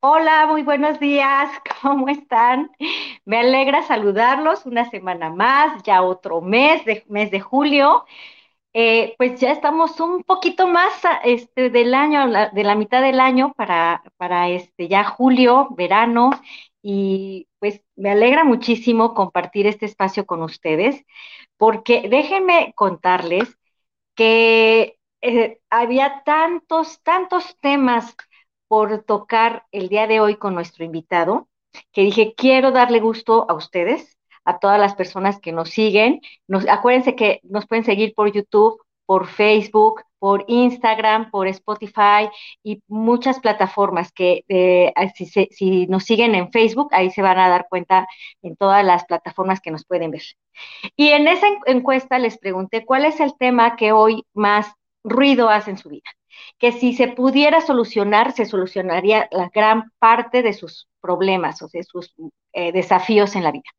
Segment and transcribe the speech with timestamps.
[0.00, 1.50] Hola, muy buenos días,
[1.82, 2.70] ¿cómo están?
[3.24, 8.04] Me alegra saludarlos una semana más, ya otro mes, de, mes de julio.
[8.74, 10.92] Eh, pues ya estamos un poquito más
[11.24, 16.30] este, del año, de la mitad del año para, para este, ya julio, verano,
[16.82, 21.04] y pues me alegra muchísimo compartir este espacio con ustedes,
[21.58, 23.58] porque déjenme contarles
[24.14, 28.16] que eh, había tantos, tantos temas
[28.68, 31.48] por tocar el día de hoy con nuestro invitado,
[31.92, 36.20] que dije, quiero darle gusto a ustedes, a todas las personas que nos siguen.
[36.46, 42.28] Nos, acuérdense que nos pueden seguir por YouTube, por Facebook, por Instagram, por Spotify
[42.62, 47.48] y muchas plataformas que eh, si, si, nos siguen en Facebook, ahí se van a
[47.48, 48.06] dar cuenta
[48.42, 50.22] en todas las plataformas que nos pueden ver.
[50.96, 55.70] Y en esa encuesta les pregunté cuál es el tema que hoy más ruido hace
[55.70, 56.10] en su vida
[56.58, 61.84] que si se pudiera solucionar, se solucionaría la gran parte de sus problemas o de
[61.84, 62.14] sus
[62.52, 63.70] eh, desafíos en la vida.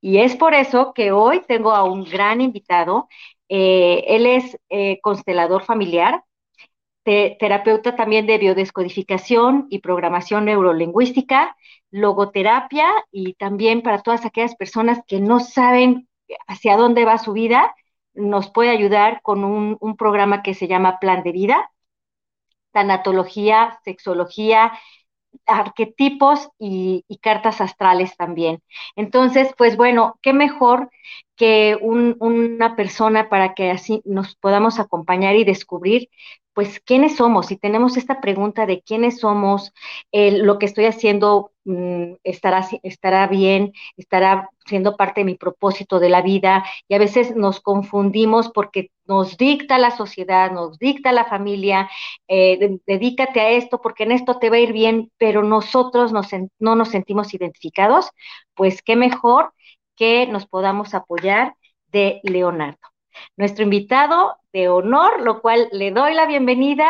[0.00, 3.08] Y es por eso que hoy tengo a un gran invitado.
[3.48, 6.24] Eh, él es eh, constelador familiar,
[7.02, 11.56] terapeuta también de biodescodificación y programación neurolingüística,
[11.90, 16.08] logoterapia y también para todas aquellas personas que no saben
[16.46, 17.74] hacia dónde va su vida,
[18.14, 21.70] nos puede ayudar con un, un programa que se llama Plan de Vida
[22.72, 24.72] tanatología, sexología,
[25.46, 28.62] arquetipos y, cartas astrales también.
[28.96, 30.90] Entonces, pues bueno, qué mejor
[31.36, 36.08] que una persona para que así nos podamos acompañar y descubrir
[36.54, 39.72] pues quiénes somos, si tenemos esta pregunta de quiénes somos,
[40.12, 46.08] lo que estoy haciendo mm, estará, estará bien, estará siendo parte de mi propósito de
[46.08, 51.24] la vida, y a veces nos confundimos porque nos dicta la sociedad, nos dicta la
[51.24, 51.88] familia,
[52.28, 56.12] eh, dedícate a esto porque en esto te va a ir bien, pero nosotros
[56.58, 58.10] no nos sentimos identificados,
[58.54, 59.52] pues qué mejor
[59.96, 61.54] que nos podamos apoyar
[61.88, 62.89] de Leonardo
[63.36, 66.88] nuestro invitado de honor, lo cual le doy la bienvenida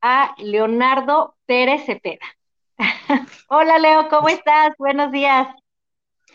[0.00, 2.26] a Leonardo Pérez Cepeda.
[3.48, 4.70] Hola Leo, ¿cómo estás?
[4.78, 5.48] Buenos días.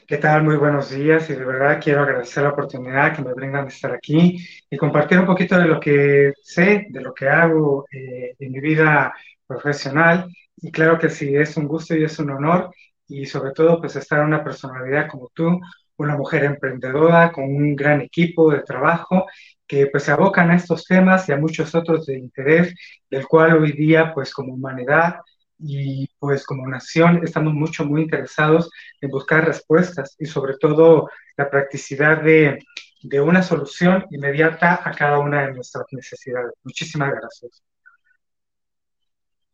[0.07, 0.43] ¿Qué tal?
[0.43, 3.91] Muy buenos días y de verdad quiero agradecer la oportunidad que me brindan de estar
[3.91, 4.37] aquí
[4.69, 8.59] y compartir un poquito de lo que sé, de lo que hago eh, en mi
[8.59, 9.11] vida
[9.47, 10.27] profesional.
[10.57, 12.69] Y claro que sí, es un gusto y es un honor
[13.07, 15.59] y sobre todo pues estar una personalidad como tú,
[15.97, 19.25] una mujer emprendedora con un gran equipo de trabajo
[19.67, 22.73] que pues se abocan a estos temas y a muchos otros de interés,
[23.09, 25.15] del cual hoy día pues como humanidad
[25.57, 28.69] y pues como nación estamos mucho, muy interesados
[29.01, 32.59] en buscar respuestas y sobre todo la practicidad de,
[33.03, 36.53] de una solución inmediata a cada una de nuestras necesidades.
[36.63, 37.63] Muchísimas gracias.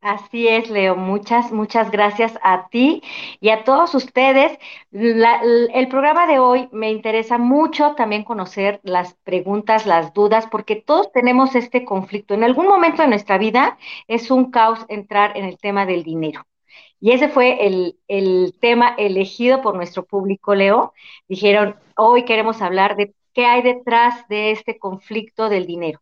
[0.01, 0.95] Así es, Leo.
[0.95, 3.03] Muchas, muchas gracias a ti
[3.39, 4.57] y a todos ustedes.
[4.91, 11.11] el programa de hoy me interesa mucho también conocer las preguntas, las dudas, porque todos
[11.11, 12.33] tenemos este conflicto.
[12.33, 16.45] En algún momento de nuestra vida es un caos entrar en el tema del dinero.
[16.99, 20.93] Y ese fue el, el tema elegido por nuestro público, Leo.
[21.27, 25.99] Dijeron, hoy queremos hablar de qué hay detrás de este conflicto del dinero.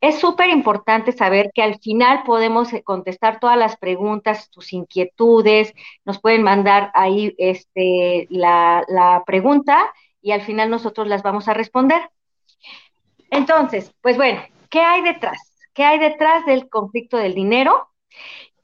[0.00, 5.74] Es súper importante saber que al final podemos eh, contestar todas las preguntas, tus inquietudes,
[6.04, 11.54] nos pueden mandar ahí este, la, la pregunta y al final nosotros las vamos a
[11.54, 12.10] responder.
[13.30, 15.38] Entonces, pues bueno, ¿qué hay detrás?
[15.74, 17.88] ¿Qué hay detrás del conflicto del dinero?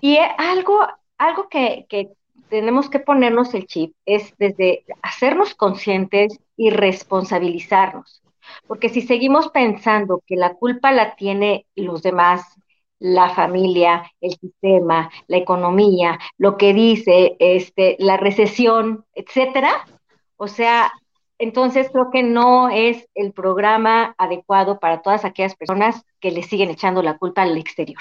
[0.01, 0.79] Y eh, algo,
[1.17, 2.11] algo que, que
[2.49, 8.23] tenemos que ponernos el chip es desde hacernos conscientes y responsabilizarnos.
[8.67, 12.43] Porque si seguimos pensando que la culpa la tiene los demás,
[12.99, 19.87] la familia, el sistema, la economía, lo que dice, este, la recesión, etcétera,
[20.37, 20.93] o sea,
[21.39, 26.71] entonces creo que no es el programa adecuado para todas aquellas personas que le siguen
[26.71, 28.01] echando la culpa al exterior.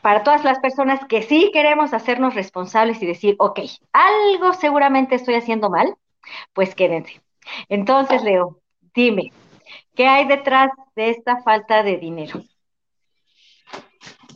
[0.00, 3.60] Para todas las personas que sí queremos hacernos responsables y decir, ok,
[3.92, 5.94] algo seguramente estoy haciendo mal,
[6.54, 7.22] pues quédense.
[7.68, 8.58] Entonces, Leo,
[8.94, 9.32] Dime,
[9.96, 12.44] ¿qué hay detrás de esta falta de dinero?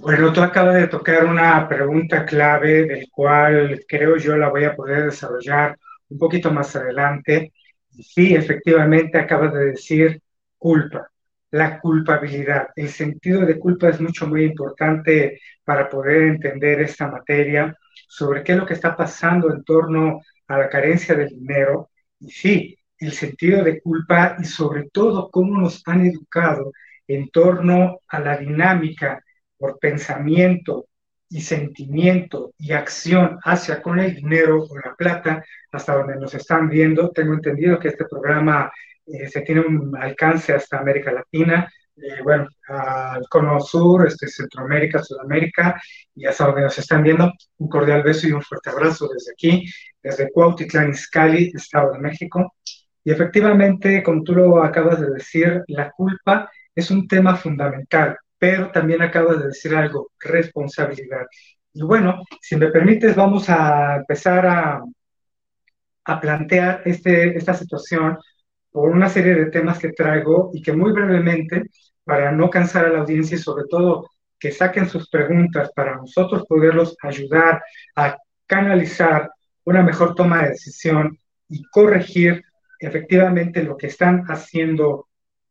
[0.00, 4.74] Bueno, tú acabas de tocar una pregunta clave del cual creo yo la voy a
[4.74, 5.78] poder desarrollar
[6.08, 7.52] un poquito más adelante.
[7.90, 10.22] Sí, efectivamente acabas de decir
[10.56, 11.08] culpa,
[11.52, 12.68] la culpabilidad.
[12.74, 17.76] El sentido de culpa es mucho, muy importante para poder entender esta materia
[18.08, 21.90] sobre qué es lo que está pasando en torno a la carencia del dinero.
[22.20, 26.72] Y sí, el sentido de culpa y sobre todo cómo nos han educado
[27.06, 29.22] en torno a la dinámica
[29.56, 30.86] por pensamiento
[31.30, 36.68] y sentimiento y acción hacia con el dinero o la plata, hasta donde nos están
[36.68, 37.10] viendo.
[37.10, 38.70] Tengo entendido que este programa
[39.06, 45.02] eh, se tiene un alcance hasta América Latina, eh, bueno, al Cono Sur, este, Centroamérica,
[45.02, 45.80] Sudamérica,
[46.14, 49.66] y hasta donde nos están viendo, un cordial beso y un fuerte abrazo desde aquí,
[50.02, 52.54] desde Cuautitlán Izcalli, Estado de México.
[53.04, 58.70] Y efectivamente, como tú lo acabas de decir, la culpa es un tema fundamental, pero
[58.70, 61.26] también acabas de decir algo, responsabilidad.
[61.72, 64.82] Y bueno, si me permites, vamos a empezar a,
[66.04, 68.18] a plantear este, esta situación
[68.70, 71.64] por una serie de temas que traigo y que muy brevemente,
[72.04, 74.08] para no cansar a la audiencia y sobre todo
[74.38, 77.62] que saquen sus preguntas para nosotros poderlos ayudar
[77.96, 78.16] a
[78.46, 79.30] canalizar
[79.64, 81.18] una mejor toma de decisión
[81.48, 82.42] y corregir
[82.78, 85.08] efectivamente lo que están haciendo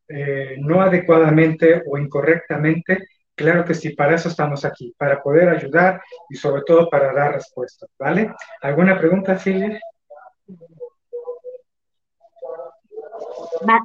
[0.07, 6.01] eh, no adecuadamente o incorrectamente, claro que sí, para eso estamos aquí, para poder ayudar
[6.29, 8.33] y sobre todo para dar respuestas, ¿vale?
[8.61, 9.79] ¿Alguna pregunta, Silvia?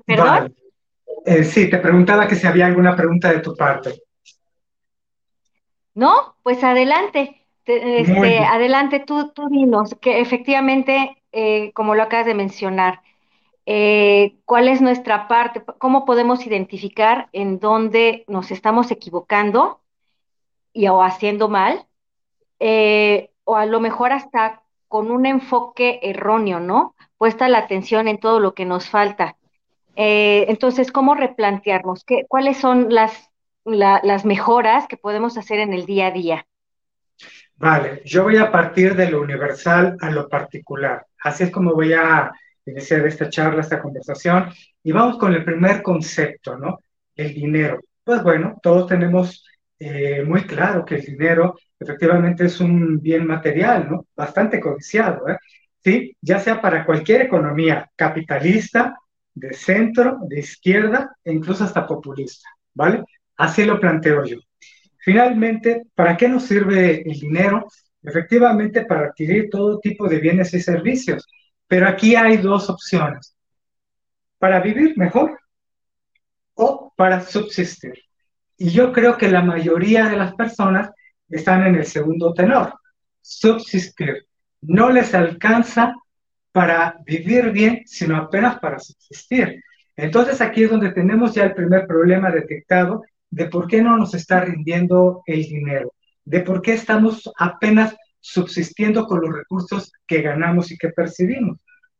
[0.06, 0.54] ¿Perdón?
[1.24, 4.02] Eh, sí, te preguntaba que si había alguna pregunta de tu parte.
[5.94, 7.46] No, pues adelante.
[7.64, 13.00] Este, adelante, tú, tú dinos, que efectivamente, eh, como lo acabas de mencionar,
[13.66, 19.80] eh, cuál es nuestra parte, cómo podemos identificar en dónde nos estamos equivocando
[20.72, 21.86] y o haciendo mal,
[23.44, 24.62] o a lo mejor hasta
[24.92, 26.94] con un enfoque erróneo, ¿no?
[27.16, 29.36] Puesta la atención en todo lo que nos falta.
[29.96, 32.04] Eh, entonces, ¿cómo replantearnos?
[32.04, 33.30] ¿Qué, ¿Cuáles son las,
[33.64, 36.46] las mejoras que podemos hacer en el día a día?
[37.56, 41.06] Vale, yo voy a partir de lo universal a lo particular.
[41.22, 42.30] Así es como voy a
[42.66, 44.50] iniciar esta charla, esta conversación.
[44.82, 46.78] Y vamos con el primer concepto, ¿no?
[47.14, 47.80] El dinero.
[48.04, 49.44] Pues bueno, todos tenemos
[49.78, 54.06] eh, muy claro que el dinero efectivamente es un bien material, ¿no?
[54.16, 55.36] Bastante codiciado, ¿eh?
[55.82, 58.96] Sí, ya sea para cualquier economía capitalista
[59.34, 63.02] de centro, de izquierda e incluso hasta populista, ¿vale?
[63.36, 64.38] Así lo planteo yo.
[64.98, 67.66] Finalmente, ¿para qué nos sirve el dinero?
[68.02, 71.26] Efectivamente, para adquirir todo tipo de bienes y servicios.
[71.72, 73.34] Pero aquí hay dos opciones.
[74.38, 75.40] Para vivir mejor
[76.52, 77.94] o para subsistir.
[78.58, 80.90] Y yo creo que la mayoría de las personas
[81.30, 82.74] están en el segundo tenor,
[83.22, 84.26] subsistir.
[84.60, 85.94] No les alcanza
[86.52, 89.64] para vivir bien, sino apenas para subsistir.
[89.96, 94.12] Entonces aquí es donde tenemos ya el primer problema detectado de por qué no nos
[94.12, 100.70] está rindiendo el dinero, de por qué estamos apenas subsistiendo con los recursos que ganamos
[100.70, 101.58] y que percibimos.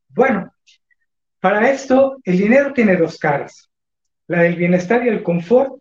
[0.09, 0.51] Bueno,
[1.41, 3.69] para esto el dinero tiene dos caras,
[4.29, 5.73] la del bienestar y el confort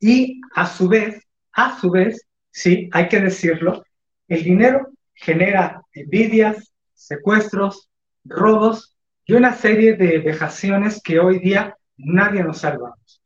[0.00, 3.84] y a su vez, a su vez, sí, hay que decirlo,
[4.28, 7.90] el dinero genera envidias, secuestros,
[8.24, 8.96] robos
[9.26, 13.22] y una serie de vejaciones que hoy día nadie nos salvamos.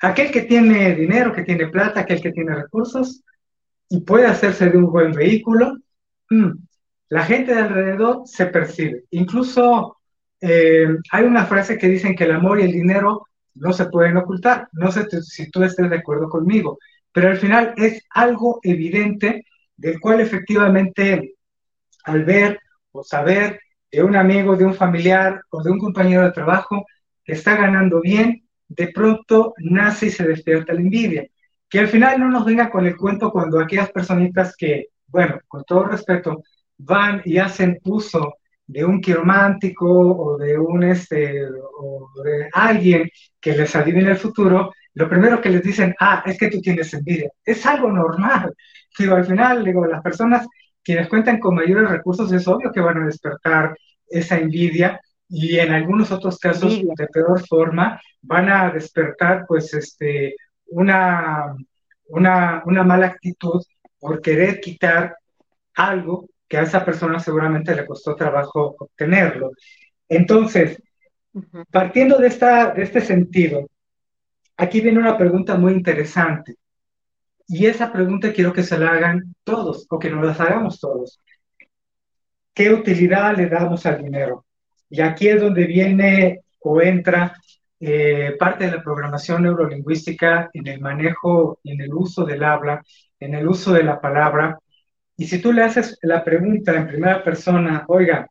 [0.00, 3.22] Aquel que tiene dinero, que tiene plata, aquel que tiene recursos
[3.88, 5.76] y puede hacerse de un buen vehículo,
[7.08, 9.04] la gente de alrededor se percibe.
[9.10, 9.98] Incluso
[10.40, 14.16] eh, hay una frase que dicen que el amor y el dinero no se pueden
[14.16, 14.68] ocultar.
[14.72, 16.78] No sé si tú estés de acuerdo conmigo,
[17.12, 19.44] pero al final es algo evidente
[19.76, 21.34] del cual efectivamente
[22.04, 22.58] al ver
[22.92, 23.60] o saber
[23.90, 26.86] de un amigo, de un familiar o de un compañero de trabajo
[27.24, 31.26] que está ganando bien, de pronto nace y se despierta la envidia.
[31.68, 35.64] Que al final no nos venga con el cuento cuando aquellas personitas que, bueno, con
[35.64, 36.42] todo respeto,
[36.78, 38.34] van y hacen uso
[38.66, 43.08] de un quiromántico o de un este o de alguien
[43.40, 46.92] que les adivina el futuro, lo primero que les dicen, ah, es que tú tienes
[46.94, 47.30] envidia.
[47.44, 48.54] Es algo normal.
[48.98, 50.46] Digo, al final, digo, las personas
[50.84, 53.74] quienes cuentan con mayores recursos es obvio que van a despertar
[54.06, 60.36] esa envidia y en algunos otros casos de peor forma van a despertar pues este
[60.66, 61.56] una,
[62.08, 63.62] una, una mala actitud
[64.02, 65.16] por querer quitar
[65.76, 69.52] algo que a esa persona seguramente le costó trabajo obtenerlo.
[70.08, 70.82] Entonces,
[71.70, 73.70] partiendo de, esta, de este sentido,
[74.56, 76.56] aquí viene una pregunta muy interesante.
[77.46, 81.20] Y esa pregunta quiero que se la hagan todos o que nos la hagamos todos.
[82.52, 84.44] ¿Qué utilidad le damos al dinero?
[84.90, 87.36] Y aquí es donde viene o entra
[87.78, 92.82] eh, parte de la programación neurolingüística en el manejo, en el uso del habla,
[93.22, 94.58] en el uso de la palabra.
[95.16, 98.28] Y si tú le haces la pregunta en primera persona, oiga,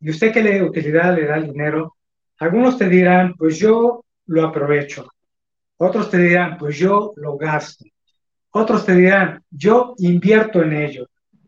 [0.00, 1.96] ¿y usted qué utilidad le da al dinero?
[2.38, 5.08] Algunos te dirán, pues yo lo aprovecho.
[5.78, 7.84] Otros te dirán, pues yo lo gasto.
[8.50, 11.06] Otros te dirán, yo invierto en ello.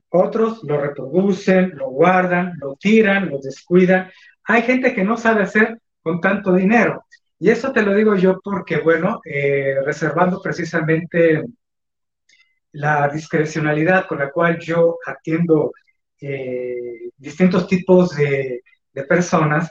[0.09, 4.11] Otros lo reproducen, lo guardan, lo tiran, lo descuidan.
[4.45, 7.05] Hay gente que no sabe hacer con tanto dinero.
[7.39, 11.45] Y eso te lo digo yo porque, bueno, eh, reservando precisamente
[12.73, 15.73] la discrecionalidad con la cual yo atiendo
[16.21, 18.63] eh, distintos tipos de,
[19.09, 19.71] personas,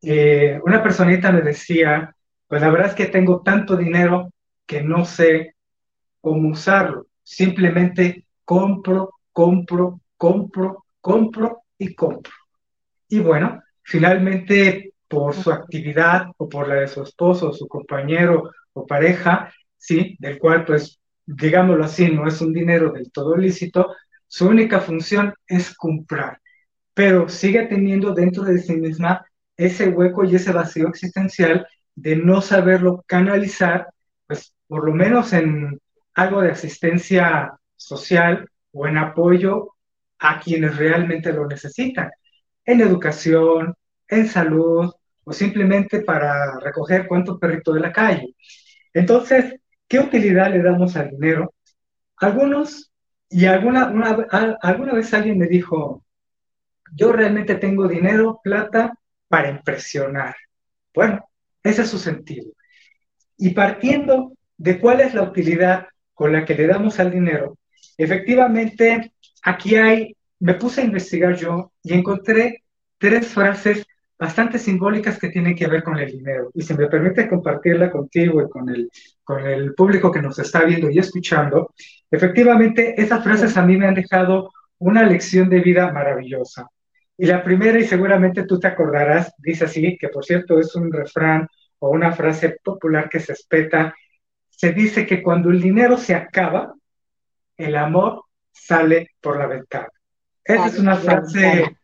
[0.00, 2.14] eh, una personita me decía,
[2.46, 4.32] pues la verdad es que tengo tanto dinero
[4.64, 5.54] que no sé
[6.20, 7.06] cómo usarlo.
[7.22, 12.32] Simplemente compro, compro, compro, compro y compro.
[13.08, 18.86] Y bueno, finalmente por su actividad o por la de su esposo, su compañero o
[18.86, 20.97] pareja, sí, del cual pues
[21.28, 23.94] digámoslo así, no es un dinero del todo lícito,
[24.26, 26.40] su única función es comprar,
[26.94, 32.40] pero sigue teniendo dentro de sí misma ese hueco y ese vacío existencial de no
[32.40, 33.88] saberlo canalizar,
[34.26, 35.78] pues por lo menos en
[36.14, 39.74] algo de asistencia social o en apoyo
[40.18, 42.10] a quienes realmente lo necesitan,
[42.64, 43.74] en educación,
[44.08, 44.90] en salud
[45.24, 48.34] o simplemente para recoger cuánto perrito de la calle.
[48.94, 51.54] Entonces, ¿qué utilidad le damos al dinero?
[52.16, 52.92] Algunos,
[53.28, 53.92] y alguna,
[54.62, 56.04] alguna vez alguien me dijo,
[56.94, 58.94] yo realmente tengo dinero, plata,
[59.28, 60.36] para impresionar.
[60.94, 61.28] Bueno,
[61.62, 62.50] ese es su sentido.
[63.36, 67.58] Y partiendo de cuál es la utilidad con la que le damos al dinero,
[67.96, 72.64] efectivamente, aquí hay, me puse a investigar yo y encontré
[72.98, 73.86] tres frases
[74.18, 76.50] bastante simbólicas que tienen que ver con el dinero.
[76.54, 78.90] Y si me permite compartirla contigo y con el,
[79.22, 81.72] con el público que nos está viendo y escuchando,
[82.10, 86.66] efectivamente esas frases a mí me han dejado una lección de vida maravillosa.
[87.16, 90.92] Y la primera, y seguramente tú te acordarás, dice así, que por cierto es un
[90.92, 91.48] refrán
[91.78, 93.94] o una frase popular que se espeta,
[94.48, 96.74] se dice que cuando el dinero se acaba,
[97.56, 98.22] el amor
[98.52, 99.88] sale por la ventana.
[100.44, 101.77] Esa es una frase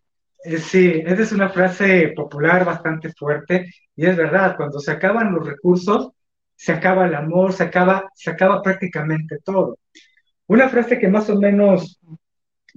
[0.44, 5.46] sí, esa es una frase popular bastante fuerte y es verdad, cuando se acaban los
[5.46, 6.10] recursos,
[6.54, 9.78] se acaba el amor, se acaba, se acaba prácticamente todo.
[10.46, 11.98] Una frase que más o menos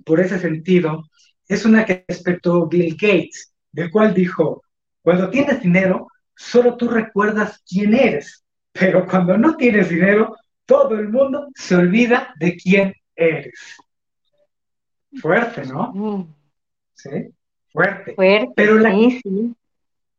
[0.05, 1.03] por ese sentido
[1.47, 4.63] es una que respetó Bill Gates, del cual dijo,
[5.01, 11.09] cuando tienes dinero, solo tú recuerdas quién eres, pero cuando no tienes dinero, todo el
[11.09, 13.77] mundo se olvida de quién eres.
[15.19, 15.91] Fuerte, ¿no?
[15.93, 16.36] Mm.
[16.93, 17.37] Sí
[17.77, 18.15] fuerte.
[18.55, 18.91] pero la,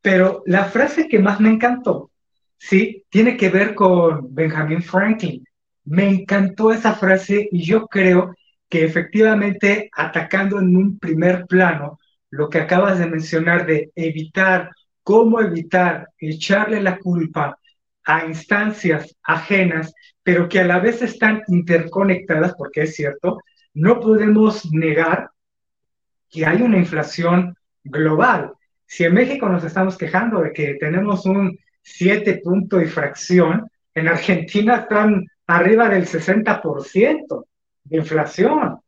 [0.00, 2.10] Pero la frase que más me encantó,
[2.56, 5.44] sí, tiene que ver con Benjamin Franklin.
[5.84, 8.34] Me encantó esa frase y yo creo
[8.68, 11.98] que efectivamente atacando en un primer plano
[12.30, 14.70] lo que acabas de mencionar de evitar,
[15.02, 17.58] cómo evitar echarle la culpa
[18.04, 23.38] a instancias ajenas, pero que a la vez están interconectadas, porque es cierto,
[23.74, 25.30] no podemos negar
[26.30, 28.52] que hay una inflación global.
[28.86, 34.08] Si en México nos estamos quejando de que tenemos un 7 punto y fracción, en
[34.08, 37.44] Argentina están arriba del 60%
[37.84, 38.78] de inflación.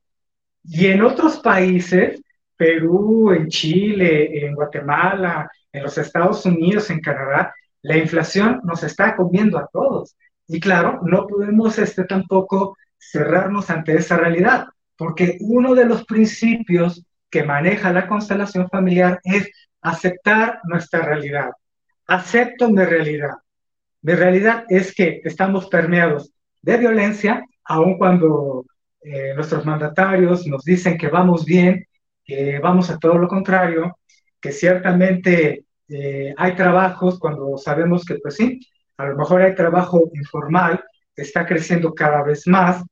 [0.63, 2.23] Y en otros países,
[2.57, 9.17] Perú, en Chile, en Guatemala, en los Estados Unidos, en Canadá, la inflación nos está
[9.17, 10.17] comiendo a todos.
[10.47, 14.67] Y claro, no podemos este, tampoco cerrarnos ante esa realidad,
[14.97, 19.49] porque uno de los principios que maneja la constelación familiar es
[19.81, 21.51] aceptar nuestra realidad.
[22.07, 23.35] Acepto mi realidad.
[24.03, 26.33] Mi realidad es que estamos permeados
[26.63, 28.65] de violencia, aun cuando
[29.03, 31.87] eh, nuestros mandatarios nos dicen que vamos bien,
[32.25, 33.99] que vamos a todo lo contrario,
[34.41, 38.61] que ciertamente eh, hay trabajos cuando sabemos que, pues sí,
[38.97, 40.85] a lo mejor hay trabajo informal,
[41.17, 42.83] está creciendo cada vez más,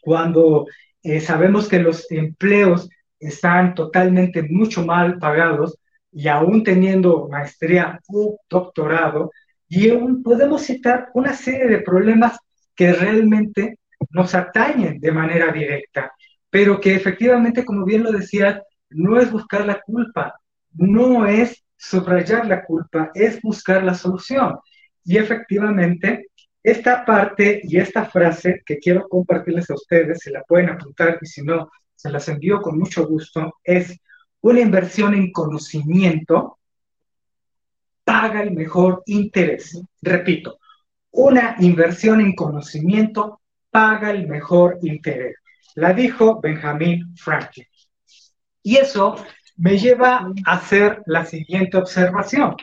[0.00, 0.66] cuando
[1.02, 2.88] eh, sabemos que los empleos
[3.22, 5.78] están totalmente mucho mal pagados
[6.10, 9.30] y aún teniendo maestría o doctorado,
[9.68, 12.38] y aún podemos citar una serie de problemas
[12.74, 13.78] que realmente
[14.10, 16.12] nos atañen de manera directa,
[16.50, 18.60] pero que efectivamente, como bien lo decías,
[18.90, 20.34] no es buscar la culpa,
[20.74, 24.58] no es subrayar la culpa, es buscar la solución.
[25.04, 26.26] Y efectivamente,
[26.62, 31.26] esta parte y esta frase que quiero compartirles a ustedes, se la pueden apuntar y
[31.26, 31.70] si no,
[32.02, 33.96] se las envío con mucho gusto, es
[34.40, 36.58] una inversión en conocimiento
[38.02, 39.80] paga el mejor interés.
[40.00, 40.58] Repito,
[41.12, 43.40] una inversión en conocimiento
[43.70, 45.36] paga el mejor interés.
[45.76, 47.68] La dijo Benjamin Franklin.
[48.64, 49.14] Y eso
[49.56, 52.56] me lleva a hacer la siguiente observación.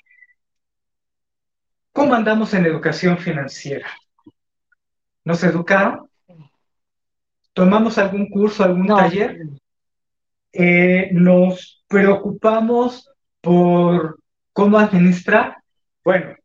[1.94, 3.88] ¿Cómo andamos en educación financiera?
[5.24, 6.09] ¿Nos educaron?
[7.60, 9.42] Tomamos algún curso, algún taller,
[10.54, 13.12] eh, nos preocupamos
[13.42, 14.18] por
[14.54, 15.58] cómo administrar.
[16.02, 16.38] Bueno,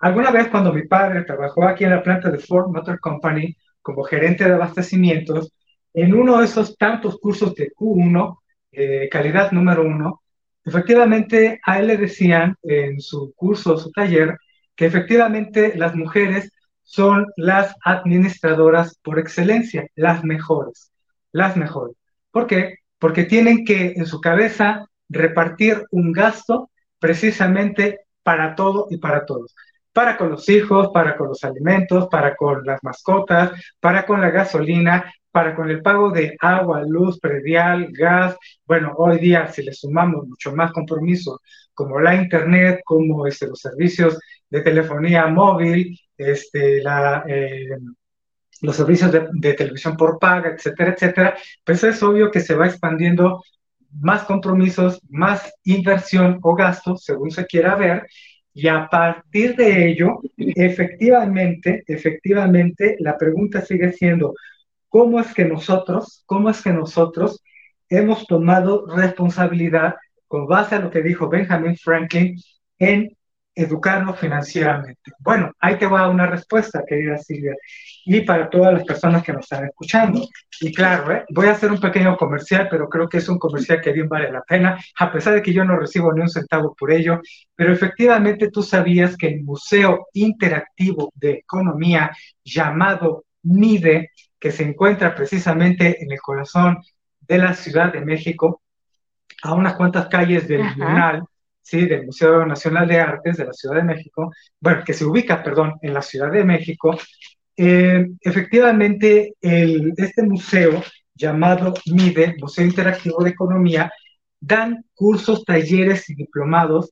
[0.00, 4.02] alguna vez cuando mi padre trabajó aquí en la planta de Ford Motor Company como
[4.02, 5.52] gerente de abastecimientos,
[5.94, 8.38] en uno de esos tantos cursos de Q1,
[8.72, 10.20] eh, calidad número uno,
[10.64, 14.36] efectivamente a él le decían en su curso, su taller,
[14.74, 16.50] que efectivamente las mujeres
[16.90, 20.90] son las administradoras por excelencia, las mejores,
[21.30, 21.94] las mejores.
[22.32, 22.78] ¿Por qué?
[22.98, 26.68] Porque tienen que en su cabeza repartir un gasto
[26.98, 29.54] precisamente para todo y para todos.
[29.92, 34.30] Para con los hijos, para con los alimentos, para con las mascotas, para con la
[34.30, 38.36] gasolina, para con el pago de agua, luz, predial, gas.
[38.64, 41.40] Bueno, hoy día si le sumamos mucho más compromiso,
[41.72, 44.18] como la internet, como este, los servicios
[44.48, 47.68] de telefonía móvil, este, la, eh,
[48.62, 52.66] los servicios de, de, televisión por paga, etcétera, etcétera, pues es obvio que se va
[52.66, 53.42] expandiendo
[54.00, 58.06] más compromisos, más inversión o gasto, según se quiera ver,
[58.52, 64.34] y a partir de ello, efectivamente, efectivamente, la pregunta sigue siendo,
[64.88, 67.42] ¿cómo es que nosotros, cómo es que nosotros
[67.88, 69.96] hemos tomado responsabilidad
[70.26, 72.36] con base a lo que dijo Benjamin Franklin
[72.78, 73.16] en
[73.62, 75.12] educarnos financieramente?
[75.18, 77.54] Bueno, ahí te va una respuesta, querida Silvia,
[78.04, 80.26] y para todas las personas que nos están escuchando.
[80.60, 81.24] Y claro, ¿eh?
[81.30, 84.32] voy a hacer un pequeño comercial, pero creo que es un comercial que bien vale
[84.32, 87.20] la pena, a pesar de que yo no recibo ni un centavo por ello,
[87.54, 92.10] pero efectivamente tú sabías que el Museo Interactivo de Economía
[92.44, 96.78] llamado MIDE, que se encuentra precisamente en el corazón
[97.20, 98.62] de la Ciudad de México,
[99.42, 101.24] a unas cuantas calles del Tribunal,
[101.70, 101.86] ¿sí?
[101.86, 105.74] del Museo Nacional de Artes de la Ciudad de México, bueno, que se ubica, perdón,
[105.82, 106.98] en la Ciudad de México,
[107.56, 110.82] eh, efectivamente el, este museo
[111.14, 113.92] llamado MIDE, Museo Interactivo de Economía,
[114.40, 116.90] dan cursos, talleres y diplomados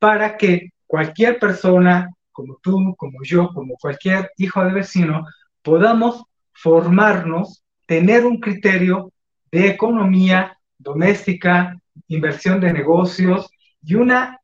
[0.00, 5.24] para que cualquier persona, como tú, como yo, como cualquier hijo de vecino,
[5.62, 9.12] podamos formarnos, tener un criterio
[9.52, 13.50] de economía doméstica, inversión de negocios
[13.86, 14.40] y una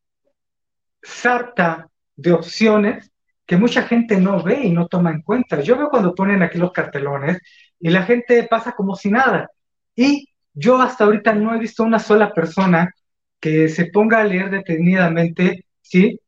[1.02, 3.10] sarta de opciones
[3.44, 5.60] que mucha gente no ve y no toma en cuenta.
[5.60, 7.38] Yo veo cuando ponen aquí los cartelones
[7.80, 9.50] y la gente pasa como si nada.
[9.96, 12.94] Y yo hasta ahorita no he visto una sola persona
[13.40, 16.20] que se ponga a leer detenidamente, ¿sí?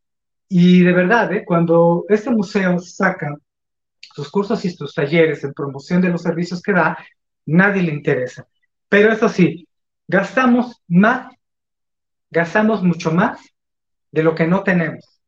[0.49, 1.45] Y de verdad, ¿eh?
[1.47, 3.37] cuando este museo saca
[4.01, 6.99] sus cursos y sus talleres en promoción de los servicios que da,
[7.47, 8.47] nadie le interesa.
[8.89, 9.69] Pero eso sí,
[10.09, 11.34] gastamos más,
[12.35, 13.41] gastamos mucho más
[14.11, 15.21] de lo que no tenemos.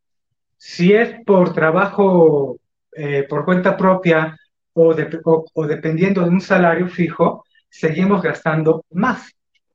[0.57, 2.59] Si es por trabajo
[2.93, 4.37] eh, por cuenta propia
[4.73, 9.33] o, dependiendo de un salario fijo, seguimos gastando más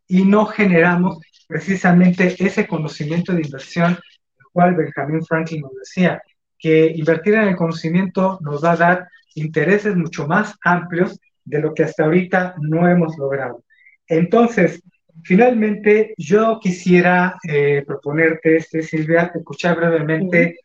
[0.07, 6.21] y no generamos precisamente ese conocimiento de inversión, el cual Benjamin Franklin nos decía,
[6.59, 11.73] que invertir en el conocimiento nos va a dar intereses mucho más amplios de lo
[11.73, 13.63] que hasta ahorita no hemos logrado.
[14.07, 14.83] Entonces,
[15.23, 20.57] finalmente, yo quisiera eh, proponerte, este, Silvia, escuchar brevemente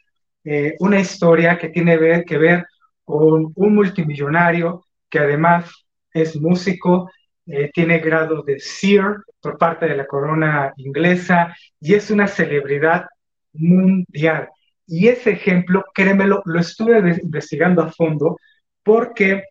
[0.44, 2.64] eh, una historia que tiene ver, que ver
[3.04, 5.70] con un multimillonario que además
[6.12, 7.10] es músico,
[7.46, 13.06] eh, tiene grado de Seer por parte de la corona inglesa y es una celebridad
[13.52, 14.48] mundial.
[14.86, 18.38] Y ese ejemplo, créemelo, lo estuve investigando a fondo
[18.82, 19.42] porque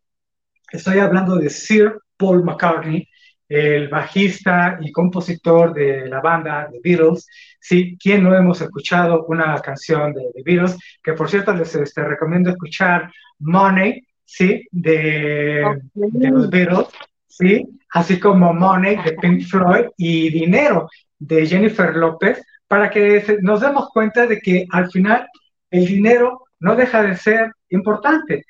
[0.71, 3.08] estoy hablando de Sir Paul McCartney,
[3.47, 7.27] el bajista y compositor de la banda The Beatles.
[7.60, 10.77] Sí, ¿quién no hemos escuchado una canción de The Beatles?
[11.03, 14.67] Que por cierto les este, recomiendo escuchar Money, ¿sí?
[14.71, 16.88] De, de los Beatles,
[17.27, 17.65] ¿sí?
[17.91, 23.89] Así como Money de Pink Floyd y Dinero de Jennifer López, para que nos demos
[23.89, 25.27] cuenta de que al final
[25.69, 28.45] el dinero no deja de ser importante.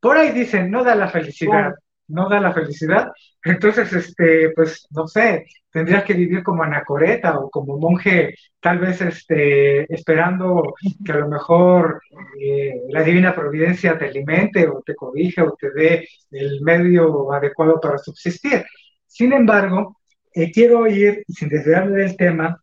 [0.00, 1.74] Por ahí dicen, no da la felicidad,
[2.10, 3.10] no da la felicidad.
[3.44, 9.00] Entonces, este, pues, no sé, tendrías que vivir como anacoreta o como monje, tal vez
[9.00, 12.02] este, esperando que a lo mejor
[12.40, 17.80] eh, la divina providencia te alimente o te cobije o te dé el medio adecuado
[17.80, 18.64] para subsistir.
[19.06, 19.96] Sin embargo,
[20.34, 22.62] eh, quiero ir, sin desviarme del tema,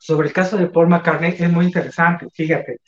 [0.00, 2.80] sobre el caso de Paul McCartney, es muy interesante, fíjate,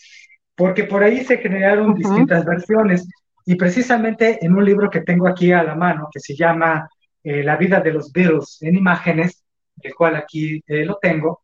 [0.54, 3.06] porque por ahí se generaron distintas versiones.
[3.50, 6.88] Y precisamente en un libro que tengo aquí a la mano, que se llama
[7.24, 9.42] eh, La vida de los Beatles en imágenes,
[9.82, 11.42] el cual aquí eh, lo tengo,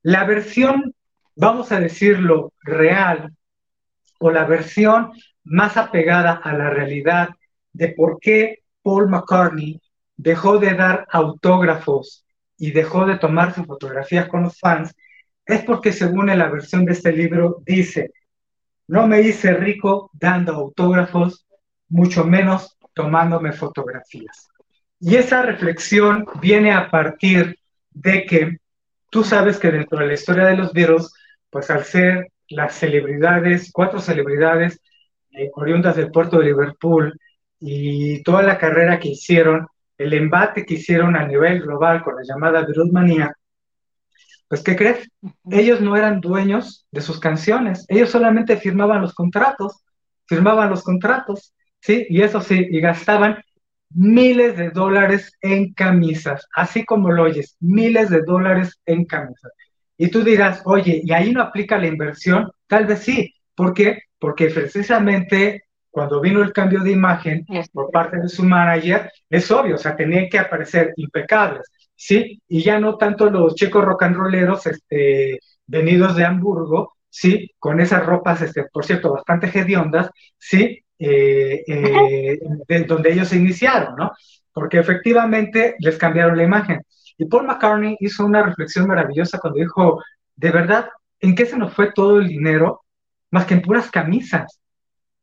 [0.00, 0.94] la versión,
[1.36, 3.34] vamos a decirlo, real,
[4.18, 5.12] o la versión
[5.42, 7.28] más apegada a la realidad
[7.74, 9.82] de por qué Paul McCartney
[10.16, 12.24] dejó de dar autógrafos
[12.56, 14.96] y dejó de tomarse fotografías con los fans,
[15.44, 18.10] es porque según la versión de este libro dice,
[18.86, 21.46] no me hice rico dando autógrafos,
[21.88, 24.48] mucho menos tomándome fotografías.
[25.00, 27.58] Y esa reflexión viene a partir
[27.90, 28.58] de que
[29.10, 31.12] tú sabes que dentro de la historia de los Beatles,
[31.50, 34.80] pues al ser las celebridades, cuatro celebridades
[35.32, 37.18] eh, oriundas del puerto de Liverpool
[37.58, 39.66] y toda la carrera que hicieron,
[39.98, 43.34] el embate que hicieron a nivel global con la llamada Beatlemania,
[44.54, 45.10] pues ¿qué crees?
[45.50, 49.82] Ellos no eran dueños de sus canciones, ellos solamente firmaban los contratos,
[50.28, 52.06] firmaban los contratos, ¿sí?
[52.08, 53.42] Y eso sí, y gastaban
[53.90, 59.50] miles de dólares en camisas, así como lo oyes, miles de dólares en camisas.
[59.98, 62.48] Y tú dirás, oye, ¿y ahí no aplica la inversión?
[62.68, 63.34] Tal vez sí.
[63.56, 64.02] ¿Por qué?
[64.20, 69.74] Porque precisamente cuando vino el cambio de imagen por parte de su manager, es obvio,
[69.74, 72.40] o sea, tenían que aparecer impecables, ¿sí?
[72.48, 77.50] Y ya no tanto los chicos rock and rolleros este, venidos de Hamburgo, ¿sí?
[77.58, 80.80] Con esas ropas, este, por cierto, bastante hediondas, ¿sí?
[80.98, 84.12] Eh, eh, de donde ellos se iniciaron, ¿no?
[84.52, 86.82] Porque efectivamente les cambiaron la imagen.
[87.18, 90.02] Y Paul McCartney hizo una reflexión maravillosa cuando dijo,
[90.36, 90.88] de verdad,
[91.20, 92.82] ¿en qué se nos fue todo el dinero?
[93.30, 94.60] Más que en puras camisas.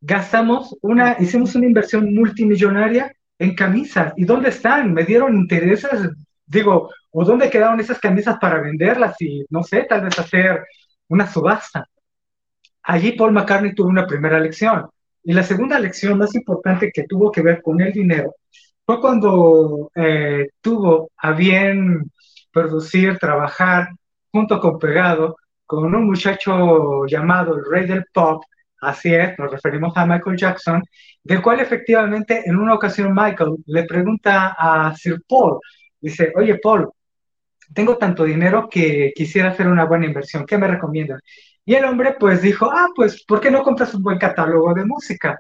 [0.02, 4.14] Gastamos una, hicimos una inversión multimillonaria en camisas.
[4.18, 4.94] ¿Y dónde están?
[4.94, 6.10] ¿Me dieron intereses?
[6.52, 10.66] Digo, ¿o dónde quedaron esas camisas para venderlas y, no sé, tal vez hacer
[11.08, 11.88] una subasta?
[12.84, 14.90] Allí Paul McCartney tuvo una primera lección.
[15.24, 18.36] Y la segunda lección más importante que tuvo que ver con el dinero
[18.86, 22.12] fue cuando eh, tuvo a bien
[22.52, 23.90] producir, trabajar
[24.30, 28.44] junto con Pegado con un muchacho llamado el Rey del Pop,
[28.82, 30.84] así es, nos referimos a Michael Jackson,
[31.24, 35.60] del cual efectivamente en una ocasión Michael le pregunta a Sir Paul,
[36.02, 36.92] dice, oye Paul,
[37.74, 41.22] tengo tanto dinero que quisiera hacer una buena inversión, ¿qué me recomiendas?
[41.66, 44.86] Y el hombre pues dijo, ah, pues, ¿por qué no compras un buen catálogo de
[44.86, 45.38] música?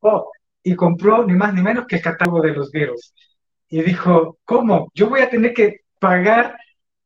[0.00, 0.30] Oh,
[0.62, 3.14] y compró ni más ni menos que el catálogo de los Beatles.
[3.68, 4.90] Y dijo, ¿cómo?
[4.94, 6.56] Yo voy a tener que pagar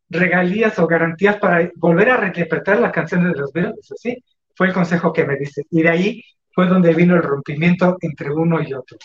[0.09, 3.93] regalías o garantías para volver a reinterpretar las canciones de los Beatles.
[3.93, 5.63] Así fue el consejo que me dice.
[5.71, 8.97] Y de ahí fue donde vino el rompimiento entre uno y otro.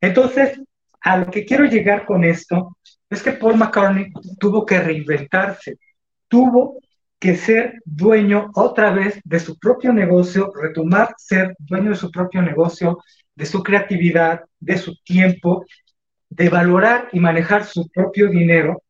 [0.00, 0.60] Entonces,
[1.00, 2.76] a lo que quiero llegar con esto
[3.10, 5.78] es que Paul McCartney tuvo que reinventarse,
[6.28, 6.78] tuvo
[7.18, 12.42] que ser dueño otra vez de su propio negocio, retomar ser dueño de su propio
[12.42, 12.98] negocio,
[13.34, 15.64] de su creatividad, de su tiempo,
[16.28, 18.82] de valorar y manejar su propio dinero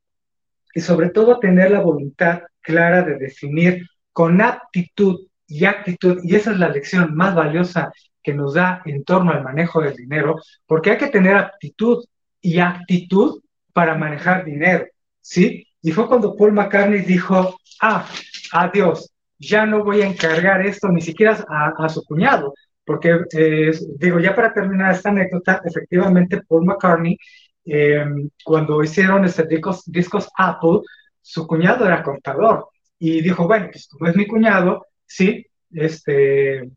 [0.75, 6.51] y sobre todo tener la voluntad clara de definir con aptitud y actitud, y esa
[6.51, 10.91] es la lección más valiosa que nos da en torno al manejo del dinero, porque
[10.91, 12.05] hay que tener aptitud
[12.41, 13.41] y actitud
[13.77, 14.87] para manejar dinero,
[15.21, 15.67] ¿sí?
[15.83, 18.09] Y fue cuando Paul McCartney dijo, ah,
[18.53, 22.55] adiós, ya no voy a encargar esto ni siquiera a, su cuñado,
[22.87, 27.19] porque eh, digo, ya para terminar esta anécdota, efectivamente Paul McCartney,
[27.67, 30.81] em, cuando hicieron este discos, discos Apple,
[31.21, 36.71] su cuñado era contador y dijo, bueno, pues como es mi cuñado, sí, este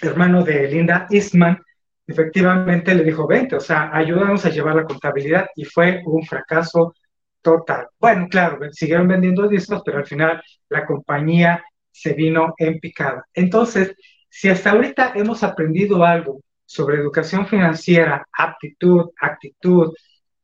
[0.00, 1.60] hermano de Linda Eastman,
[2.06, 6.94] efectivamente le dijo, vente, o sea, ayúdanos a llevar la contabilidad y fue un fracaso
[7.40, 7.88] total.
[7.98, 13.24] Bueno, claro, siguieron vendiendo discos, pero al final la compañía se vino en picada.
[13.34, 13.94] Entonces,
[14.28, 19.92] si hasta ahorita hemos aprendido algo sobre educación financiera, aptitud, actitud,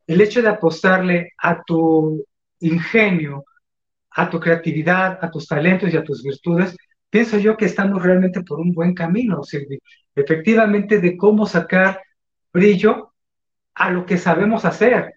[0.07, 2.25] el hecho de apostarle a tu
[2.61, 3.45] ingenio,
[4.11, 6.77] a tu creatividad, a tus talentos y a tus virtudes,
[7.11, 9.79] pienso yo que estamos realmente por un buen camino, Silvi.
[10.15, 12.01] Efectivamente, de cómo sacar
[12.53, 13.13] brillo
[13.75, 15.15] a lo que sabemos hacer,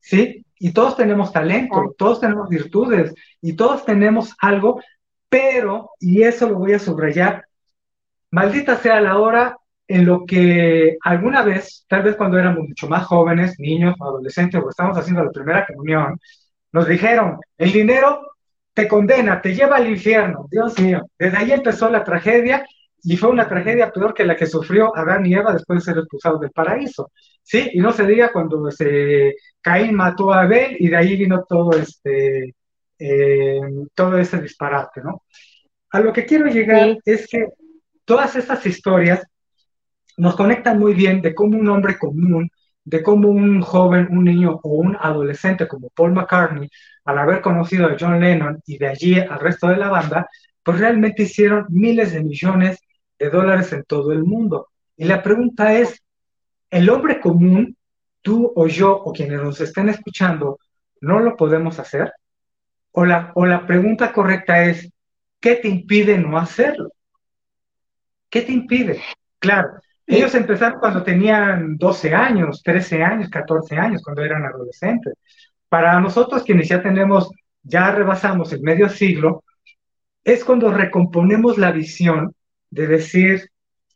[0.00, 0.44] ¿sí?
[0.58, 4.80] Y todos tenemos talento, todos tenemos virtudes y todos tenemos algo,
[5.28, 7.44] pero, y eso lo voy a subrayar,
[8.30, 9.56] maldita sea la hora
[9.88, 14.68] en lo que alguna vez, tal vez cuando éramos mucho más jóvenes, niños, adolescentes, o
[14.68, 16.18] estábamos haciendo la primera comunión,
[16.72, 18.31] nos dijeron, el dinero
[18.74, 20.46] te condena, te lleva al infierno.
[20.50, 22.64] Dios mío, desde ahí empezó la tragedia
[23.04, 25.98] y fue una tragedia peor que la que sufrió Adán y Eva después de ser
[25.98, 27.10] expulsados del paraíso.
[27.42, 27.70] ¿Sí?
[27.72, 31.72] Y no se diga cuando se, Caín mató a Abel y de ahí vino todo
[31.72, 32.54] este,
[32.98, 33.60] eh,
[33.94, 35.22] todo ese disparate, ¿no?
[35.90, 37.48] A lo que quiero llegar es que
[38.04, 39.22] todas estas historias
[40.16, 42.48] nos conectan muy bien de cómo un hombre común,
[42.84, 46.68] de cómo un joven, un niño o un adolescente como Paul McCartney,
[47.04, 50.28] al haber conocido a John Lennon y de allí al resto de la banda,
[50.62, 52.78] pues realmente hicieron miles de millones
[53.18, 54.68] de dólares en todo el mundo.
[54.96, 56.02] Y la pregunta es,
[56.70, 57.76] ¿el hombre común
[58.20, 60.58] tú o yo o quienes nos estén escuchando
[61.00, 62.12] no lo podemos hacer?
[62.92, 64.90] O la, o la pregunta correcta es,
[65.40, 66.90] ¿qué te impide no hacerlo?
[68.30, 69.00] ¿Qué te impide?
[69.38, 69.80] Claro,
[70.16, 75.14] ellos empezaron cuando tenían 12 años, 13 años, 14 años, cuando eran adolescentes.
[75.68, 77.30] Para nosotros quienes ya tenemos,
[77.62, 79.44] ya rebasamos el medio siglo,
[80.24, 82.34] es cuando recomponemos la visión
[82.70, 83.50] de decir,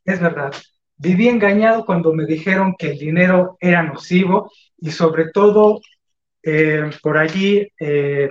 [0.05, 0.53] es verdad,
[0.97, 5.81] viví engañado cuando me dijeron que el dinero era nocivo y sobre todo
[6.43, 8.31] eh, por allí, eh,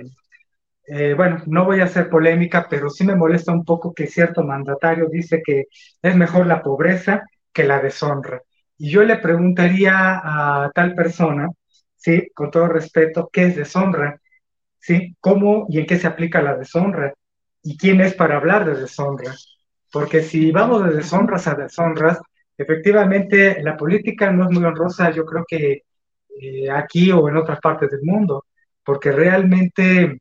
[0.88, 4.42] eh, bueno, no voy a hacer polémica, pero sí me molesta un poco que cierto
[4.42, 5.64] mandatario dice que
[6.02, 7.24] es mejor la pobreza
[7.56, 8.42] que la deshonra.
[8.76, 11.48] Y yo le preguntaría a tal persona,
[11.96, 14.20] sí, con todo respeto, ¿qué es deshonra?
[14.78, 15.16] ¿Sí?
[15.20, 17.14] ¿Cómo y en qué se aplica la deshonra?
[17.62, 19.34] ¿Y quién es para hablar de deshonra?
[19.90, 22.18] Porque si vamos de deshonras a deshonras,
[22.58, 25.84] efectivamente la política no es muy honrosa, yo creo que
[26.38, 28.44] eh, aquí o en otras partes del mundo,
[28.84, 30.20] porque realmente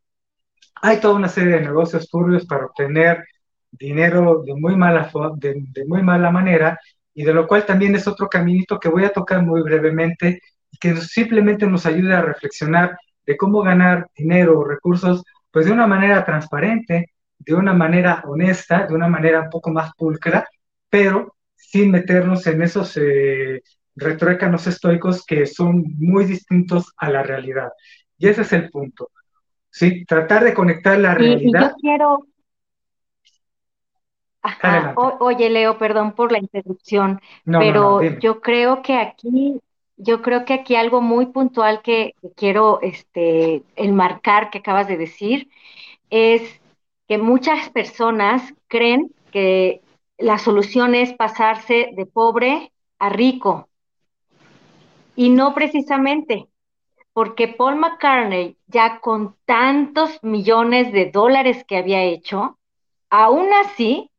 [0.82, 3.26] hay toda una serie de negocios turbios para obtener
[3.71, 6.80] dinero de muy mala, de, de muy mala manera
[7.15, 10.78] y de lo cual también es otro caminito que voy a tocar muy brevemente y
[10.78, 15.88] que simplemente nos ayude a reflexionar de cómo ganar dinero o recursos pues de una
[15.88, 20.45] manera transparente, de una manera honesta, de una manera un poco más pulcra,
[20.89, 23.63] pero sin meternos en esos eh,
[23.95, 27.69] retruécanos estoicos que son muy distintos a la realidad.
[28.17, 29.10] Y ese es el punto.
[29.69, 30.04] ¿sí?
[30.06, 31.62] Tratar de conectar la realidad.
[31.62, 32.28] Y, yo quiero.
[35.19, 39.60] Oye, Leo, perdón por la interrupción, pero yo creo que aquí,
[39.97, 44.97] yo creo que aquí algo muy puntual que, que quiero este, enmarcar que acabas de
[44.97, 45.49] decir
[46.10, 46.62] es
[47.08, 49.81] que muchas personas creen que
[50.17, 53.67] la solución es pasarse de pobre a rico.
[55.15, 56.47] Y no precisamente,
[57.13, 62.58] porque Paul McCartney, ya con tantos millones de dólares que había hecho,
[63.10, 64.10] aún así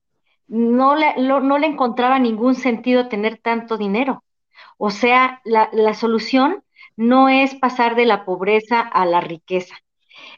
[0.49, 4.25] no le, no le encontraba ningún sentido tener tanto dinero.
[4.79, 6.63] O sea, la, la solución
[6.97, 9.77] no es pasar de la pobreza a la riqueza.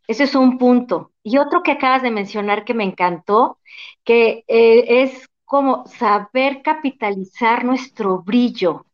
[0.07, 1.13] Ese es un punto.
[1.23, 3.59] Y otro que acabas de mencionar que me encantó,
[4.05, 8.85] que eh, es como saber capitalizar nuestro brillo,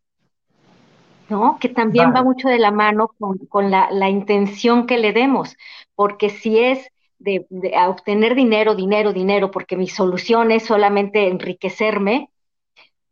[1.28, 1.58] ¿no?
[1.58, 3.10] Que también va mucho de la mano
[3.48, 5.56] con, la, intención que le demos,
[5.94, 6.90] porque si es
[7.24, 7.46] de,
[7.88, 12.30] obtener dinero, dinero, dinero, porque mi solución es solamente enriquecerme,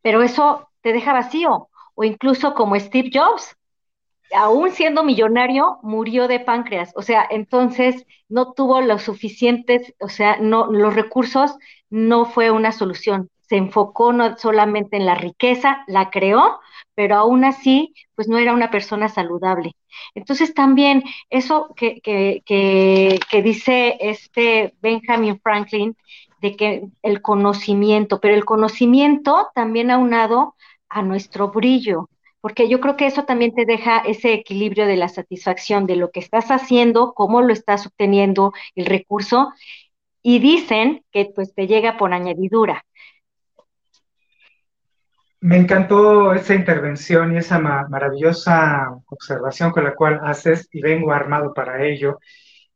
[0.02, 3.56] pero eso te deja vacío, o incluso como Steve Jobs,
[4.34, 6.92] aún siendo millonario, murió de páncreas.
[6.94, 11.56] O sea, entonces no tuvo los suficientes, o sea, no, los recursos
[11.90, 13.30] no fue una solución.
[13.52, 16.58] Se enfocó no solamente en la riqueza, la creó,
[16.94, 19.72] pero aún así, pues no era una persona saludable.
[20.14, 25.94] Entonces también eso que, que, que, dice este Benjamin Franklin,
[26.40, 30.54] de que el conocimiento, pero el conocimiento también aunado
[30.88, 32.08] a nuestro brillo,
[32.40, 36.10] porque yo creo que eso también te deja ese equilibrio de la satisfacción de lo
[36.10, 39.52] que estás haciendo, cómo lo estás obteniendo el recurso,
[40.22, 42.82] y dicen que pues te llega por añadidura.
[45.42, 51.52] Me encantó esa intervención y esa maravillosa observación con la cual haces y vengo armado
[51.52, 52.20] para ello.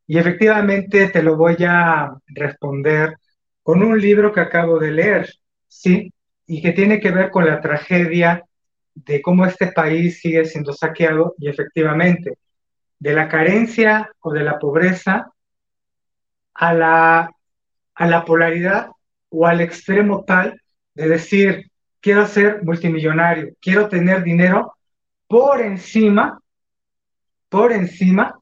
[0.06, 3.18] Y efectivamente te lo voy a responder
[3.62, 5.32] con un libro que acabo de leer,
[5.68, 6.12] ¿sí?
[6.46, 8.44] Y que tiene que ver con la tragedia
[8.94, 12.36] de cómo este país sigue siendo saqueado y efectivamente
[12.98, 15.30] de la carencia o de la pobreza
[16.54, 17.30] a la,
[17.94, 18.88] a la polaridad
[19.28, 20.60] o al extremo tal
[20.94, 21.70] de decir,
[22.06, 24.76] quiero ser multimillonario, quiero tener dinero
[25.26, 26.40] por encima,
[27.48, 28.38] por encima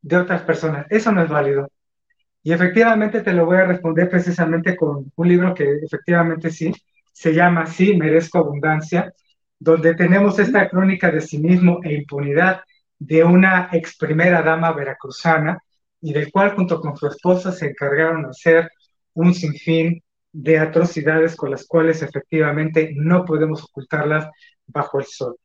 [0.00, 0.86] de otras personas.
[0.88, 1.68] Eso no es válido.
[2.42, 6.72] Y efectivamente te lo voy a responder precisamente con un libro que efectivamente sí,
[7.12, 9.12] se llama Sí, merezco abundancia,
[9.58, 12.62] donde tenemos esta crónica de cinismo e impunidad
[12.98, 15.58] de una ex primera dama veracruzana
[16.00, 18.70] y del cual junto con su esposa se encargaron de hacer
[19.12, 24.28] un sinfín de atrocidades con las cuales efectivamente no podemos ocultarlas
[24.66, 25.36] bajo el sol.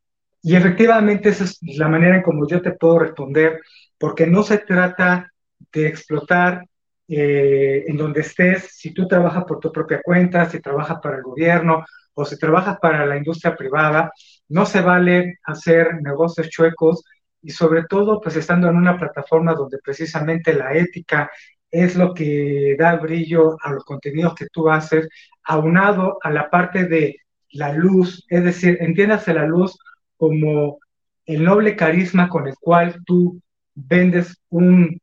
[0.42, 3.60] Y efectivamente esa es la manera en como yo te puedo responder,
[3.98, 5.30] porque no se trata
[5.72, 6.64] de explotar
[7.08, 11.22] eh, en donde estés, si tú trabajas por tu propia cuenta, si trabajas para el
[11.22, 14.12] gobierno o si trabajas para la industria privada,
[14.48, 17.04] no se vale hacer negocios chuecos
[17.42, 21.30] y sobre todo pues estando en una plataforma donde precisamente la ética
[21.70, 25.08] es lo que da brillo a los contenidos que tú haces,
[25.44, 27.16] aunado a la parte de
[27.52, 29.78] la luz, es decir, entiéndase la luz
[30.16, 30.78] como
[31.26, 33.40] el noble carisma con el cual tú
[33.74, 35.00] vendes un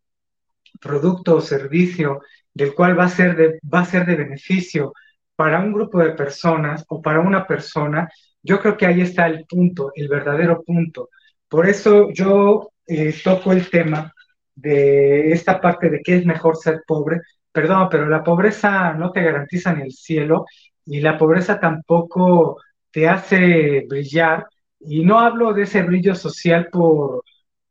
[0.82, 2.22] producto o servicio
[2.54, 4.94] del cual va a ser de, va a ser de beneficio
[5.36, 8.10] para un grupo de personas o para una persona,
[8.42, 11.10] yo creo que ahí está el punto, el verdadero punto.
[11.50, 14.14] Por eso yo eh, toco el tema
[14.56, 17.22] de esta parte de que es mejor ser pobre.
[17.52, 20.46] Perdón, pero la pobreza no te garantiza ni el cielo
[20.86, 24.48] y la pobreza tampoco te hace brillar.
[24.80, 27.24] Y no hablo de ese brillo social por,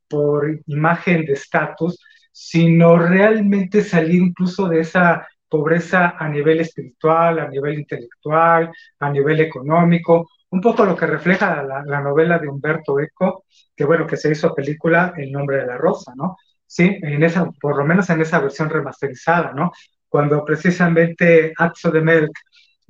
[0.09, 1.99] por imagen de estatus,
[2.33, 9.41] sino realmente salir incluso de esa pobreza a nivel espiritual, a nivel intelectual, a nivel
[9.41, 13.45] económico, un poco lo que refleja la, novela de Humberto Eco,
[13.75, 16.37] que bueno, que se hizo película El nombre de la rosa, ¿no?
[16.67, 19.73] Sí, en esa, por lo menos en esa versión remasterizada, ¿no?
[20.09, 22.33] Cuando precisamente Axo de Melk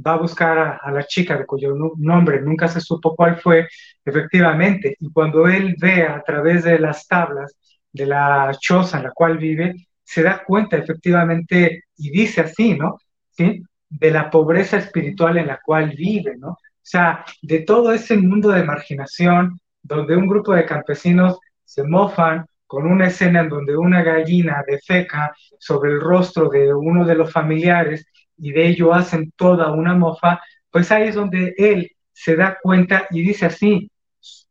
[0.04, 3.68] va a buscar a, a, la chica de cuyo nombre nunca se supo cuál fue,
[4.04, 7.56] efectivamente, y cuando él ve a través de las tablas
[7.92, 12.98] de la choza en la cual vive, se da cuenta efectivamente y dice así, ¿no?
[13.30, 13.62] ¿Sí?
[13.88, 16.50] De la pobreza espiritual en la cual vive, ¿no?
[16.50, 22.46] O sea, de todo ese mundo de marginación donde un grupo de campesinos se mofan
[22.66, 27.32] con una escena en donde una gallina defeca sobre el rostro de uno de los
[27.32, 32.58] familiares y de ello hacen toda una mofa, pues ahí es donde él se da
[32.62, 33.90] cuenta y dice así,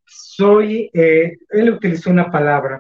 [0.06, 2.80] soy, eh, él utilizó una palabra,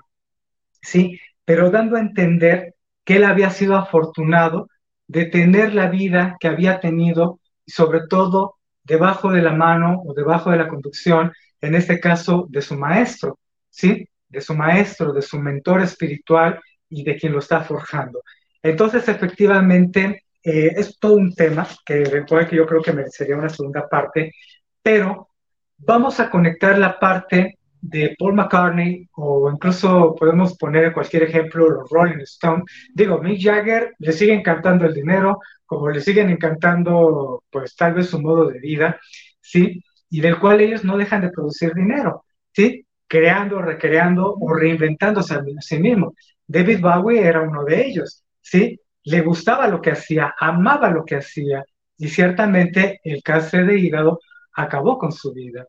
[0.81, 1.19] ¿sí?
[1.45, 4.69] Pero dando a entender que él había sido afortunado
[5.07, 10.51] de tener la vida que había tenido sobre todo debajo de la mano o debajo
[10.51, 14.07] de la conducción, en este caso de su maestro, ¿sí?
[14.33, 18.21] De su maestro, de su mentor espiritual y de quien lo está forjando.
[18.61, 22.03] Entonces, efectivamente, eh, es todo un tema que,
[22.49, 24.33] que yo creo que merecería una segunda parte,
[24.81, 25.29] pero
[25.77, 31.89] vamos a conectar la parte de Paul McCartney o incluso podemos poner cualquier ejemplo los
[31.89, 32.63] Rolling Stones.
[32.93, 38.07] Digo, Mick Jagger le sigue encantando el dinero, como le siguen encantando pues tal vez
[38.09, 38.99] su modo de vida,
[39.41, 39.83] ¿sí?
[40.09, 42.85] Y del cual ellos no dejan de producir dinero, ¿sí?
[43.13, 46.15] Creando, recreando o reinventándose a sí mismo.
[46.47, 48.79] David Bowie era uno de ellos, ¿sí?
[49.03, 51.63] Le gustaba lo que hacía, amaba lo que hacía
[51.95, 54.19] y ciertamente el cáncer de hígado
[54.55, 55.67] acabó con su vida.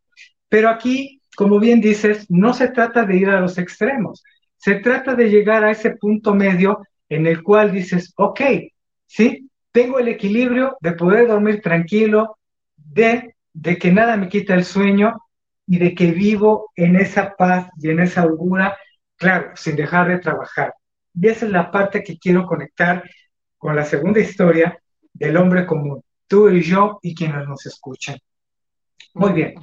[0.49, 4.23] Pero aquí como bien dices, no se trata de ir a los extremos,
[4.57, 8.41] se trata de llegar a ese punto medio en el cual dices, ok,
[9.07, 12.39] sí, tengo el equilibrio de poder dormir tranquilo,
[12.77, 15.21] de, de que nada me quita el sueño
[15.67, 18.77] y de que vivo en esa paz y en esa holgura,
[19.17, 20.75] claro, sin dejar de trabajar.
[21.15, 23.03] Y esa es la parte que quiero conectar
[23.57, 24.79] con la segunda historia
[25.13, 28.19] del hombre común, tú y yo y quienes nos escuchan.
[29.15, 29.55] Muy bien.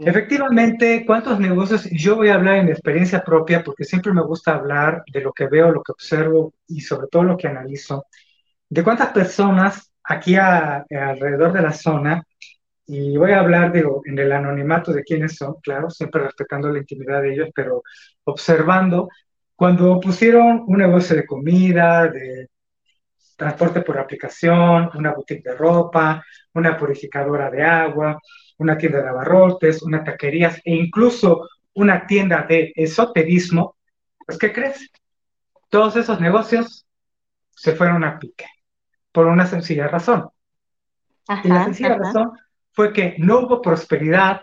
[0.00, 1.88] Efectivamente, ¿cuántos negocios?
[1.92, 5.46] Yo voy a hablar en experiencia propia porque siempre me gusta hablar de lo que
[5.46, 8.06] veo, lo que observo y sobre todo lo que analizo.
[8.68, 12.24] De cuántas personas aquí alrededor de la zona,
[12.90, 16.78] y voy a hablar, digo, en el anonimato de quiénes son, claro, siempre respetando la
[16.78, 17.82] intimidad de ellos, pero
[18.24, 19.10] observando,
[19.54, 22.48] cuando pusieron un negocio de comida, de
[23.36, 26.24] transporte por aplicación, una boutique de ropa,
[26.54, 28.18] una purificadora de agua,
[28.56, 33.76] una tienda de abarrotes, una taquería e incluso una tienda de esoterismo,
[34.24, 34.90] pues ¿qué crees?
[35.68, 36.86] Todos esos negocios
[37.50, 38.46] se fueron a pique
[39.12, 40.30] por una sencilla razón.
[41.44, 42.32] y la sencilla razón
[42.78, 44.42] fue que no hubo prosperidad,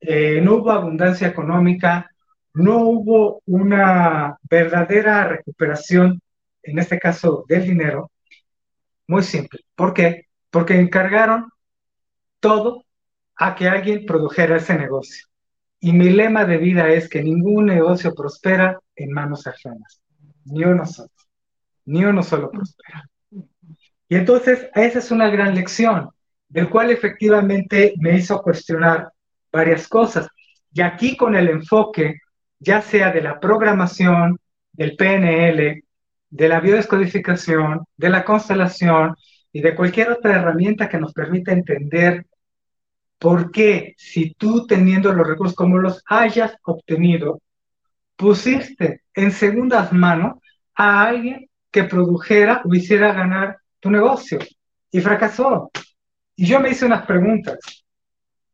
[0.00, 2.10] eh, no hubo abundancia económica,
[2.54, 6.22] no hubo una verdadera recuperación,
[6.62, 8.12] en este caso del dinero,
[9.08, 9.60] muy simple.
[9.74, 10.28] ¿Por qué?
[10.48, 11.50] Porque encargaron
[12.40, 12.86] todo
[13.36, 15.26] a que alguien produjera ese negocio.
[15.80, 20.00] Y mi lema de vida es que ningún negocio prospera en manos ajenas,
[20.46, 21.10] ni uno solo,
[21.84, 23.06] ni uno solo prospera.
[24.08, 26.08] Y entonces esa es una gran lección,
[26.50, 29.10] del cual efectivamente me hizo cuestionar
[29.50, 30.28] varias cosas.
[30.72, 32.20] Y aquí con el enfoque,
[32.58, 34.38] ya sea de la programación,
[34.72, 35.82] del PNL,
[36.28, 39.16] de la biodescodificación, de la constelación
[39.50, 42.26] y de cualquier otra herramienta que nos permita entender
[43.20, 47.42] ¿Por qué si tú teniendo los recursos como los hayas obtenido,
[48.16, 50.38] pusiste en segundas manos
[50.74, 54.38] a alguien que produjera o hiciera ganar tu negocio?
[54.90, 55.70] Y fracasó.
[56.40, 57.58] Y yo me hice unas preguntas.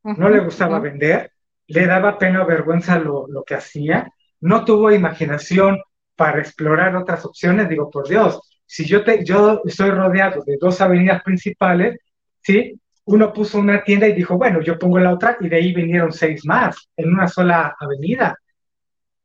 [0.03, 1.31] No le gustaba vender,
[1.69, 4.11] le daba pena o vergüenza lo, lo que hacía,
[4.41, 5.81] no tuvo imaginación
[6.17, 7.69] para explorar otras opciones.
[7.69, 12.01] Digo, por Dios, si yo, te, yo estoy rodeado de dos avenidas principales,
[12.43, 12.77] ¿sí?
[13.05, 16.11] uno puso una tienda y dijo, bueno, yo pongo la otra y de ahí vinieron
[16.11, 18.37] seis más en una sola avenida,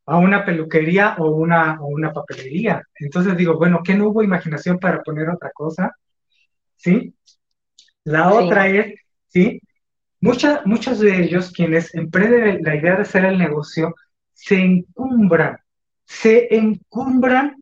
[0.06, 2.84] a una peluquería o una, o una papelería.
[2.94, 5.96] Entonces digo, bueno, ¿qué no hubo imaginación para poner otra cosa?
[6.76, 7.16] ¿Sí?
[8.04, 8.96] La otra es,
[9.28, 9.62] ¿sí?
[10.22, 13.96] muchos de ellos, quienes emprenden la idea de hacer el negocio,
[14.34, 15.58] se encumbran,
[16.06, 17.62] se encumbran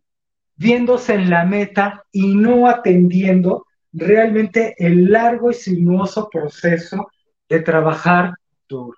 [0.56, 7.10] viéndose en la meta y no atendiendo realmente el largo y sinuoso proceso
[7.48, 8.34] de trabajar
[8.68, 8.98] duro.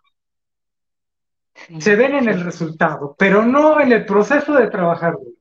[1.79, 5.40] se ven en el resultado, pero no en el proceso de trabajar duro.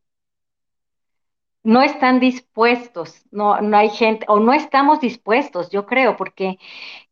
[1.63, 6.59] No están dispuestos, no, no hay gente, o no estamos dispuestos, yo creo, porque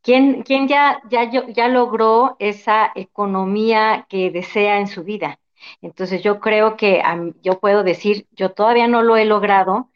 [0.03, 5.41] ¿quién, quién ya, ya, ya logró esa economía que desea en su vida?
[5.83, 7.03] Entonces yo creo que
[7.43, 9.91] yo puedo decir, yo todavía no lo he logrado,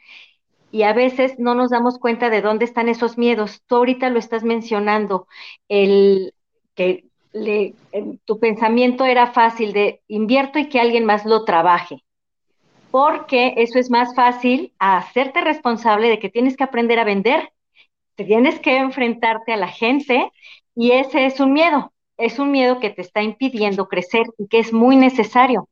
[0.70, 3.62] y a veces no nos damos cuenta de dónde están esos miedos.
[3.66, 5.26] Tú ahorita lo estás mencionando,
[5.68, 6.34] el
[6.74, 7.74] que le,
[8.24, 12.04] tu pensamiento era fácil de invierto y que alguien más lo trabaje,
[12.92, 17.50] porque eso es más fácil hacerte responsable de que tienes que aprender a vender,
[18.14, 20.30] tienes que enfrentarte a la gente
[20.76, 24.58] y ese es un miedo, es un miedo que te está impidiendo crecer y que
[24.58, 25.68] es muy necesario.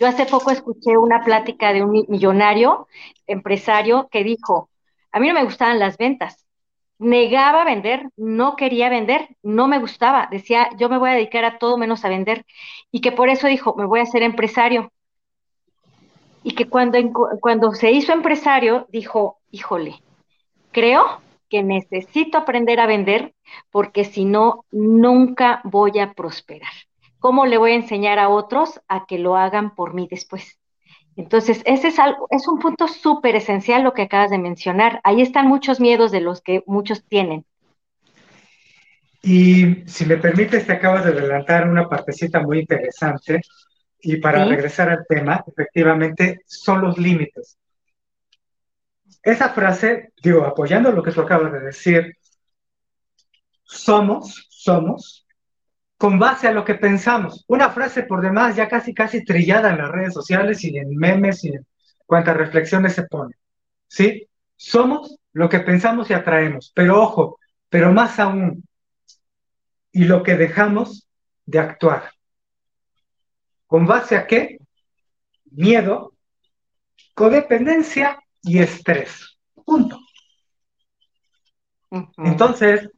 [0.00, 2.88] Yo hace poco escuché una plática de un millonario
[3.26, 4.70] empresario que dijo,
[5.12, 6.46] a mí no me gustaban las ventas,
[6.98, 11.58] negaba vender, no quería vender, no me gustaba, decía, yo me voy a dedicar a
[11.58, 12.46] todo menos a vender,
[12.90, 14.90] y que por eso dijo, me voy a ser empresario.
[16.44, 16.98] Y que cuando,
[17.40, 20.00] cuando se hizo empresario, dijo, híjole,
[20.70, 23.34] creo que necesito aprender a vender
[23.70, 26.72] porque si no, nunca voy a prosperar.
[27.18, 30.58] ¿Cómo le voy a enseñar a otros a que lo hagan por mí después?
[31.16, 35.00] Entonces, ese es, algo, es un punto súper esencial lo que acabas de mencionar.
[35.04, 37.44] Ahí están muchos miedos de los que muchos tienen.
[39.22, 43.40] Y si me permites, te acabas de adelantar una partecita muy interesante.
[44.06, 47.56] Y para regresar al tema, efectivamente, son los límites.
[49.22, 52.16] Esa frase, digo, apoyando lo que tú acabas de decir,
[53.62, 55.26] somos, somos
[55.96, 57.46] con base a lo que pensamos.
[57.48, 61.42] Una frase por demás ya casi, casi trillada en las redes sociales y en memes
[61.44, 61.66] y en
[62.04, 63.34] cuantas reflexiones se pone.
[63.88, 64.28] ¿Sí?
[64.54, 67.38] Somos lo que pensamos y atraemos, pero ojo,
[67.70, 68.64] pero más aún,
[69.92, 71.08] y lo que dejamos
[71.46, 72.13] de actuar.
[73.74, 74.58] ¿Con base a qué?
[75.50, 76.14] Miedo,
[77.12, 79.36] codependencia y estrés.
[79.64, 79.98] Punto.
[82.18, 82.88] Entonces,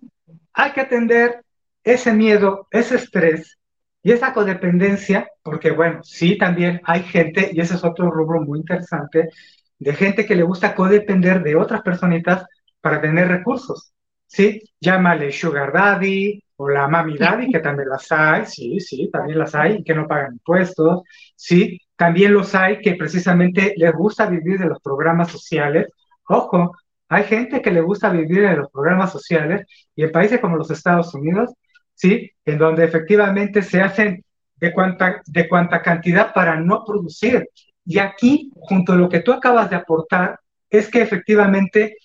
[0.53, 1.43] hay que atender
[1.83, 3.59] ese miedo, ese estrés
[4.03, 8.59] y esa codependencia, porque bueno, sí, también hay gente, y ese es otro rubro muy
[8.59, 9.31] interesante,
[9.79, 12.45] de gente que le gusta codepender de otras personitas
[12.83, 13.95] para tener recursos,
[14.27, 14.61] ¿sí?
[14.79, 19.55] Llámale sugar daddy o la mami daddy, que también las hay, sí, sí, también las
[19.55, 21.03] hay, que no pagan impuestos,
[21.35, 25.89] sí, también los hay que precisamente les gusta vivir de los programas sociales.
[26.29, 26.77] Ojo,
[27.09, 30.71] hay gente que le gusta vivir de los programas sociales y en países como los
[30.71, 31.53] Estados Unidos
[31.97, 32.31] ¿sí?
[32.45, 34.25] En donde efectivamente se hacen
[34.57, 37.49] de cuánta, de cuánta cantidad para no producir.
[37.85, 40.39] Y aquí, junto a lo que tú acabas de aportar,
[40.71, 41.97] es que efectivamente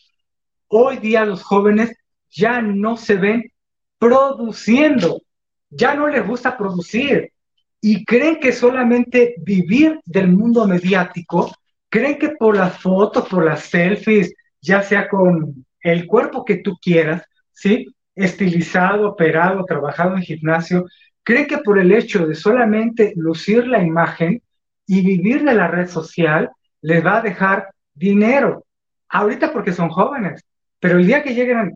[0.67, 1.95] hoy día los jóvenes
[2.29, 3.50] ya no se ven
[4.01, 5.21] produciendo,
[5.69, 7.31] ya no les gusta producir
[7.79, 11.53] y creen que solamente vivir del mundo mediático,
[11.87, 16.77] creen que por las fotos, por las selfies, ya sea con el cuerpo que tú
[16.81, 17.21] quieras,
[17.53, 17.93] ¿sí?
[18.15, 20.87] estilizado, operado, trabajado en gimnasio,
[21.21, 24.41] cree que por el hecho de solamente lucir la imagen
[24.87, 26.49] y vivir de la red social,
[26.81, 28.65] les va a dejar dinero.
[29.09, 30.43] Ahorita porque son jóvenes,
[30.79, 31.75] pero el día que lleguen,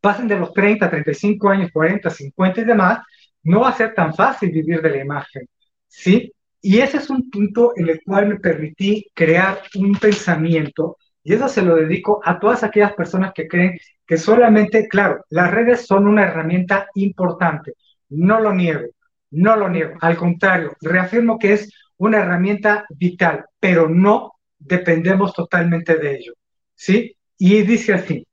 [0.00, 3.00] pasen de los 30, 35 años, 40, 50 y demás,
[3.42, 5.48] no va a ser tan fácil vivir de la imagen.
[5.86, 6.32] ¿Sí?
[6.62, 11.48] Y ese es un punto en el cual me permití crear un pensamiento y eso
[11.48, 16.06] se lo dedico a todas aquellas personas que creen que solamente, claro, las redes son
[16.06, 17.74] una herramienta importante.
[18.08, 18.88] No lo niego,
[19.30, 19.94] no lo niego.
[20.00, 26.32] Al contrario, reafirmo que es una herramienta vital, pero no dependemos totalmente de ello.
[26.74, 27.16] ¿Sí?
[27.38, 28.26] Y dice así,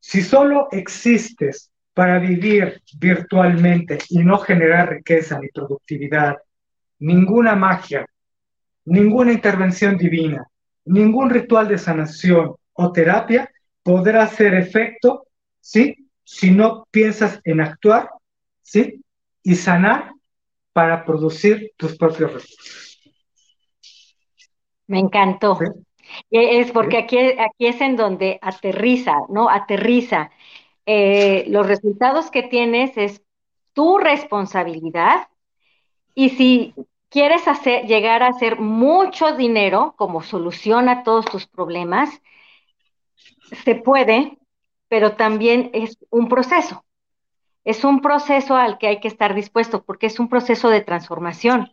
[0.00, 6.38] si solo existes para vivir virtualmente y no generar riqueza ni productividad,
[6.98, 8.06] ninguna magia,
[8.86, 10.46] ninguna intervención divina,
[10.86, 13.50] ningún ritual de sanación o terapia
[13.82, 15.26] podrá hacer efecto,
[15.60, 16.08] ¿sí?
[16.24, 18.08] Si no piensas en actuar,
[18.62, 19.04] ¿sí?
[19.42, 20.12] Y sanar
[20.72, 23.00] para producir tus propios recursos.
[24.86, 25.58] Me encantó.
[26.30, 29.48] Es porque aquí, aquí es en donde aterriza, ¿no?
[29.48, 30.30] Aterriza.
[30.86, 33.22] eh, los resultados que tienes es
[33.74, 35.28] tu responsabilidad
[36.14, 36.74] y si
[37.10, 42.22] quieres hacer, llegar a hacer mucho dinero como solución a todos tus problemas,
[43.64, 44.38] se puede,
[44.88, 46.84] pero también es un proceso.
[47.64, 51.70] Es un proceso al que hay que estar dispuesto porque es un proceso de transformación.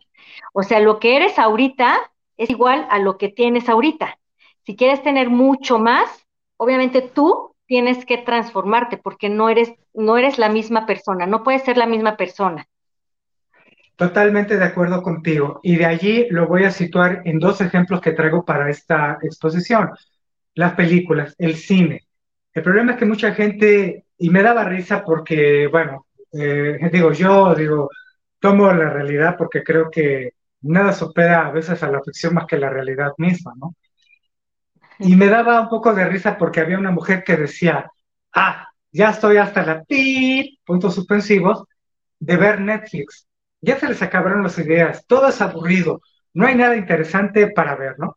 [0.54, 4.17] O sea, lo que eres ahorita es igual a lo que tienes ahorita.
[4.68, 6.26] Si quieres tener mucho más,
[6.58, 11.62] obviamente tú tienes que transformarte porque no eres, no eres la misma persona, no puedes
[11.62, 12.66] ser la misma persona.
[13.96, 15.60] Totalmente de acuerdo contigo.
[15.62, 19.88] Y de allí lo voy a situar en dos ejemplos que traigo para esta exposición.
[20.52, 22.02] Las películas, el cine.
[22.52, 27.54] El problema es que mucha gente, y me daba risa porque, bueno, eh, digo, yo
[27.54, 27.88] digo,
[28.38, 32.58] tomo la realidad porque creo que nada supera a veces a la ficción más que
[32.58, 33.74] la realidad misma, ¿no?
[34.98, 37.90] Y me daba un poco de risa porque había una mujer que decía,
[38.34, 41.64] ah, ya estoy hasta la pi, puntos suspensivos,
[42.18, 43.26] de ver Netflix.
[43.60, 46.00] Ya se les acabaron las ideas, todo es aburrido,
[46.34, 48.16] no hay nada interesante para ver, ¿no?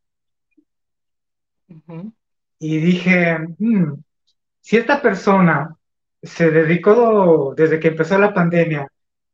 [2.59, 3.93] Y dije, hmm,
[4.59, 5.75] si esta persona
[6.21, 8.87] se dedicó desde que empezó la pandemia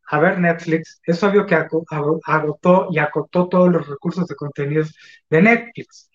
[0.09, 4.95] a ver Netflix, es obvio que agotó y acotó todos los recursos de contenidos
[5.29, 6.09] de Netflix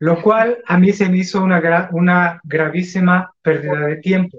[0.00, 4.38] lo cual a mí se me hizo una, una gravísima pérdida de tiempo.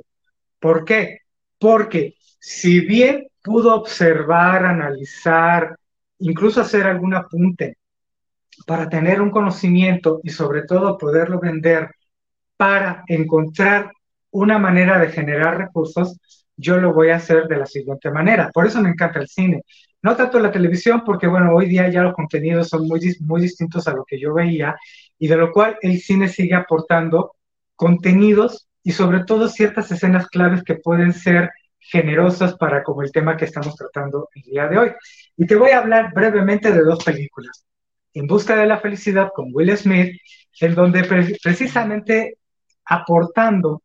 [0.59, 1.19] ¿Por qué?
[1.59, 5.77] Porque si bien pudo observar, analizar,
[6.17, 7.77] incluso hacer algún apunte
[8.65, 11.91] para tener un conocimiento y sobre todo poderlo vender
[12.57, 13.91] para encontrar
[14.31, 16.19] una manera de generar recursos,
[16.55, 18.49] yo lo voy a hacer de la siguiente manera.
[18.51, 19.63] Por eso me encanta el cine.
[20.01, 23.87] No tanto la televisión, porque bueno, hoy día ya los contenidos son muy, muy distintos
[23.87, 24.75] a lo que yo veía
[25.21, 27.35] y de lo cual el cine sigue aportando
[27.75, 33.37] contenidos y sobre todo ciertas escenas claves que pueden ser generosas para como el tema
[33.37, 34.91] que estamos tratando el día de hoy.
[35.37, 37.63] Y te voy a hablar brevemente de dos películas.
[38.15, 40.17] En Busca de la Felicidad con Will Smith,
[40.59, 42.39] en donde precisamente
[42.85, 43.83] aportando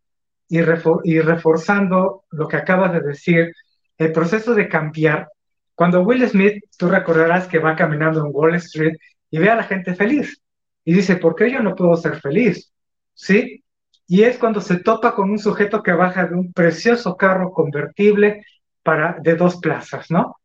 [0.49, 0.61] y,
[1.05, 3.53] y reforzando lo que acabas de decir,
[3.99, 5.28] el proceso de cambiar.
[5.74, 8.95] Cuando Will Smith, tú recordarás que va caminando en Wall Street
[9.30, 10.41] y ve a la gente feliz
[10.87, 12.72] y dice, ¿por qué yo no puedo ser feliz?
[13.12, 13.64] ¿Sí?
[14.07, 18.47] Y es cuando se topa con un sujeto que baja de un precioso carro convertible
[18.84, 20.37] para, de dos plazas, ¿no?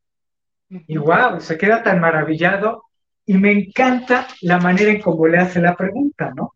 [0.68, 2.86] Y wow, se queda tan maravillado
[3.24, 6.56] y me encanta la manera en cómo le hace la pregunta, ¿no?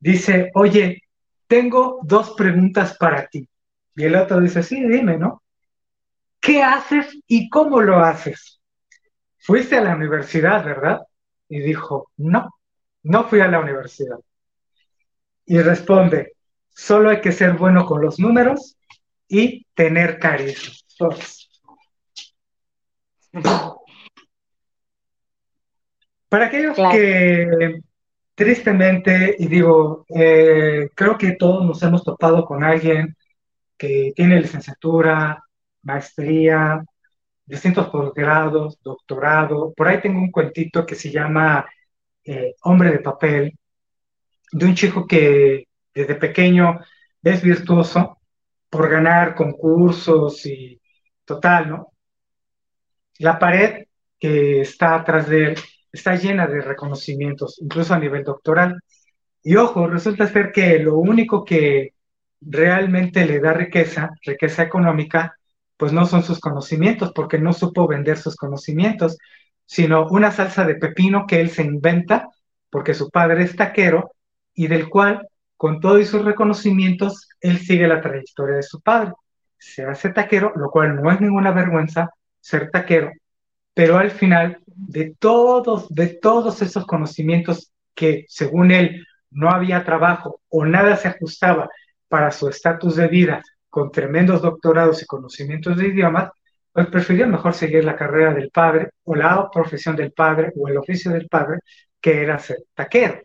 [0.00, 1.04] Dice, oye,
[1.46, 3.48] tengo dos preguntas para ti.
[3.94, 5.44] Y el otro dice, sí, dime, ¿no?
[6.40, 8.60] ¿Qué haces y cómo lo haces?
[9.38, 11.02] Fuiste a la universidad, ¿verdad?
[11.48, 12.50] Y dijo, no.
[13.02, 14.18] No fui a la universidad.
[15.46, 16.34] Y responde,
[16.68, 18.76] solo hay que ser bueno con los números
[19.28, 20.74] y tener carisma.
[26.28, 27.80] Para aquellos que
[28.34, 33.16] tristemente, y digo, eh, creo que todos nos hemos topado con alguien
[33.76, 35.42] que tiene licenciatura,
[35.82, 36.82] maestría,
[37.44, 39.72] distintos posgrados, doctorado.
[39.74, 41.66] Por ahí tengo un cuentito que se llama
[42.24, 43.58] eh, hombre de papel,
[44.52, 46.80] de un chico que desde pequeño
[47.22, 48.18] es virtuoso
[48.68, 50.80] por ganar concursos y
[51.24, 51.92] total, ¿no?
[53.18, 53.86] La pared
[54.18, 55.58] que está atrás de él
[55.92, 58.80] está llena de reconocimientos, incluso a nivel doctoral.
[59.42, 61.94] Y ojo, resulta ser que lo único que
[62.40, 65.36] realmente le da riqueza, riqueza económica,
[65.76, 69.16] pues no son sus conocimientos, porque no supo vender sus conocimientos,
[69.70, 72.28] sino una salsa de pepino que él se inventa
[72.70, 74.10] porque su padre es taquero
[74.52, 79.12] y del cual, con todos sus reconocimientos, él sigue la trayectoria de su padre.
[79.56, 82.10] Se hace taquero, lo cual no es ninguna vergüenza
[82.40, 83.12] ser taquero,
[83.72, 90.40] pero al final de todos, de todos esos conocimientos que según él no había trabajo
[90.48, 91.68] o nada se ajustaba
[92.08, 96.32] para su estatus de vida con tremendos doctorados y conocimientos de idiomas,
[96.72, 100.78] pues prefirió mejor seguir la carrera del padre o la profesión del padre o el
[100.78, 101.60] oficio del padre,
[102.00, 103.20] que era ser taquero.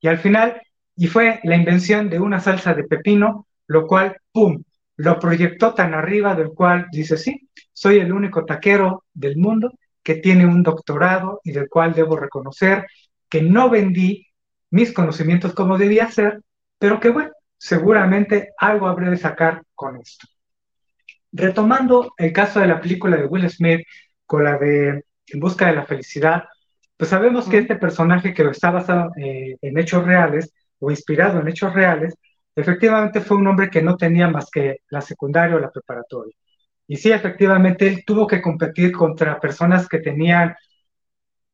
[0.00, 0.60] Y al final,
[0.96, 4.62] y fue la invención de una salsa de pepino, lo cual, ¡pum!,
[4.96, 9.72] lo proyectó tan arriba del cual dice, sí, soy el único taquero del mundo
[10.02, 12.86] que tiene un doctorado y del cual debo reconocer
[13.28, 14.26] que no vendí
[14.70, 16.40] mis conocimientos como debía ser,
[16.78, 20.26] pero que bueno, seguramente algo habré de sacar con esto.
[21.32, 23.86] Retomando el caso de la película de Will Smith
[24.26, 26.44] con la de En busca de la felicidad,
[26.96, 31.48] pues sabemos que este personaje que está basado eh, en hechos reales o inspirado en
[31.48, 32.14] hechos reales,
[32.56, 36.34] efectivamente fue un hombre que no tenía más que la secundaria o la preparatoria.
[36.88, 40.56] Y sí, efectivamente, él tuvo que competir contra personas que tenían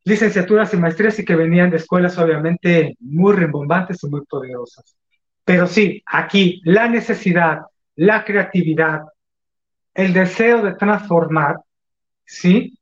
[0.05, 4.97] licenciaturas y maestrías y que venían de escuelas obviamente muy rimbombantes y muy poderosas.
[5.45, 7.63] Pero sí, aquí la necesidad,
[7.97, 9.03] la creatividad,
[9.95, 11.57] el deseo de transformar,
[12.25, 12.79] ¿sí?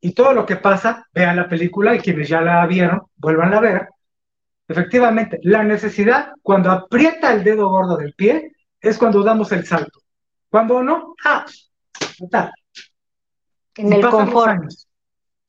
[0.00, 3.60] Y todo lo que pasa, vean la película y quienes ya la vieron, vuelvan a
[3.60, 3.88] ver.
[4.68, 10.00] Efectivamente, la necesidad, cuando aprieta el dedo gordo del pie, es cuando damos el salto.
[10.48, 11.44] Cuando no, ah,
[12.18, 12.52] total.
[13.76, 14.70] En el confort.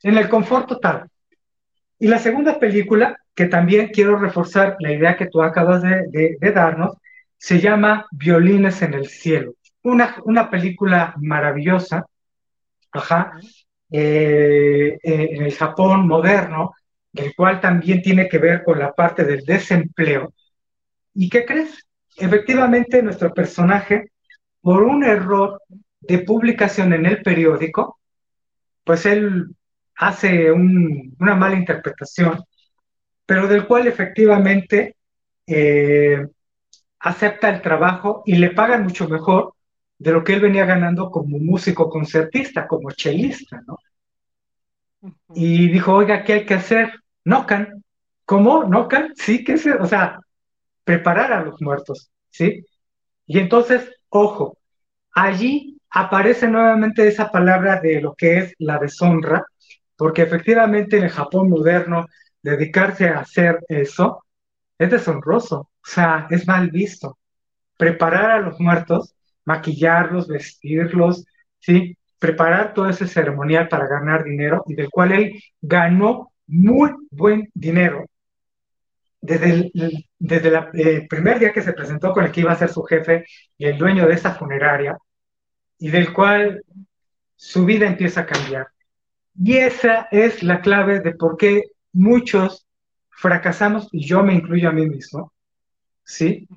[0.04, 1.10] En el confort total.
[2.00, 6.98] Y la segunda película, que también quiero reforzar la idea que tú acabas de, darnos,
[7.38, 9.54] se llama Violines en el Cielo.
[9.84, 12.06] Una, una película maravillosa,
[12.92, 13.34] ajá,
[13.90, 16.74] eh, eh, en el Japón moderno,
[17.14, 20.34] el cual también tiene que ver con la parte del desempleo.
[21.14, 21.86] ¿Y qué crees?
[22.18, 24.12] Efectivamente, nuestro personaje,
[24.62, 25.62] por un error
[26.00, 28.00] de publicación en el periódico,
[28.84, 29.48] pues él
[29.96, 32.44] hace una mala interpretación,
[33.26, 34.96] pero del cual efectivamente
[35.48, 36.26] eh,
[37.00, 39.54] acepta el trabajo y le pagan mucho mejor
[40.02, 43.78] de lo que él venía ganando como músico concertista, como chelista, ¿no?
[45.36, 46.92] Y dijo, oiga, ¿qué hay que hacer?
[47.24, 47.84] Nocan.
[48.26, 48.64] ¿Cómo?
[48.64, 49.14] ¿Nocan?
[49.16, 49.68] Sí, ¿qué es?
[49.68, 50.20] O sea,
[50.84, 52.66] preparar a los muertos, ¿sí?
[53.28, 54.58] Y entonces, ojo,
[55.14, 59.46] allí aparece nuevamente esa palabra de lo que es la deshonra,
[59.96, 62.08] porque efectivamente en el Japón moderno,
[62.42, 64.24] dedicarse a hacer eso
[64.80, 67.20] es deshonroso, o sea, es mal visto.
[67.78, 69.14] Preparar a los muertos
[69.46, 71.26] maquillarlos, vestirlos,
[71.60, 71.98] ¿sí?
[72.20, 78.06] Preparar todo ese ceremonial para ganar dinero y del cual él ganó muy buen dinero.
[79.20, 79.72] Desde el,
[80.18, 83.26] desde el primer día que se presentó con el que iba a ser su jefe
[83.58, 84.98] y el dueño de esa funeraria,
[85.78, 86.64] y del cual
[87.36, 88.68] su vida empieza a cambiar.
[89.36, 92.68] Y esa es la clave de por qué muchos
[93.10, 95.34] fracasamos, y yo me incluyo a mí mismo,
[96.04, 96.48] ¿sí?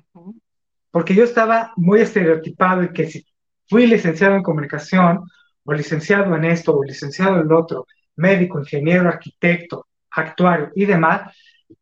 [0.95, 3.25] Porque yo estaba muy estereotipado y que si
[3.67, 5.29] fui licenciado en comunicación
[5.65, 7.85] o licenciado en esto o licenciado en lo otro,
[8.15, 11.35] médico, ingeniero, arquitecto, actuario y demás,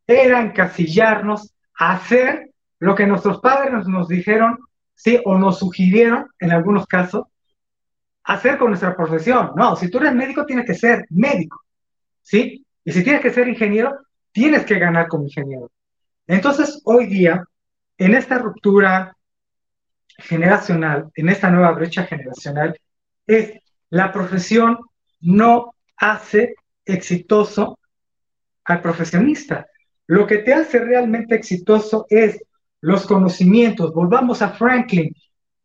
[0.04, 2.50] era encasillarnos a hacer
[2.80, 4.58] lo que nuestros padres nos, dijeron,
[4.96, 7.22] sí, o nos sugirieron en algunos casos,
[8.24, 9.52] hacer con nuestra profesión.
[9.54, 11.62] No, si tú eres médico, tienes que ser médico,
[12.20, 12.66] ¿sí?
[12.84, 13.96] Y si tienes que ser ingeniero,
[14.32, 15.70] tienes que ganar como ingeniero.
[16.26, 17.44] Entonces, hoy día,
[17.98, 19.16] en esta ruptura
[20.18, 22.78] generacional, en esta nueva brecha generacional,
[23.26, 23.52] es
[23.90, 24.78] la profesión
[25.20, 27.78] no hace exitoso
[28.64, 29.66] al profesionista.
[30.06, 32.42] Lo que te hace realmente exitoso es
[32.80, 33.94] los conocimientos.
[33.94, 35.14] Volvamos a Franklin.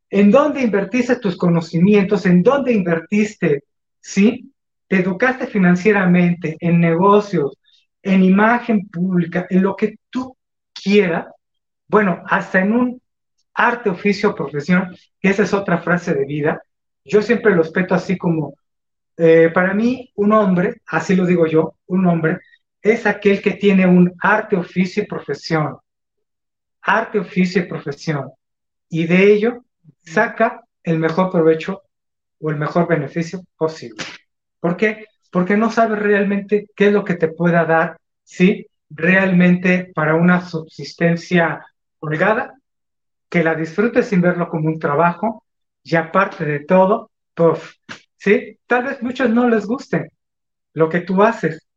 [0.10, 2.26] ¿En dónde invertiste tus conocimientos?
[2.26, 3.64] ¿En dónde invertiste?
[4.00, 4.52] ¿Sí?
[4.88, 7.58] Te educaste financieramente, en negocios,
[8.02, 10.36] en imagen pública, en lo que tú
[10.74, 11.28] quieras
[11.90, 13.02] bueno, hasta en un
[13.54, 16.62] arte, oficio, profesión, que esa es otra frase de vida,
[17.04, 18.54] yo siempre lo respeto así como,
[19.18, 22.40] eh, para mí, un hombre, así lo digo yo, un hombre,
[22.82, 25.78] es aquel que tiene un arte, oficio y profesión.
[26.82, 28.32] Arte, oficio y profesión.
[28.88, 29.66] Y de ello
[30.02, 31.82] saca el mejor provecho
[32.40, 34.04] o el mejor beneficio posible.
[34.60, 35.06] ¿Por qué?
[35.32, 38.68] Porque no sabe realmente qué es lo que te pueda dar, ¿sí?
[38.90, 41.66] Realmente para una subsistencia
[42.00, 42.56] holgada,
[43.30, 45.44] que la disfrutes sin verlo como un trabajo
[45.84, 47.76] y aparte de todo, puff,
[48.18, 48.60] ¿sí?
[48.68, 50.12] Tal vez muchos no les guste
[50.74, 51.68] lo que tú haces,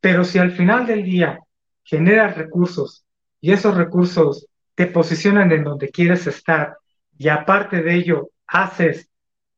[0.00, 1.38] pero si al final del día
[1.84, 3.04] generas recursos
[3.40, 6.76] y esos recursos te posicionan en donde quieres estar
[7.18, 9.08] y aparte de ello haces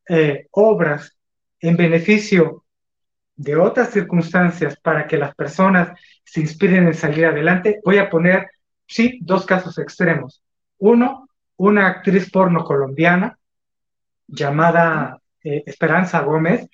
[0.07, 1.17] eh, obras
[1.59, 2.63] en beneficio
[3.35, 8.47] de otras circunstancias para que las personas se inspiren en salir adelante, voy a poner
[8.87, 10.41] sí, dos casos extremos.
[10.77, 13.37] Uno, una actriz porno colombiana
[14.27, 16.67] llamada eh, Esperanza Gómez,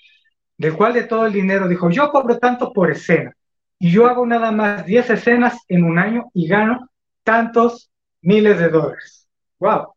[0.58, 3.36] del cual de todo el dinero dijo, yo cobro tanto por escena
[3.80, 6.90] y yo hago nada más 10 escenas en un año y gano
[7.24, 7.90] tantos
[8.22, 9.28] miles de dólares.
[9.60, 9.94] ¡Wow!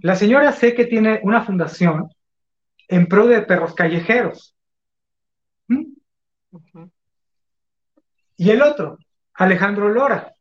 [0.00, 2.08] La señora sé que tiene una fundación
[2.88, 4.54] en pro de perros callejeros.
[5.68, 5.92] ¿Mm?
[8.36, 8.98] Y el otro,
[9.34, 10.31] Alejandro Lora,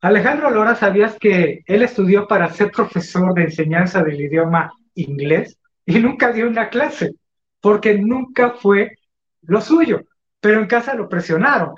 [0.00, 5.98] Alejandro Lora, ¿sabías que él estudió para ser profesor de enseñanza del idioma inglés y
[5.98, 7.14] nunca dio una clase?
[7.60, 8.92] Porque nunca fue
[9.42, 10.02] lo suyo,
[10.40, 11.74] pero en casa lo presionaron.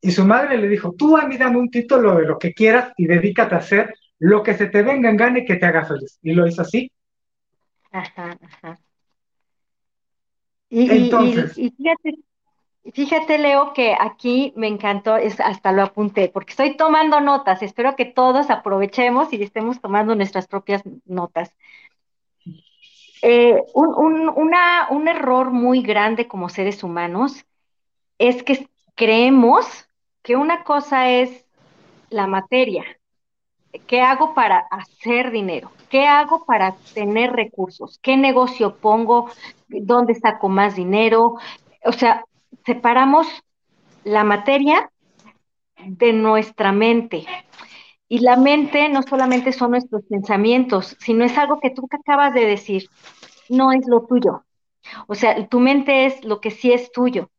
[0.00, 2.92] Y su madre le dijo, tú a mí dame un título de lo que quieras
[2.96, 6.18] y dedícate a hacer lo que se te venga en gane que te haga feliz.
[6.22, 6.90] Y lo hizo así.
[7.90, 8.78] Ajá, ajá.
[10.70, 12.18] Y, Entonces, y, fíjate,
[12.92, 17.62] fíjate, Leo, que aquí me encantó, es, hasta lo apunté, porque estoy tomando notas.
[17.62, 21.54] Espero que todos aprovechemos y estemos tomando nuestras propias notas.
[23.22, 27.44] Eh, un, un error muy grande como seres humanos
[28.18, 29.88] es que creemos
[30.22, 31.46] que una cosa es
[32.10, 32.84] la materia.
[33.86, 35.70] ¿Qué hago para hacer dinero?
[35.90, 37.98] ¿Qué hago para tener recursos?
[38.02, 39.30] ¿Qué negocio pongo?
[39.68, 41.36] ¿Dónde saco más dinero?
[41.84, 42.24] O sea,
[42.64, 43.26] separamos
[44.04, 44.90] la materia
[45.84, 47.26] de nuestra mente.
[48.08, 52.46] Y la mente no solamente son nuestros pensamientos, sino es algo que tú acabas de
[52.46, 52.88] decir,
[53.48, 54.44] no es lo tuyo.
[55.06, 57.30] O sea, tu mente es lo que sí es tuyo.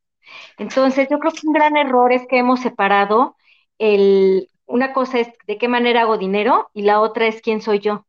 [0.58, 3.36] Entonces, yo creo que un gran error es que hemos separado
[3.80, 7.80] el, una cosa es de qué manera hago dinero y la otra es quién soy
[7.80, 8.06] yo.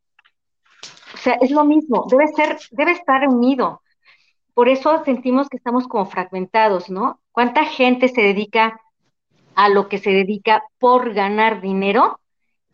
[1.15, 3.83] O sea, es lo mismo, debe ser, debe estar unido.
[4.61, 7.19] Por eso sentimos que estamos como fragmentados, ¿no?
[7.33, 8.79] ¿Cuánta gente se dedica
[9.55, 12.21] a lo que se dedica por ganar dinero,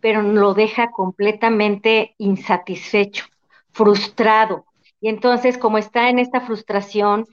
[0.00, 3.26] pero lo deja completamente insatisfecho,
[3.70, 4.64] frustrado?
[5.00, 7.24] Y entonces, como está en esta frustración,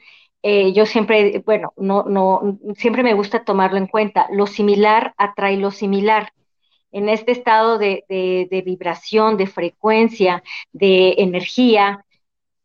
[0.43, 4.27] eh, yo siempre, bueno, no, no, siempre me gusta tomarlo en cuenta.
[4.31, 6.31] Lo similar atrae lo similar.
[6.91, 10.43] En este estado de, de, vibración, de frecuencia,
[10.73, 12.05] de energía,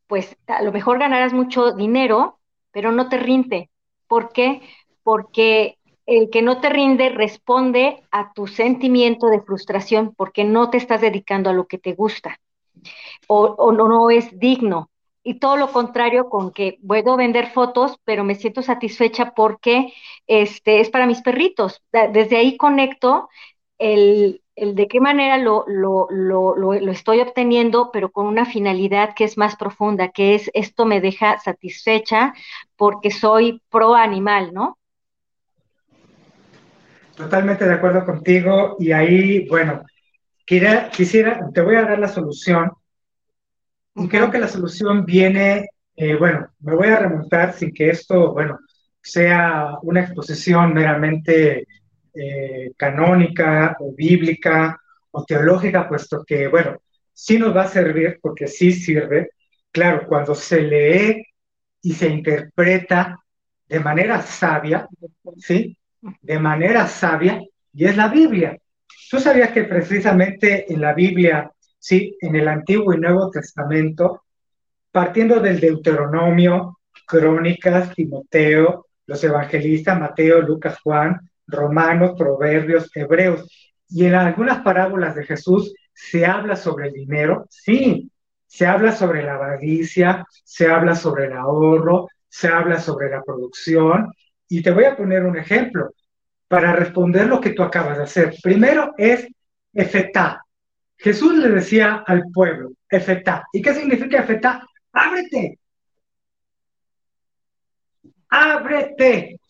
[0.08, 2.38] pues a lo mejor ganarás mucho dinero,
[2.72, 3.70] pero no te rinde.
[4.08, 4.62] ¿Por qué?
[5.04, 10.78] Porque el que no te rinde responde a tu sentimiento de frustración porque no te
[10.78, 12.38] estás dedicando a lo que te gusta
[13.26, 14.90] o, o no, no es digno
[15.22, 19.92] y todo lo contrario con que puedo vender fotos, pero me siento satisfecha porque
[20.26, 21.82] este, es para mis perritos.
[21.92, 23.28] Desde ahí conecto
[23.78, 29.24] el, de qué manera lo, lo, lo, lo, estoy obteniendo, pero con una finalidad que
[29.24, 32.34] es más profunda, que es esto me deja satisfecha
[32.76, 34.78] porque soy pro animal, ¿no?
[37.16, 39.84] Totalmente de acuerdo contigo y ahí, bueno,
[40.44, 42.72] quisiera, quisiera, te voy a dar la solución
[43.94, 48.32] y creo que la solución viene, eh, bueno, me voy a remontar sin que esto,
[48.32, 48.58] bueno,
[49.02, 51.66] sea una exposición meramente
[52.14, 54.80] eh, canónica o bíblica
[55.10, 56.78] o teológica, puesto que, bueno,
[57.12, 59.30] sí nos va a servir, porque sí sirve,
[59.70, 61.24] claro, cuando se lee
[61.82, 63.18] y se interpreta
[63.68, 64.88] de manera sabia,
[65.36, 65.76] ¿sí?
[66.22, 67.40] De manera sabia,
[67.72, 68.56] y es la Biblia.
[69.10, 72.16] ¿Tú sabías que precisamente en la Biblia ¿sí?
[72.20, 74.24] En el Antiguo y Nuevo Testamento,
[74.90, 81.18] partiendo del Deuteronomio, Crónicas, Timoteo, los evangelistas, Mateo, Lucas, Juan,
[81.48, 83.74] Romanos, Proverbios, Hebreos.
[83.88, 88.10] Y en algunas parábolas de Jesús se habla sobre el dinero, sí,
[88.46, 94.12] se habla sobre la avaricia, se habla sobre el ahorro, se habla sobre la producción.
[94.48, 95.90] Y te voy a poner un ejemplo
[96.46, 98.34] para responder lo que tú acabas de hacer.
[98.42, 99.26] Primero es
[99.72, 100.42] efetá,
[100.98, 103.46] Jesús le decía al pueblo, efetá.
[103.52, 104.66] ¿Y qué significa efetá?
[104.92, 105.58] Ábrete.
[108.28, 109.40] Ábrete.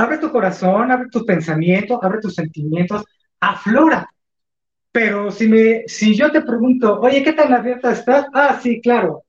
[0.00, 3.04] Abre tu corazón, abre tus pensamientos, abre tus sentimientos,
[3.38, 4.08] aflora.
[4.90, 8.24] Pero si, me, si yo te pregunto, oye, ¿qué tan abierta estás?
[8.32, 9.24] Ah, sí, claro.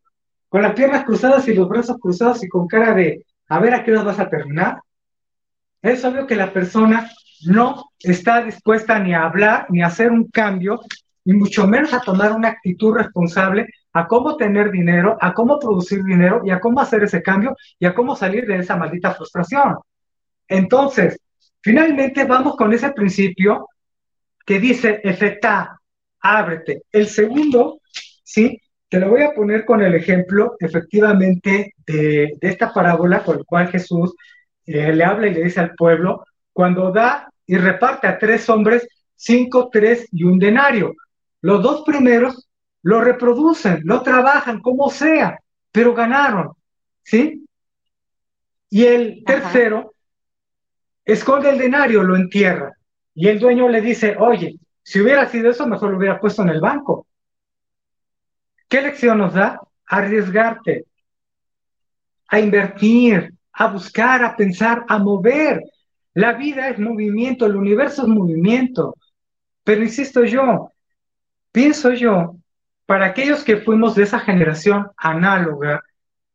[0.47, 3.84] Con las piernas cruzadas y los brazos cruzados y con cara de, a ver a
[3.84, 4.80] qué hora vas a terminar.
[5.82, 7.11] Es obvio que la persona
[7.47, 10.80] no está dispuesta ni a hablar, ni a hacer un cambio,
[11.26, 16.01] ni mucho menos a tomar una actitud responsable a cómo tener dinero, a cómo producir
[16.05, 19.76] dinero y a cómo hacer ese cambio y a cómo salir de esa maldita frustración.
[20.52, 21.18] Entonces,
[21.62, 23.70] finalmente vamos con ese principio
[24.45, 25.80] que dice, efecta,
[26.20, 26.84] ábrete.
[26.91, 27.80] El segundo,
[28.22, 28.60] ¿sí?
[28.89, 33.70] Te lo voy a poner con el ejemplo, efectivamente, de, esta parábola con la cual
[33.70, 34.14] Jesús
[34.66, 38.86] eh, le habla y le dice al pueblo, cuando da y reparte a tres hombres
[39.16, 40.95] cinco, tres y un denario.
[41.39, 42.49] Los dos primeros
[42.84, 45.39] lo reproducen, lo trabajan como sea,
[45.72, 46.52] pero ganaron,
[47.04, 47.45] ¿sí?
[48.70, 49.93] Y el tercero
[51.06, 52.76] esconde el denario, lo entierra.
[53.14, 56.49] Y el dueño le dice, oye, si hubiera sido eso, mejor lo hubiera puesto en
[56.49, 57.08] el banco.
[58.68, 59.60] ¿Qué lección nos da?
[59.86, 60.86] Arriesgarte,
[62.30, 65.62] a invertir, a buscar, a pensar, a mover,
[66.14, 68.95] la vida es movimiento, el universo es movimiento.
[69.64, 70.72] Pero insisto yo,
[71.52, 72.36] pienso yo,
[72.86, 75.82] para aquellos que fuimos de esa generación análoga,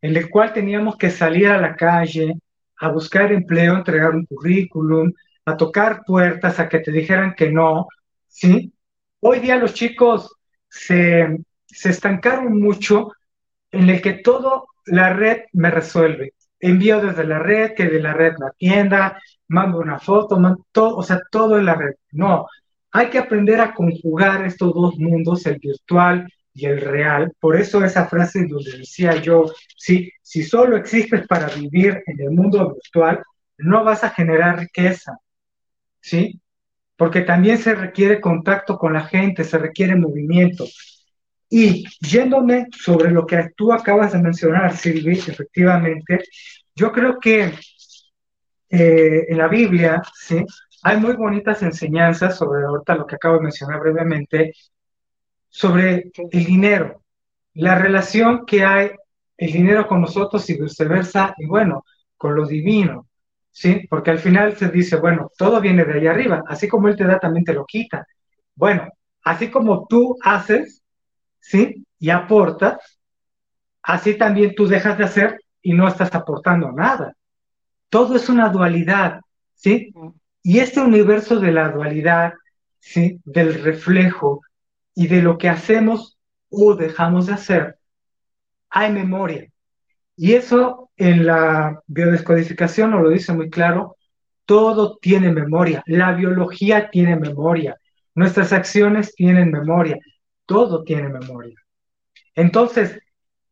[0.01, 2.35] en la cual teníamos que salir a la calle,
[2.81, 5.13] a buscar empleo, entregar un currículum,
[5.45, 7.87] a tocar puertas, a que te dijeran que no,
[8.27, 8.73] ¿sí?
[9.21, 10.37] hoy día los chicos
[10.69, 13.13] se, se estancaron mucho
[13.71, 16.35] en el que todo la red me resuelve.
[16.61, 20.39] Envío desde la red, que de la red la tienda, mando una foto,
[20.73, 21.95] todo, o sea, todo en la red.
[22.13, 22.47] No,
[22.93, 26.27] hay que aprender a conjugar estos dos mundos, el virtual
[26.57, 27.33] y el real.
[27.39, 32.31] Por eso esa frase donde decía yo, sí, si solo existes para vivir en el
[32.31, 33.23] mundo virtual,
[33.59, 35.19] no vas a generar riqueza,
[36.01, 36.41] ¿sí?
[36.97, 40.65] Porque también se requiere contacto con la gente, se requiere movimiento.
[41.49, 46.25] Y yéndome sobre lo que tú acabas de mencionar, Silvi, efectivamente,
[46.75, 47.53] yo creo que
[48.71, 50.45] eh, en la Biblia, ¿sí?
[50.83, 54.55] Hay muy bonitas enseñanzas sobre ahorita lo que acabo de mencionar brevemente,
[55.49, 57.03] sobre el dinero,
[57.55, 58.91] la relación que hay
[59.37, 61.85] el dinero con nosotros y viceversa, y bueno,
[62.17, 63.07] con lo divino,
[63.51, 63.87] ¿sí?
[63.89, 67.05] Porque al final se dice, bueno, todo viene de ahí arriba, así como Él te
[67.05, 68.07] da, también te lo quita.
[68.55, 68.89] Bueno,
[69.23, 70.83] así como tú haces,
[71.39, 71.85] ¿sí?
[71.99, 72.99] Y aportas,
[73.83, 77.15] así también tú dejas de hacer y no estás aportando nada.
[77.91, 79.21] Todo es una dualidad,
[79.55, 79.93] ¿sí?
[80.43, 82.33] Y este universo de la dualidad,
[82.79, 83.21] ¿sí?
[83.25, 84.41] Del reflejo
[84.97, 86.19] y de lo que hacemos
[86.49, 87.79] o dejamos de hacer,
[88.71, 89.49] hay memoria.
[90.17, 93.97] Y eso en la biodescodificación nos lo dice muy claro,
[94.47, 97.77] todo tiene memoria, la biología tiene memoria,
[98.15, 99.99] nuestras acciones tienen memoria,
[100.47, 101.57] todo tiene memoria.
[102.35, 102.99] Entonces,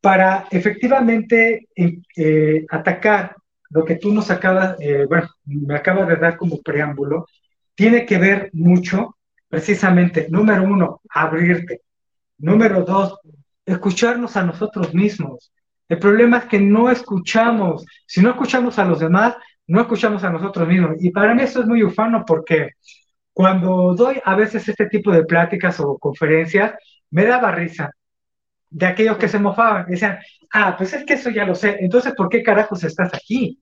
[0.00, 3.36] para efectivamente eh, atacar
[3.70, 7.26] lo que tú nos acabas, eh, bueno, me acabas de dar como preámbulo,
[7.74, 9.16] tiene que ver mucho,
[9.48, 11.82] precisamente, número uno, abrirte.
[12.38, 13.18] Número dos,
[13.64, 15.52] escucharnos a nosotros mismos.
[15.88, 17.84] El problema es que no escuchamos.
[18.06, 19.36] Si no escuchamos a los demás,
[19.66, 20.96] no escuchamos a nosotros mismos.
[21.00, 22.70] Y para mí eso es muy ufano porque
[23.32, 26.74] cuando doy a veces este tipo de pláticas o conferencias,
[27.10, 27.90] me daba risa
[28.70, 29.86] de aquellos que se mofaban.
[29.86, 30.18] Decían,
[30.52, 31.76] ah, pues es que eso ya lo sé.
[31.80, 33.58] Entonces, ¿por qué carajos estás aquí?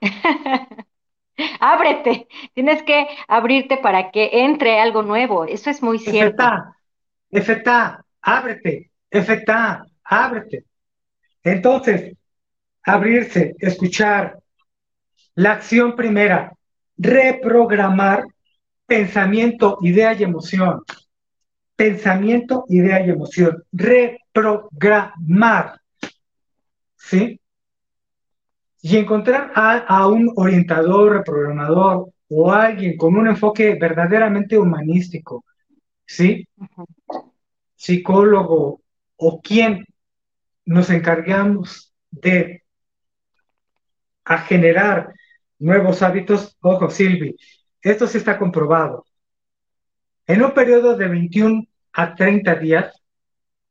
[1.60, 5.44] Ábrete, tienes que abrirte para que entre algo nuevo.
[5.44, 6.42] Eso es muy cierto.
[6.42, 6.76] Efecta,
[7.30, 10.64] efecta, ábrete, efecta, ábrete.
[11.42, 12.16] Entonces,
[12.84, 14.38] abrirse, escuchar.
[15.36, 16.52] La acción primera,
[16.96, 18.22] reprogramar
[18.86, 20.82] pensamiento, idea y emoción.
[21.76, 23.64] Pensamiento, idea y emoción.
[23.72, 25.80] Reprogramar.
[26.96, 27.40] ¿Sí?
[28.86, 35.42] Y encontrar a, un orientador, reprogramador o alguien con un enfoque verdaderamente humanístico,
[36.04, 36.46] ¿sí?
[37.74, 38.82] Psicólogo
[39.16, 39.86] o quien
[40.66, 42.62] nos encargamos de
[44.46, 45.14] generar
[45.58, 47.36] nuevos hábitos, ojo Silvi,
[47.80, 49.06] esto sí está comprobado.
[50.26, 51.64] En un periodo de 21
[51.94, 53.02] a 30 días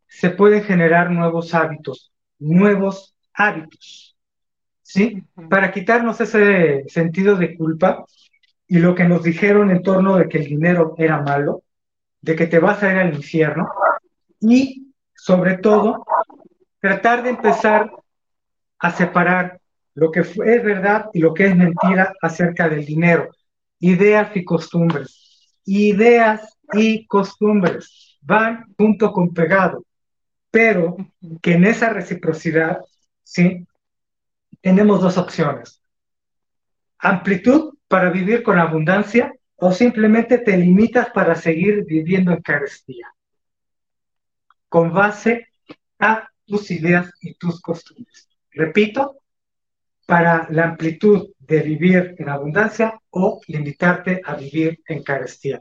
[0.08, 4.13] se pueden generar nuevos hábitos, nuevos hábitos.
[4.84, 5.24] ¿Sí?
[5.50, 8.06] Para quitarnos ese sentido de culpa
[8.68, 11.64] y lo que nos dijeron en torno de que el dinero era malo,
[12.22, 13.68] de que te vas a ir al infierno
[14.40, 16.06] y sobre todo
[16.80, 17.92] tratar de empezar
[18.80, 19.60] a separar
[19.96, 23.30] lo que es verdad y lo que es mentira acerca del dinero,
[23.80, 25.60] ideas y costumbres.
[25.66, 29.86] Ideas y costumbres van junto con pegado,
[30.52, 30.98] pero
[31.42, 32.80] que en esa reciprocidad,
[33.24, 33.66] ¿sí?
[34.64, 35.84] Tenemos dos opciones.
[36.98, 43.14] Amplitud para vivir con abundancia o simplemente te limitas para seguir viviendo en carestía,
[44.70, 45.50] con base
[46.00, 48.30] a tus ideas y tus costumbres.
[48.52, 49.18] Repito,
[50.06, 55.60] para la amplitud de vivir en abundancia o limitarte a vivir en carestía.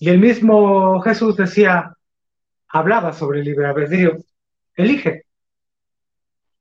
[0.00, 1.94] Y el mismo Jesús decía,
[2.68, 4.16] hablaba sobre el libre albedrío,
[4.74, 5.24] elige,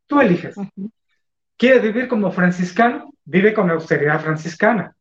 [0.05, 0.55] tú eliges.
[1.57, 3.11] ¿Quieres vivir como franciscano?
[3.25, 4.95] Vive con austeridad franciscana.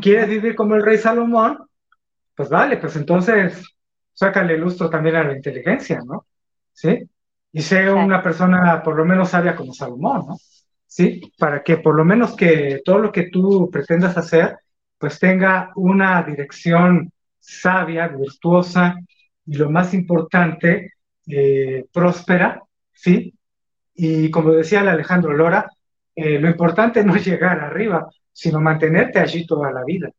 [0.00, 1.58] ¿Quieres vivir como el rey Salomón?
[2.34, 3.62] Pues vale, pues entonces
[4.12, 6.26] sácale lustro también a la inteligencia, ¿no?
[6.72, 7.08] ¿Sí?
[7.52, 10.36] Y sea una persona por lo menos sabia como Salomón, ¿no?
[10.86, 11.32] ¿Sí?
[11.38, 14.58] Para que por lo menos que todo lo que tú pretendas hacer,
[14.98, 18.96] pues tenga una dirección sabia, virtuosa
[19.46, 20.94] y lo más importante,
[21.28, 23.35] eh, próspera, ¿sí?
[23.96, 25.70] Y como decía el Alejandro Lora,
[26.14, 30.10] eh, lo importante no es llegar arriba, sino mantenerte allí toda la vida.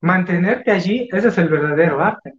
[0.00, 2.34] Mantenerte allí, ese es el verdadero arte,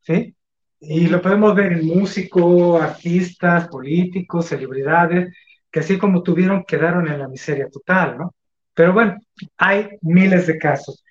[0.00, 0.34] ¿sí?
[0.80, 5.34] Y lo podemos ver en músicos, artistas, políticos, celebridades,
[5.70, 8.34] que así como tuvieron, quedaron en la miseria total, ¿no?
[8.74, 9.18] Pero bueno,
[9.58, 11.04] hay miles de casos.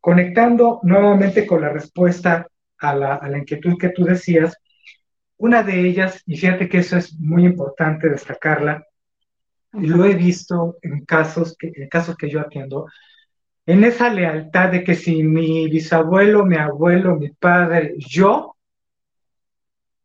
[0.00, 2.46] conectando nuevamente con la respuesta
[2.78, 4.56] a la, a la inquietud que tú decías,
[5.38, 8.84] una de ellas, y fíjate que eso es muy importante destacarla,
[9.72, 12.86] y lo he visto en casos que, en casos que yo atiendo,
[13.66, 18.56] en esa lealtad de que si mi bisabuelo, mi abuelo, mi padre, yo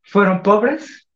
[0.02, 1.08] fueron pobres,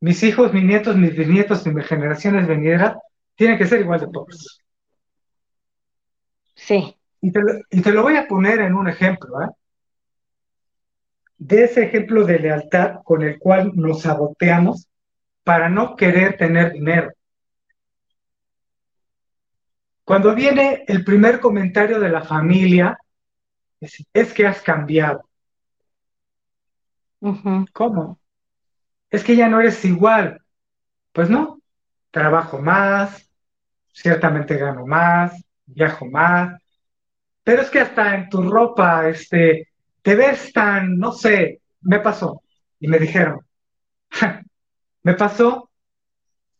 [0.00, 2.96] mis hijos, mis nietos, mis bisnietos y mis generaciones venideras
[3.34, 4.60] tienen que ser igual de pobres.
[6.54, 6.94] Sí.
[7.22, 9.48] Y te, lo, y te lo voy a poner en un ejemplo, ¿eh?
[11.36, 14.88] De ese ejemplo de lealtad con el cual nos saboteamos
[15.42, 17.12] para no querer tener dinero.
[20.04, 22.98] Cuando viene el primer comentario de la familia,
[23.80, 25.28] es, es que has cambiado.
[27.72, 28.20] ¿Cómo?
[29.10, 30.40] Es que ya no eres igual.
[31.12, 31.60] Pues no,
[32.10, 33.30] trabajo más,
[33.92, 36.60] ciertamente gano más, viajo más,
[37.42, 39.68] pero es que hasta en tu ropa, este,
[40.04, 42.42] te ves tan, no sé, me pasó.
[42.78, 43.40] Y me dijeron,
[45.02, 45.70] me pasó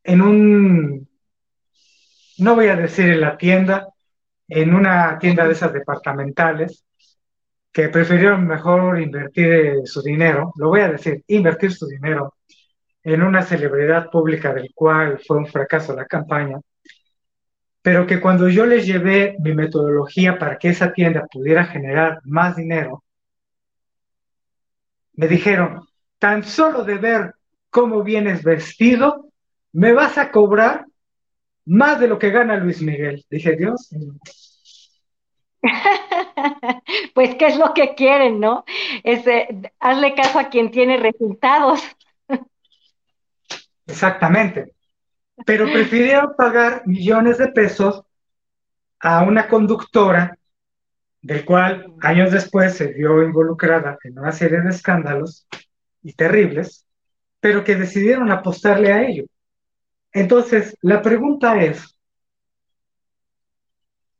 [0.03, 1.09] en un,
[2.39, 3.89] no voy a decir en la tienda,
[4.49, 6.85] en una tienda de esas departamentales,
[7.71, 12.35] que prefirieron mejor invertir eh, su dinero, lo voy a decir, invertir su dinero
[13.03, 16.59] en una celebridad pública del cual fue un fracaso la campaña,
[17.83, 22.57] pero que cuando yo les llevé mi metodología para que esa tienda pudiera generar más
[22.57, 23.04] dinero,
[25.17, 25.87] me dijeron,
[26.19, 27.35] tan solo de ver
[27.71, 29.29] cómo vienes vestido,
[29.73, 30.87] me vas a cobrar
[31.67, 33.25] más de lo que gana Luis Miguel.
[33.31, 33.91] Dije, Dios.
[37.15, 38.65] Pues, ¿qué es lo que quieren, no?
[39.03, 39.49] Es, eh,
[39.79, 41.81] hazle caso a quien tiene resultados.
[43.87, 44.73] Exactamente.
[45.47, 48.03] Pero prefirieron pagar millones de pesos
[49.01, 50.37] a una conductora
[51.25, 55.47] del cual años después se vio involucrada en una serie de escándalos
[56.03, 56.85] y terribles,
[57.41, 59.25] pero que decidieron apostarle a ello.
[60.13, 61.99] Entonces, la pregunta es,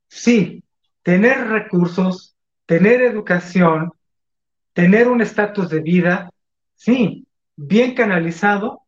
[0.09, 0.65] sí,
[1.03, 2.35] tener recursos,
[2.65, 3.93] tener educación,
[4.73, 6.31] tener un estatus de vida,
[6.75, 8.81] sí, bien canalizado,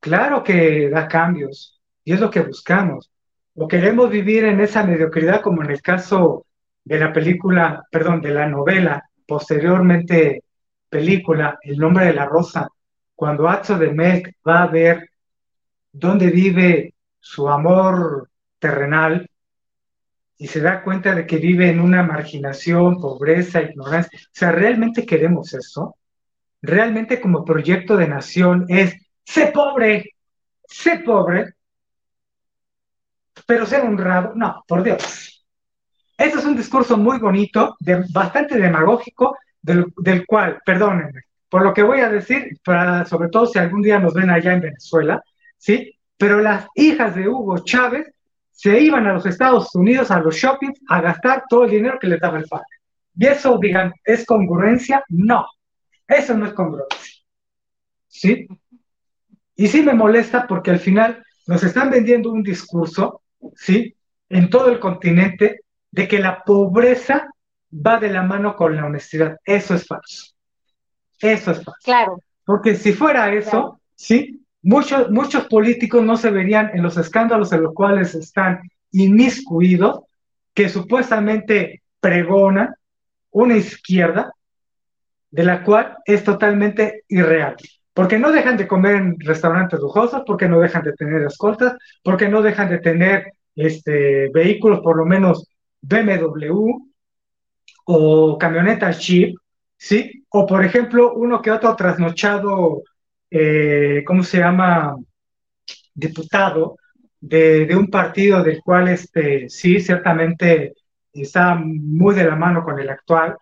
[0.00, 3.08] claro que da cambios y es lo que buscamos.
[3.54, 6.44] O queremos vivir en esa mediocridad como en el caso
[6.86, 10.44] de la película, perdón, de la novela, posteriormente
[10.88, 12.68] película, El nombre de la rosa,
[13.14, 15.10] cuando Atzo de Melk va a ver
[15.92, 18.30] dónde vive su amor
[18.60, 19.28] terrenal
[20.38, 24.16] y se da cuenta de que vive en una marginación, pobreza, ignorancia.
[24.22, 25.96] O sea, ¿realmente queremos eso?
[26.62, 30.14] Realmente como proyecto de nación es, sé pobre,
[30.68, 31.54] sé pobre,
[33.44, 34.34] pero ser honrado.
[34.36, 35.35] No, por Dios.
[36.16, 37.76] Ese es un discurso muy bonito,
[38.12, 42.58] bastante demagógico, del, cual, perdónenme, por lo que voy a decir,
[43.06, 45.22] sobre todo si algún día nos ven allá en Venezuela,
[45.58, 45.92] ¿sí?
[46.16, 48.12] Pero las hijas de Hugo Chávez
[48.52, 52.06] se iban a los Estados Unidos, a los shoppings, a gastar todo el dinero que
[52.06, 52.64] les daba el padre.
[53.18, 55.04] Y eso, digan, ¿es congruencia?
[55.08, 55.46] No,
[56.06, 57.22] eso no es congruencia.
[58.08, 58.46] ¿Sí?
[59.56, 63.22] Y sí me molesta porque al final nos están vendiendo un discurso,
[63.54, 63.94] ¿sí?
[64.28, 65.60] En todo el continente,
[65.96, 67.26] de que la pobreza
[67.72, 69.38] va de la mano con la honestidad.
[69.42, 70.34] Eso es falso.
[71.18, 71.72] Eso es falso.
[71.82, 72.22] Claro.
[72.44, 73.80] Porque si fuera eso, claro.
[73.94, 74.44] ¿sí?
[74.60, 78.60] Muchos, muchos políticos no se verían en los escándalos en los cuales están
[78.92, 80.00] inmiscuidos,
[80.52, 82.74] que supuestamente pregonan
[83.30, 84.34] una izquierda
[85.30, 87.56] de la cual es totalmente irreal.
[87.94, 92.28] Porque no dejan de comer en restaurantes lujosos, porque no dejan de tener escoltas, porque
[92.28, 95.48] no dejan de tener este, vehículos, por lo menos
[95.88, 96.78] BMW
[97.86, 99.36] o camionetas Jeep,
[99.76, 100.24] ¿sí?
[100.30, 102.82] O por ejemplo, uno que otro trasnochado
[103.30, 104.96] eh, ¿cómo se llama?
[105.94, 106.76] Diputado
[107.20, 110.74] de, de, un partido del cual, este, sí, ciertamente
[111.12, 113.36] está muy de la mano con el actual,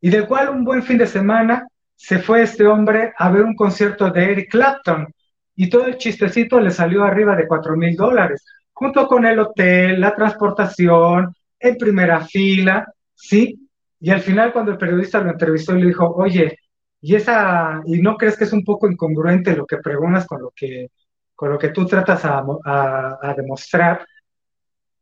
[0.00, 3.56] y del cual un buen fin de semana se fue este hombre a ver un
[3.56, 5.08] concierto de Eric Clapton,
[5.56, 10.00] y todo el chistecito le salió arriba de cuatro mil dólares, junto con el hotel,
[10.00, 13.68] la transportación, en primera fila, ¿sí?
[14.00, 16.58] Y al final cuando el periodista lo entrevistó y le dijo, oye,
[17.00, 20.52] y esa, y no crees que es un poco incongruente lo que preguntas con lo
[20.54, 20.90] que,
[21.34, 24.06] con lo que tú tratas a, a, a, demostrar.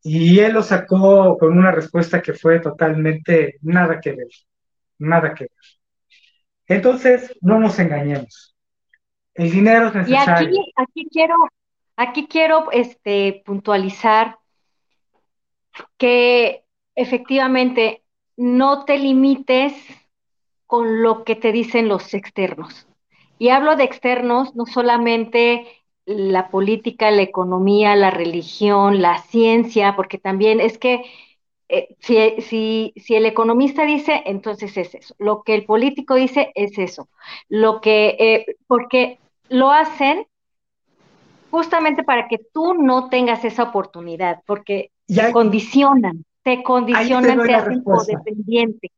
[0.02, 4.28] Y él lo sacó con una respuesta que fue totalmente nada que ver,
[4.98, 5.50] nada que ver.
[6.66, 8.54] Entonces, no nos engañemos.
[9.34, 10.48] El dinero es necesario.
[10.48, 11.34] Y aquí, aquí quiero,
[11.96, 14.36] aquí quiero este, puntualizar
[15.96, 16.64] que
[16.94, 18.02] efectivamente
[18.36, 19.74] no te limites
[20.66, 22.86] con lo que te dicen los externos.
[23.38, 25.66] Y hablo de externos, no solamente
[26.06, 31.02] la política, la economía, la religión, la ciencia, porque también es que
[31.68, 35.14] eh, si, si, si, el economista dice, entonces es eso.
[35.18, 37.08] Lo que el político dice es eso.
[37.48, 39.18] Lo que, eh, porque
[39.48, 40.26] lo hacen
[41.50, 47.54] justamente para que tú no tengas esa oportunidad, porque te condicionan, te condicionan, te, te
[47.54, 48.92] hacen codependiente.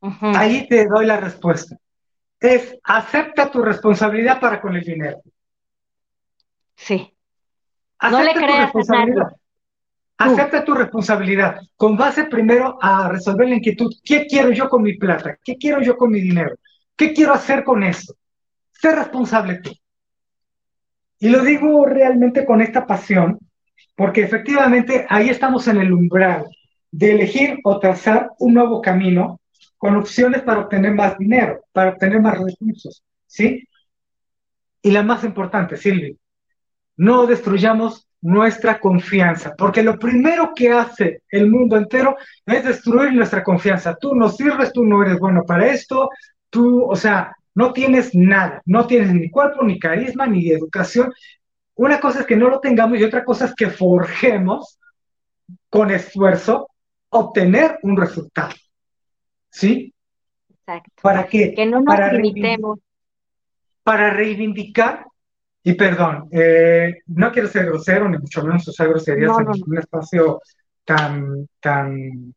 [0.00, 1.76] Ahí te doy la respuesta.
[2.40, 5.22] Es acepta tu responsabilidad para con el dinero.
[6.74, 7.14] Sí.
[7.98, 9.22] Acepta no le creas tu a nadie.
[10.18, 13.92] Acepta tu responsabilidad con base primero a resolver la inquietud.
[14.04, 15.36] ¿Qué quiero yo con mi plata?
[15.42, 16.56] ¿Qué quiero yo con mi dinero?
[16.96, 18.14] ¿Qué quiero hacer con eso?
[18.72, 19.70] Sé responsable tú.
[21.18, 23.38] Y lo digo realmente con esta pasión,
[23.96, 26.44] porque efectivamente ahí estamos en el umbral
[26.90, 29.40] de elegir o trazar un nuevo camino
[29.78, 33.66] con opciones para obtener más dinero, para obtener más recursos, ¿sí?
[34.82, 36.16] Y la más importante, Silvi,
[36.96, 42.16] no destruyamos nuestra confianza, porque lo primero que hace el mundo entero
[42.46, 43.96] es destruir nuestra confianza.
[43.96, 46.08] Tú no sirves, tú no eres bueno para esto,
[46.48, 51.12] tú, o sea, no tienes nada, no tienes ni cuerpo, ni carisma, ni educación.
[51.74, 54.78] Una cosa es que no lo tengamos y otra cosa es que forjemos
[55.68, 56.68] con esfuerzo
[57.10, 58.54] obtener un resultado.
[59.50, 59.94] ¿Sí?
[60.50, 60.92] Exacto.
[61.02, 61.54] ¿Para qué?
[61.54, 62.78] Que no nos para limitemos.
[63.82, 65.06] Para reivindicar,
[65.64, 70.40] y perdón, eh, no quiero ser grosero, ni mucho menos usar groserías en un espacio
[70.84, 72.34] tan, tan,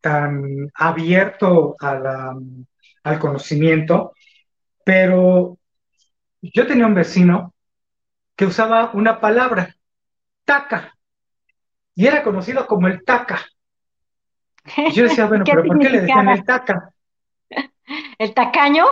[0.00, 4.12] tan abierto al conocimiento,
[4.84, 5.58] pero
[6.40, 7.51] yo tenía un vecino
[8.36, 9.76] que usaba una palabra,
[10.44, 10.94] taca,
[11.94, 13.40] y era conocido como el taca.
[14.92, 16.92] Yo decía, bueno, pero ¿por qué le decían el taca?
[18.18, 18.86] ¿El tacaño?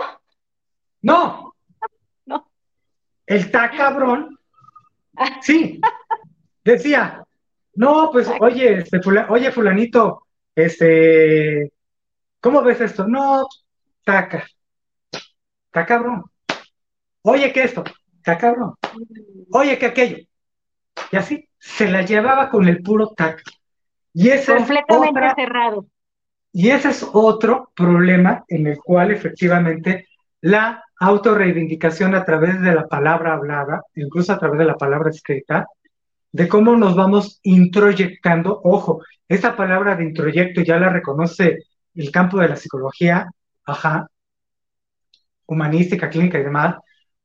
[1.01, 1.47] No.
[2.25, 2.49] No.
[3.25, 4.37] El tacabrón.
[5.41, 5.81] Sí.
[6.63, 7.25] Decía,
[7.73, 11.73] no, pues, oye, este, oye, fulanito, este,
[12.39, 13.07] ¿cómo ves esto?
[13.07, 13.47] No,
[14.03, 14.45] taca.
[15.71, 16.25] Tacabrón.
[17.23, 17.83] Oye, ¿qué esto?
[18.23, 18.75] Tacabrón.
[19.51, 20.17] Oye, ¿qué aquello?
[21.11, 23.41] Y así se la llevaba con el puro tac.
[24.13, 25.85] Y ese Completamente cerrado.
[26.53, 30.07] Y ese es otro problema en el cual efectivamente
[30.41, 35.67] la autorreivindicación a través de la palabra hablada, incluso a través de la palabra escrita,
[36.31, 38.59] de cómo nos vamos introyectando.
[38.63, 41.59] Ojo, esa palabra de introyecto ya la reconoce
[41.95, 43.31] el campo de la psicología,
[43.65, 44.07] ajá,
[45.45, 46.75] humanística, clínica y demás,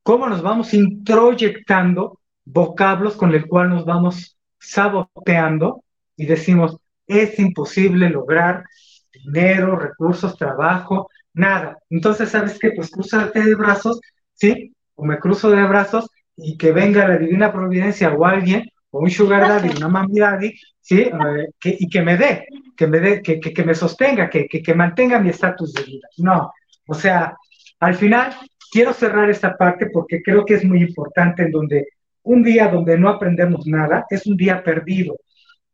[0.07, 5.83] cómo nos vamos introyectando vocablos con el cual nos vamos saboteando
[6.15, 8.63] y decimos, es imposible lograr
[9.11, 11.77] dinero, recursos, trabajo, nada.
[11.89, 12.71] Entonces, ¿sabes qué?
[12.71, 13.99] Pues cruzarte de brazos,
[14.31, 14.73] ¿sí?
[14.95, 19.09] O me cruzo de brazos y que venga la divina providencia o alguien, o un
[19.09, 21.01] sugar daddy, una mami daddy, ¿sí?
[21.01, 24.73] Eh, y que me dé, que me dé, que, que, me sostenga, que, que, que
[24.73, 26.07] mantenga mi estatus de vida.
[26.19, 26.53] No,
[26.87, 27.35] o sea,
[27.81, 28.33] al final
[28.71, 31.87] quiero cerrar esta parte porque creo que es muy importante en donde
[32.23, 35.17] un día donde no aprendemos nada es un día perdido.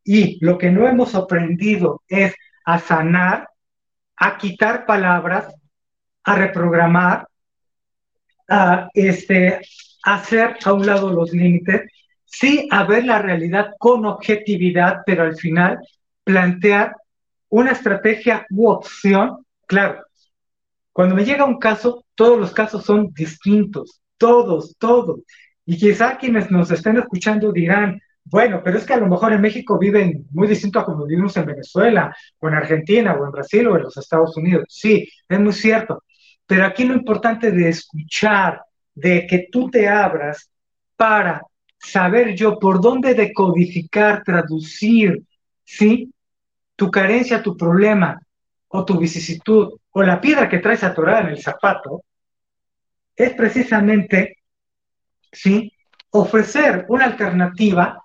[0.03, 3.49] Y lo que no hemos aprendido es a sanar,
[4.17, 5.53] a quitar palabras,
[6.23, 7.27] a reprogramar,
[8.49, 9.61] a este,
[10.03, 11.89] hacer a un lado los límites,
[12.25, 15.79] sí a ver la realidad con objetividad, pero al final
[16.23, 16.95] plantear
[17.49, 20.03] una estrategia u opción, claro.
[20.93, 25.21] Cuando me llega un caso, todos los casos son distintos, todos, todos.
[25.65, 29.41] Y quizá quienes nos estén escuchando dirán, bueno, pero es que a lo mejor en
[29.41, 33.67] México viven muy distinto a como vivimos en Venezuela, o en Argentina, o en Brasil,
[33.67, 34.65] o en los Estados Unidos.
[34.69, 36.03] Sí, es muy cierto.
[36.45, 38.61] Pero aquí lo importante de escuchar,
[38.93, 40.49] de que tú te abras
[40.95, 41.41] para
[41.77, 45.23] saber yo por dónde decodificar, traducir,
[45.63, 46.13] ¿sí?
[46.75, 48.21] Tu carencia, tu problema,
[48.73, 52.03] o tu vicisitud, o la piedra que traes atorada en el zapato,
[53.15, 54.37] es precisamente,
[55.31, 55.71] ¿sí?
[56.11, 58.03] Ofrecer una alternativa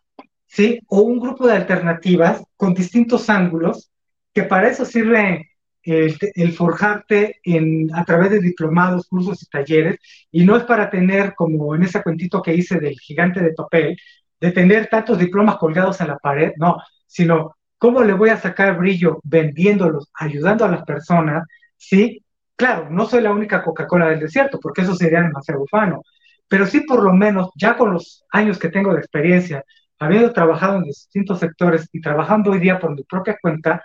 [0.48, 0.80] ¿sí?
[0.88, 3.90] O un grupo de alternativas con distintos ángulos,
[4.34, 5.50] que para eso sirve
[5.82, 9.98] el, forjarte en, a través de diplomados, cursos y talleres,
[10.30, 13.96] y no es para tener, como en ese cuentito que hice del gigante de papel,
[14.40, 16.76] de tener tantos diplomas colgados en la pared, no,
[17.06, 21.44] sino cómo le voy a sacar brillo vendiéndolos, ayudando a las personas,
[21.76, 22.24] ¿sí?
[22.56, 26.02] Claro, no soy la única Coca-Cola del desierto, porque eso sería demasiado ufano,
[26.48, 29.64] pero sí por lo menos, ya con los años que tengo de experiencia,
[29.98, 33.82] habiendo trabajado en distintos sectores y trabajando hoy día por mi propia cuenta,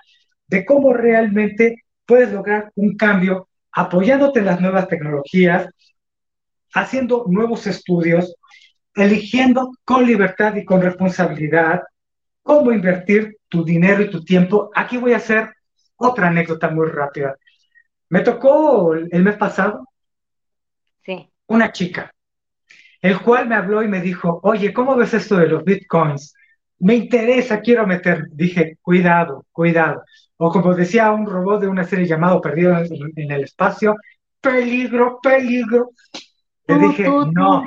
[0.47, 5.67] de cómo realmente puedes lograr un cambio apoyándote en las nuevas tecnologías,
[6.73, 8.35] haciendo nuevos estudios,
[8.95, 11.81] eligiendo con libertad y con responsabilidad
[12.43, 14.71] cómo invertir tu dinero y tu tiempo.
[14.73, 15.53] Aquí voy a hacer
[15.97, 17.38] otra anécdota muy rápida.
[18.09, 19.88] Me tocó el mes pasado
[21.05, 21.30] sí.
[21.45, 22.11] una chica,
[22.99, 26.34] el cual me habló y me dijo, oye, ¿cómo ves esto de los bitcoins?
[26.80, 28.25] Me interesa, quiero meter.
[28.31, 30.03] Dije, cuidado, cuidado.
[30.38, 33.95] O como decía un robot de una serie llamado Perdido en, el Espacio,
[34.41, 35.91] peligro, peligro.
[36.67, 37.63] Le dije, no,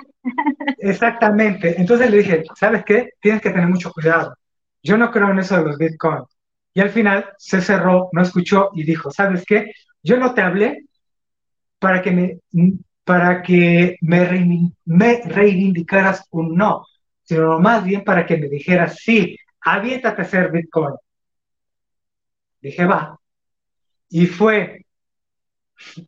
[0.79, 1.81] exactamente.
[1.81, 3.11] Entonces le dije, ¿sabes qué?
[3.21, 4.35] Tienes que tener mucho cuidado.
[4.87, 6.29] Yo no creo en eso de los bitcoins.
[6.73, 9.73] Y al final se cerró, no escuchó y dijo, ¿sabes qué?
[10.03, 10.85] Yo no te hablé
[11.81, 12.39] para que me,
[13.05, 16.87] para que me, me reivindicaras un no,
[17.25, 20.95] sino más bien para que me dijeras, sí, aviéntate a hacer bitcoin.
[22.61, 23.19] Dije, va.
[24.09, 24.87] Y fue,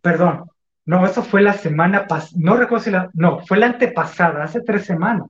[0.01, 0.45] perdón,
[0.85, 4.61] no, eso fue la semana pasada, no recuerdo si la, no, fue la antepasada, hace
[4.61, 5.27] tres semanas.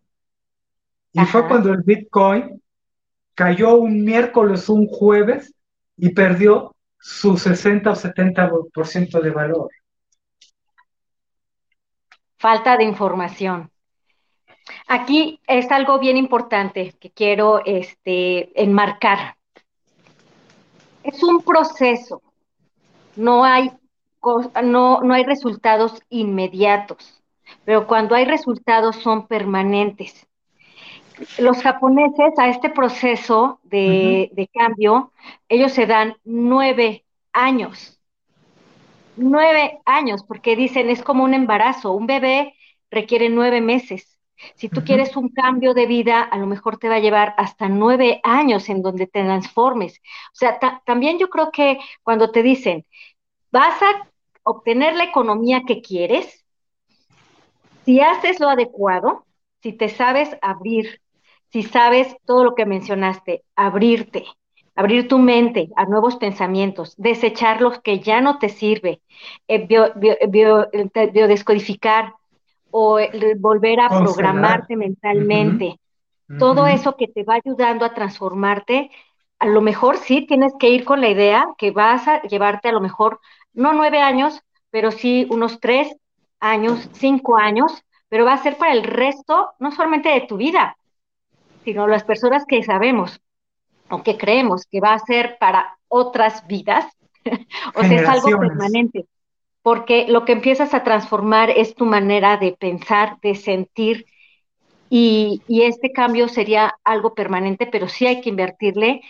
[1.13, 2.63] Y fue cuando el Bitcoin
[3.39, 5.55] cayó un miércoles, un jueves
[5.97, 9.71] y perdió su 60 o 70% de valor.
[12.37, 13.71] Falta de información.
[14.89, 19.37] Aquí es algo bien importante que quiero este, enmarcar.
[21.05, 22.21] Es un proceso.
[23.15, 23.71] No hay,
[24.65, 27.23] no, no hay resultados inmediatos,
[27.65, 30.28] pero cuando hay resultados son permanentes
[31.39, 35.13] los japoneses a este proceso de, cambio,
[35.49, 38.01] ellos se dan nueve años.
[39.17, 41.93] Nueve años, porque dicen es como un embarazo.
[41.93, 42.55] Un bebé
[42.91, 44.19] requiere nueve meses.
[44.55, 47.69] Si tú quieres un cambio de vida, a lo mejor te va a llevar hasta
[47.69, 50.01] nueve años en donde te transformes.
[50.33, 52.87] O sea, también yo creo que cuando te dicen,
[53.51, 54.09] vas a
[54.45, 56.45] obtener la economía que quieres,
[57.85, 59.27] si haces lo adecuado,
[59.61, 61.01] si te sabes abrir
[61.51, 64.25] si sabes todo lo que mencionaste, abrirte,
[64.75, 69.01] abrir tu mente a nuevos pensamientos, desechar los que ya no te sirve,
[69.49, 69.67] eh,
[71.13, 72.15] biodescodificar
[72.71, 73.01] o
[73.39, 75.81] volver a programarte mentalmente.
[76.39, 78.91] Todo eso que te va ayudando a transformarte,
[79.41, 82.73] a lo mejor sí tienes que ir con la idea que vas a llevarte a
[82.73, 83.21] lo mejor,
[83.55, 85.97] no nueve años, pero sí unos tres
[86.39, 90.78] años, cinco años, pero va a ser para el resto, no solamente de tu vida,
[91.65, 93.21] sino las personas que sabemos
[93.91, 96.87] o que creemos que va a ser para otras vidas,
[97.75, 99.07] o sea, es algo permanente,
[99.63, 104.07] porque lo que empiezas a transformar es tu manera de pensar, de sentir,
[104.91, 109.03] y, y este cambio sería algo permanente, pero sí hay que invertirle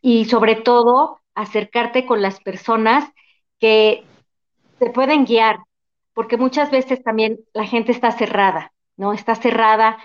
[0.00, 3.08] y sobre todo acercarte con las personas
[3.60, 4.02] que
[4.78, 5.58] te pueden guiar,
[6.12, 9.12] porque muchas veces también la gente está cerrada ¿no?
[9.12, 9.98] Está cerrada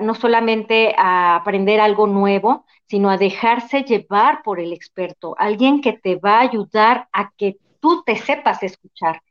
[0.00, 5.92] no solamente a aprender algo nuevo, sino a dejarse llevar por el experto, alguien que
[5.92, 9.22] te va a ayudar a que tú te sepas escuchar.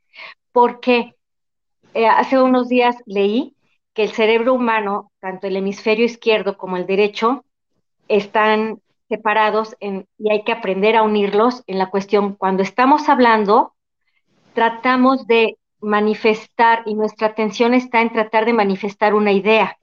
[0.52, 1.16] Porque
[1.94, 3.56] eh, hace unos días leí
[3.94, 7.44] que el cerebro humano, tanto el hemisferio izquierdo como el derecho,
[8.08, 12.36] están separados y hay que aprender a unirlos en la cuestión.
[12.36, 13.74] Cuando estamos hablando,
[14.54, 19.78] tratamos de manifestar y nuestra atención está en tratar de manifestar una idea,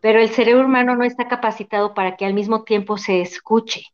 [0.00, 3.84] pero el cerebro humano no está capacitado para que al mismo tiempo se escuche.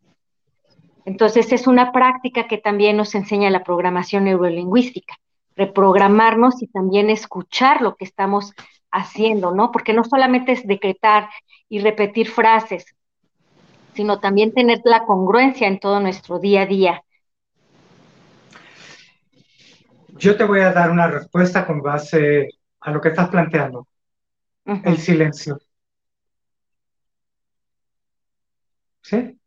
[1.05, 5.17] Entonces es una práctica que también nos enseña la programación neurolingüística,
[5.57, 8.53] reprogramarnos y también escuchar lo que estamos
[8.91, 9.71] haciendo, ¿no?
[9.71, 11.29] Porque no solamente es decretar
[11.69, 12.95] y repetir frases,
[13.95, 17.05] sino también tener la congruencia en todo nuestro día a día.
[20.19, 22.49] Yo te voy a dar una respuesta con base
[22.81, 23.86] a lo que estás planteando.
[24.65, 25.59] El silencio.
[29.01, 29.39] ¿Sí?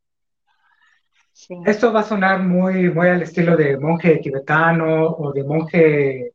[1.65, 6.33] Esto va a sonar muy, muy al estilo de monje tibetano o de monje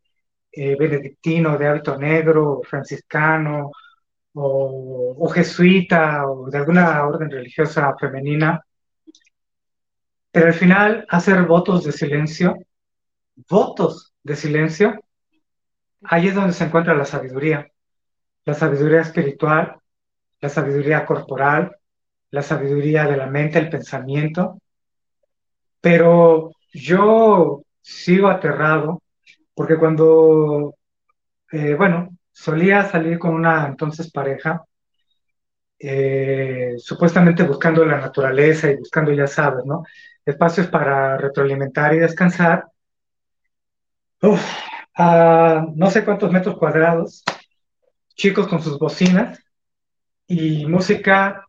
[0.52, 3.70] eh, benedictino de hábito negro, o franciscano
[4.34, 8.62] o, o, jesuita o de alguna orden religiosa femenina.
[10.30, 12.56] Pero al final, hacer votos de silencio,
[13.48, 15.04] votos de silencio,
[16.02, 17.68] ahí es donde se encuentra la sabiduría,
[18.44, 19.76] la sabiduría espiritual,
[20.40, 21.76] la sabiduría corporal,
[22.30, 24.60] la sabiduría de la mente, el pensamiento.
[25.80, 29.02] Pero yo sigo aterrado
[29.54, 30.74] porque cuando,
[31.52, 34.64] eh, bueno, solía salir con una entonces pareja,
[35.78, 39.84] eh, supuestamente buscando la naturaleza y buscando, ya sabes, ¿no?
[40.24, 42.66] espacios para retroalimentar y descansar.
[44.22, 44.42] Uf,
[44.96, 47.22] a no sé cuántos metros cuadrados,
[48.14, 49.40] chicos con sus bocinas
[50.28, 51.46] y música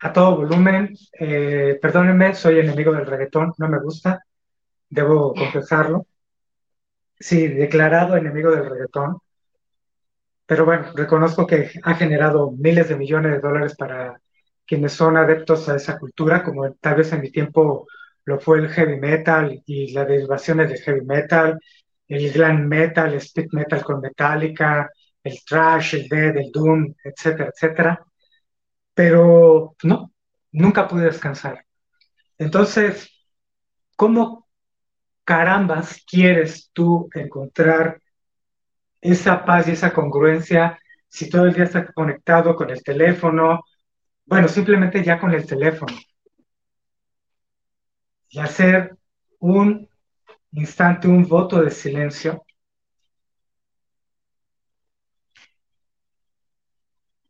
[0.00, 0.94] a todo volumen.
[1.18, 4.24] Eh, perdónenme, soy enemigo del reggaetón, no me gusta,
[4.90, 6.06] debo confesarlo.
[7.18, 9.18] Sí, declarado enemigo del reggaetón.
[10.46, 14.20] Pero bueno, reconozco que ha generado miles de millones de dólares para
[14.66, 17.86] quienes son adeptos a esa cultura, como tal vez en mi tiempo
[18.24, 21.58] lo fue el heavy metal y las derivaciones del heavy metal,
[22.08, 24.90] el glam metal, el speed metal con Metallica,
[25.22, 28.04] el trash, el death, el doom, etcétera, etcétera.
[28.94, 30.12] Pero no,
[30.52, 31.64] nunca pude descansar.
[32.38, 33.10] Entonces,
[33.96, 34.48] ¿cómo
[35.24, 38.00] carambas quieres tú encontrar
[39.00, 40.78] esa paz y esa congruencia
[41.08, 43.60] si todo el día estás conectado con el teléfono?
[44.26, 45.96] Bueno, simplemente ya con el teléfono.
[48.30, 48.96] Y hacer
[49.40, 49.88] un
[50.52, 52.44] instante, un voto de silencio.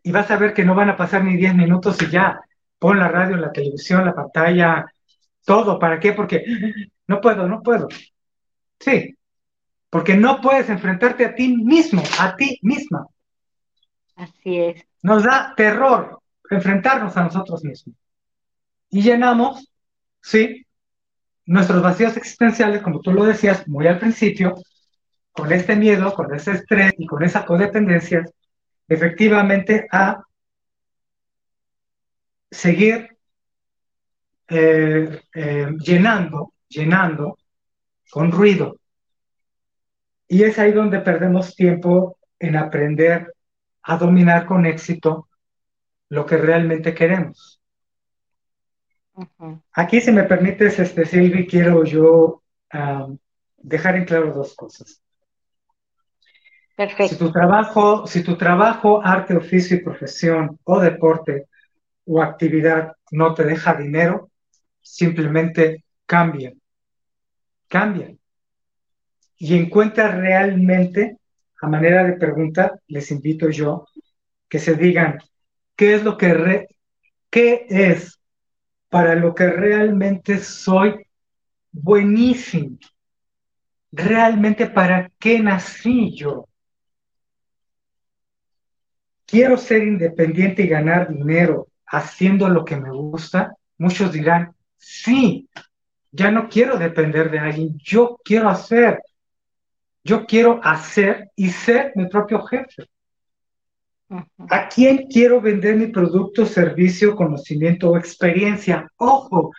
[0.03, 2.41] Y vas a ver que no van a pasar ni 10 minutos y ya.
[2.79, 4.87] Pon la radio, la televisión, la pantalla,
[5.45, 5.79] todo.
[5.79, 6.13] ¿Para qué?
[6.13, 6.45] Porque
[7.07, 7.89] no puedo, no puedo.
[8.79, 9.17] Sí,
[9.91, 13.07] porque no puedes enfrentarte a ti mismo, a ti misma.
[14.17, 14.87] Así es.
[15.03, 17.97] Nos da terror enfrentarnos a nosotros mismos.
[18.91, 19.71] Y llenamos,
[20.21, 20.67] sí,
[21.51, 24.55] nuestros vacíos existenciales, como tú lo decías muy al principio,
[25.33, 28.25] con este miedo, con ese estrés y con esa codependencia,
[28.87, 30.23] efectivamente a
[32.53, 33.17] seguir
[34.47, 37.37] eh, eh, llenando, llenando
[38.09, 38.77] con ruido.
[40.29, 43.35] Y es ahí donde perdemos tiempo en aprender
[43.83, 45.29] a dominar con éxito
[46.11, 47.60] lo que realmente queremos.
[49.73, 52.43] Aquí, si me permites, este, Silvi, quiero yo
[53.59, 55.03] dejar en claro dos cosas.
[56.77, 57.09] Perfecto.
[57.09, 61.47] Si tu trabajo, si tu trabajo, arte, oficio y profesión o deporte
[62.07, 64.31] o actividad no te deja dinero,
[64.81, 66.55] simplemente cambia.
[67.69, 68.15] Cambia.
[69.37, 71.19] Y encuentra realmente,
[71.61, 73.87] a manera de pregunta, les invito yo,
[74.49, 75.19] que se digan,
[75.77, 76.69] ¿qué es lo que, re,
[77.31, 78.20] qué es
[78.91, 81.07] para lo que realmente soy
[81.73, 82.77] buenísimo.
[83.93, 86.47] Realmente para qué nací yo.
[89.25, 93.55] Quiero ser independiente y ganar dinero haciendo lo que me gusta.
[93.79, 95.49] Muchos dirán, sí,
[96.11, 99.01] ya no quiero depender de alguien, yo quiero hacer.
[100.03, 102.89] Yo quiero hacer y ser mi propio jefe.
[104.49, 108.91] ¿A quién quiero vender mi producto, servicio, conocimiento o experiencia?
[108.97, 109.53] Ojo,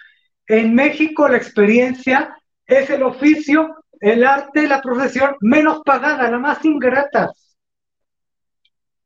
[0.46, 6.66] en México la experiencia es el oficio, el arte, la profesión menos pagada, la más
[6.66, 7.32] ingrata.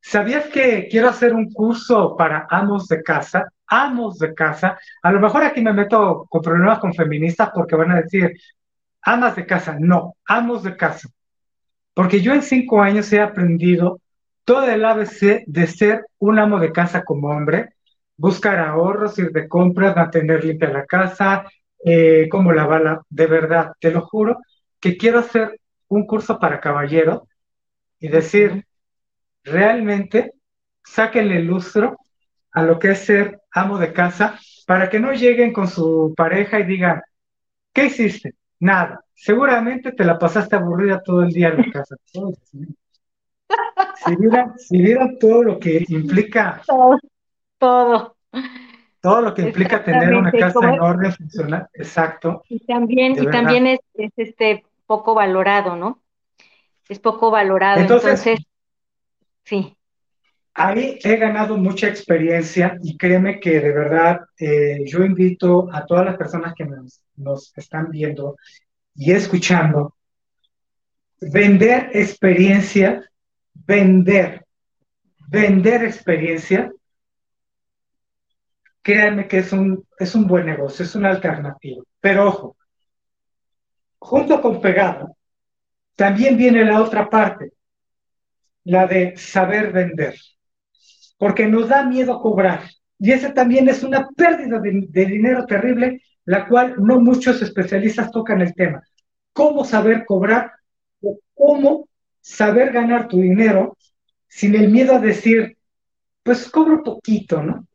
[0.01, 3.47] ¿Sabías que quiero hacer un curso para amos de casa?
[3.67, 4.79] Amos de casa.
[5.01, 8.31] A lo mejor aquí me meto con problemas con feministas porque van a decir,
[9.01, 9.77] amas de casa.
[9.79, 11.09] No, amos de casa.
[11.93, 13.99] Porque yo en cinco años he aprendido
[14.45, 17.69] todo el ABC de ser un amo de casa como hombre,
[18.15, 21.45] buscar ahorros, ir de compras, mantener limpia la casa,
[21.83, 24.37] eh, como lavarla, de verdad, te lo juro,
[24.79, 27.27] que quiero hacer un curso para caballero
[27.99, 28.65] y decir,
[29.43, 30.33] realmente,
[30.83, 31.97] sáquenle el lustro
[32.51, 36.59] a lo que es ser amo de casa para que no lleguen con su pareja
[36.59, 37.01] y digan,
[37.73, 38.35] ¿qué hiciste?
[38.59, 39.01] Nada.
[39.13, 41.95] Seguramente te la pasaste aburrida todo el día en la casa.
[44.67, 46.61] Si vieran, todo lo que implica.
[47.57, 48.15] Todo.
[49.01, 52.43] Todo, lo que implica tener una casa en orden, funcional, exacto.
[52.49, 53.79] Y también, y también es,
[54.17, 56.01] este poco valorado, ¿no?
[56.89, 57.81] Es poco valorado.
[57.81, 58.23] Entonces,
[59.43, 59.75] sí.
[60.53, 66.05] Ahí he ganado mucha experiencia y créeme que de verdad eh, yo invito a todas
[66.05, 68.37] las personas que nos, nos están viendo
[68.95, 69.95] y escuchando,
[71.19, 73.03] vender experiencia
[73.65, 74.45] vender,
[75.27, 76.71] vender experiencia,
[78.81, 81.83] créanme que es un, es un buen negocio, es una alternativa.
[81.99, 82.57] Pero ojo,
[83.97, 85.15] junto con pegado,
[85.95, 87.53] también viene la otra parte,
[88.63, 90.15] la de saber vender,
[91.17, 92.61] porque nos da miedo cobrar.
[92.99, 98.11] Y ese también es una pérdida de, de dinero terrible, la cual no muchos especialistas
[98.11, 98.83] tocan el tema.
[99.33, 100.51] ¿Cómo saber cobrar?
[101.01, 101.87] O ¿Cómo
[102.25, 103.77] saber ganar tu dinero
[104.27, 105.57] sin el miedo a decir,
[106.23, 107.67] pues cobro poquito, ¿no?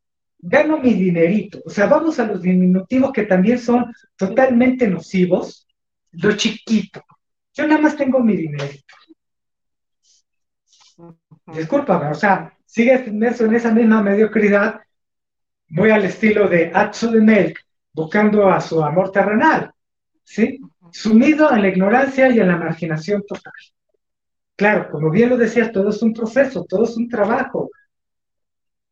[0.42, 1.60] gano mi dinerito.
[1.64, 5.68] O sea, vamos a los diminutivos que también son totalmente nocivos,
[6.12, 7.04] lo chiquito.
[7.52, 8.94] Yo nada más tengo mi dinerito.
[11.46, 14.80] Discúlpame, o sea, sigues inmerso en esa misma mediocridad,
[15.68, 17.60] muy al estilo de Atsu de Melk,
[17.92, 19.72] buscando a su amor terrenal,
[20.24, 20.60] ¿sí?
[20.90, 23.52] Sumido en la ignorancia y en la marginación total.
[24.60, 27.70] Claro, como bien lo decías, todo es un proceso, todo es un trabajo.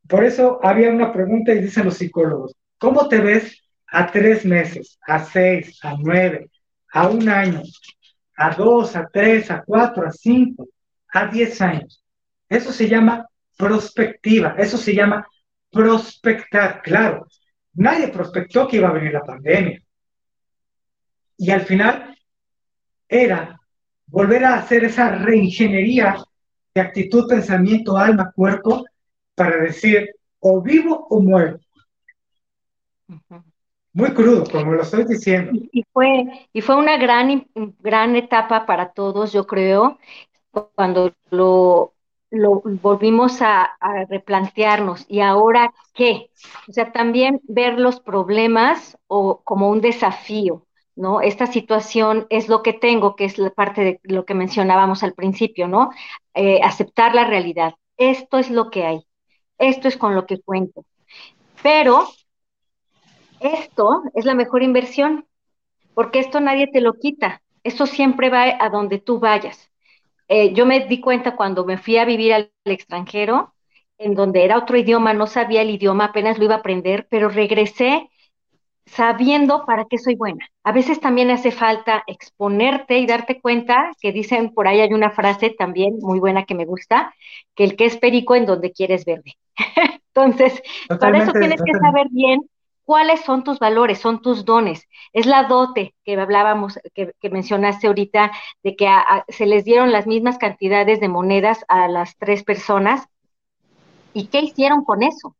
[0.08, 4.98] Por eso había una pregunta y dicen los psicólogos, ¿cómo te ves a tres meses,
[5.06, 6.50] a seis, a nueve,
[6.90, 7.62] a un año,
[8.38, 10.68] a dos, a tres, a cuatro, a cinco,
[11.12, 12.02] a diez años?
[12.48, 15.28] Eso se llama prospectiva, eso se llama
[15.70, 17.26] prospectar, claro.
[17.74, 19.82] Nadie prospectó que iba a venir la pandemia.
[21.36, 22.16] Y al final
[23.06, 23.57] era
[24.08, 26.16] volver a hacer esa reingeniería
[26.74, 28.84] de actitud, pensamiento, alma, cuerpo,
[29.34, 30.10] para decir
[30.40, 31.58] o vivo o muero.
[33.92, 35.52] Muy crudo, como lo estoy diciendo.
[35.72, 37.46] Y fue, y fue una gran,
[37.80, 39.98] gran etapa para todos, yo creo,
[40.74, 41.94] cuando lo,
[42.30, 43.70] lo volvimos a,
[44.08, 45.04] replantearnos.
[45.08, 46.30] ¿Y ahora qué?
[46.68, 50.66] O sea, también ver los problemas o como un desafío,
[50.98, 51.20] ¿no?
[51.20, 55.14] Esta situación es lo que tengo, que es la parte de lo que mencionábamos al
[55.14, 55.90] principio, ¿no?
[56.34, 57.74] Eh, aceptar la realidad.
[57.96, 59.00] Esto es lo que hay.
[59.58, 60.84] Esto es con lo que cuento.
[61.62, 62.08] Pero
[63.40, 65.26] esto es la mejor inversión,
[65.94, 67.42] porque esto nadie te lo quita.
[67.62, 69.70] Esto siempre va a donde tú vayas.
[70.26, 73.54] Eh, yo me di cuenta cuando me fui a vivir al extranjero,
[73.98, 77.28] en donde era otro idioma, no sabía el idioma, apenas lo iba a aprender, pero
[77.28, 78.10] regresé
[78.90, 80.46] sabiendo para qué soy buena.
[80.64, 85.10] A veces también hace falta exponerte y darte cuenta que dicen, por ahí hay una
[85.10, 87.14] frase también muy buena que me gusta,
[87.54, 89.34] que el que es perico en donde quieres verde.
[90.14, 90.60] Entonces,
[91.00, 92.40] para eso tienes que saber bien
[92.84, 94.88] cuáles son tus valores, son tus dones.
[95.12, 98.32] Es la dote que hablábamos, que, mencionaste ahorita,
[98.62, 98.88] de que
[99.28, 103.06] se les dieron las mismas cantidades de monedas a las tres personas.
[104.14, 105.36] ¿Y qué hicieron con eso?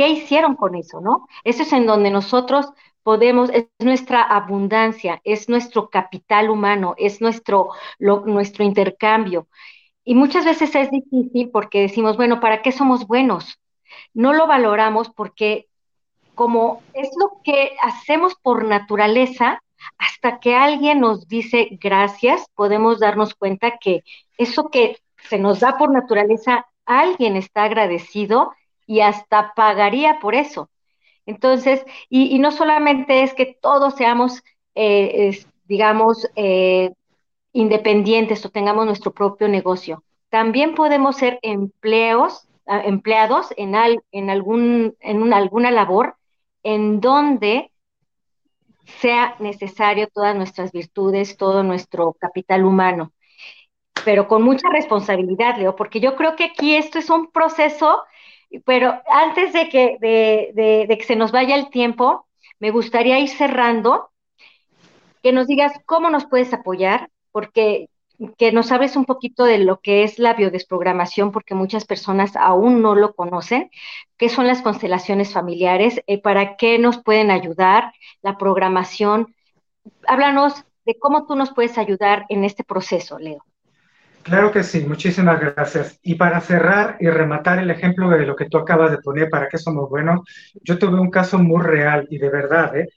[0.00, 1.28] ¿Qué hicieron con eso, no?
[1.44, 2.72] Eso es en donde nosotros
[3.02, 7.68] podemos, es nuestra abundancia, es nuestro capital humano, es nuestro,
[7.98, 9.46] nuestro intercambio.
[10.02, 13.60] Y muchas veces es difícil porque decimos, bueno, ¿para qué somos buenos?
[14.14, 15.68] No lo valoramos porque
[16.34, 19.62] como es lo que hacemos por naturaleza,
[19.98, 24.02] hasta que alguien nos dice gracias, podemos darnos cuenta que
[24.38, 24.96] eso que
[25.28, 28.54] se nos da por naturaleza, alguien está agradecido
[28.90, 30.68] y hasta pagaría por eso.
[31.24, 34.42] Entonces, y, no solamente es que todos seamos,
[34.74, 36.90] eh, digamos, eh,
[37.52, 43.76] independientes o tengamos nuestro propio negocio, también podemos ser empleos, empleados en,
[44.10, 46.16] en, algún, en alguna labor
[46.64, 47.70] en donde
[49.00, 53.12] sea necesario todas nuestras virtudes, todo nuestro capital humano,
[54.04, 58.02] pero con mucha responsabilidad, Leo, porque yo creo que aquí esto es un proceso,
[58.64, 62.26] pero antes de que, de, de que se nos vaya el tiempo,
[62.58, 64.10] me gustaría ir cerrando,
[65.22, 67.88] que nos digas cómo nos puedes apoyar, porque
[68.36, 72.82] que nos hables un poquito de lo que es la biodesprogramación, porque muchas personas aún
[72.82, 73.70] no lo conocen,
[74.18, 79.34] qué son las constelaciones familiares, eh, para qué nos pueden ayudar, la programación.
[80.06, 83.44] Háblanos de cómo tú nos puedes ayudar en este proceso, Leo.
[84.22, 85.98] Claro que sí, muchísimas gracias.
[86.02, 89.48] Y para cerrar y rematar el ejemplo de lo que tú acabas de poner, para
[89.48, 90.20] qué somos buenos,
[90.62, 92.88] yo tuve un caso muy real y de verdad, ¿eh?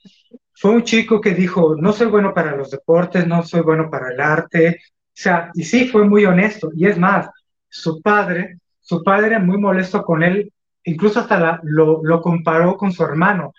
[0.53, 4.11] Fue un chico que dijo, no soy bueno para los deportes, no soy bueno para
[4.13, 6.71] el arte, o sea, y sí, fue muy honesto.
[6.75, 7.29] Y es más,
[7.69, 10.51] su padre, su padre muy molesto con él,
[10.83, 13.53] incluso hasta lo, lo comparó con su hermano,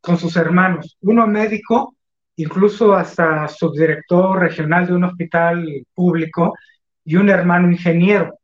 [0.00, 0.96] con sus hermanos.
[1.00, 1.96] Uno médico,
[2.36, 6.54] incluso hasta subdirector regional de un hospital público,
[7.06, 8.38] y un hermano ingeniero.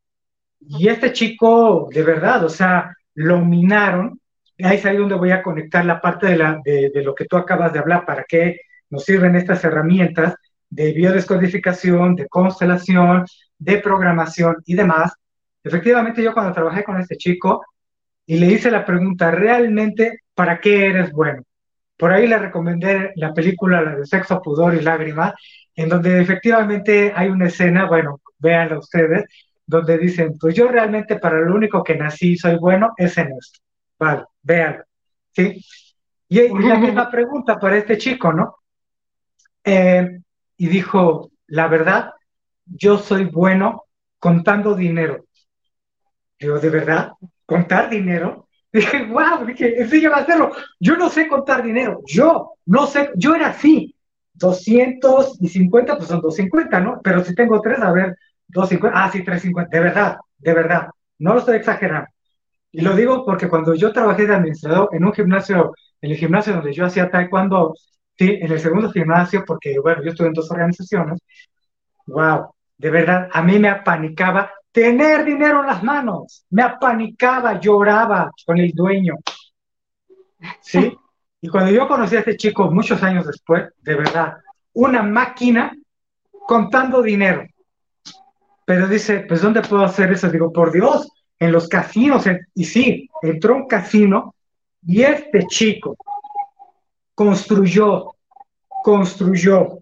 [0.60, 4.18] Y este chico, de verdad, o sea, lo minaron.
[4.62, 7.36] Ahí es ahí donde voy a conectar la parte de, la, de, lo que tú
[7.36, 10.36] acabas de hablar, para qué nos sirven estas herramientas
[10.70, 13.26] de biodescodificación, de constelación,
[13.58, 15.12] de programación y demás.
[15.64, 17.64] Efectivamente, yo cuando trabajé con este chico
[18.24, 21.42] y le hice la pregunta, ¿realmente para qué eres bueno?
[21.96, 25.34] Por ahí le recomendé la película, la de Sexo, Pudor y Lágrimas,
[25.74, 29.24] en donde efectivamente hay una escena, bueno, véanla ustedes,
[29.66, 33.60] donde dicen, pues yo realmente para lo único que nací soy bueno es en esto.
[33.98, 34.84] Vale, véanlo.
[35.34, 35.64] ¿Sí?
[36.28, 38.56] Y, y la misma pregunta para este chico, ¿no?
[39.64, 40.20] Eh,
[40.56, 42.10] y dijo, la verdad,
[42.64, 43.84] yo soy bueno
[44.18, 45.24] contando dinero.
[46.38, 47.12] Digo, ¿de verdad?
[47.46, 48.48] ¿Contar dinero?
[48.72, 50.52] Dije, wow, dije, enséñame a hacerlo.
[50.80, 52.00] Yo no sé contar dinero.
[52.06, 53.94] Yo no sé, yo era así.
[54.34, 57.00] 250, pues son 250, ¿no?
[57.04, 58.16] Pero si tengo tres, a ver,
[58.52, 60.88] 250, ah, sí, 350, de verdad, de verdad,
[61.18, 62.08] no lo estoy exagerando.
[62.70, 66.54] Y lo digo porque cuando yo trabajé de administrador en un gimnasio, en el gimnasio
[66.54, 67.74] donde yo hacía taekwondo,
[68.16, 71.20] sí, en el segundo gimnasio, porque bueno, yo estuve en dos organizaciones,
[72.06, 78.30] wow, de verdad, a mí me apanicaba tener dinero en las manos, me apanicaba, lloraba
[78.46, 79.16] con el dueño,
[80.60, 80.96] ¿sí?
[81.40, 84.36] Y cuando yo conocí a este chico muchos años después, de verdad,
[84.72, 85.72] una máquina
[86.46, 87.46] contando dinero.
[88.64, 90.30] Pero dice, pues ¿dónde puedo hacer eso?
[90.30, 91.08] Digo, por Dios,
[91.38, 92.24] en los casinos.
[92.54, 94.34] Y sí, entró un casino
[94.86, 95.96] y este chico
[97.14, 98.14] construyó,
[98.82, 99.78] construyó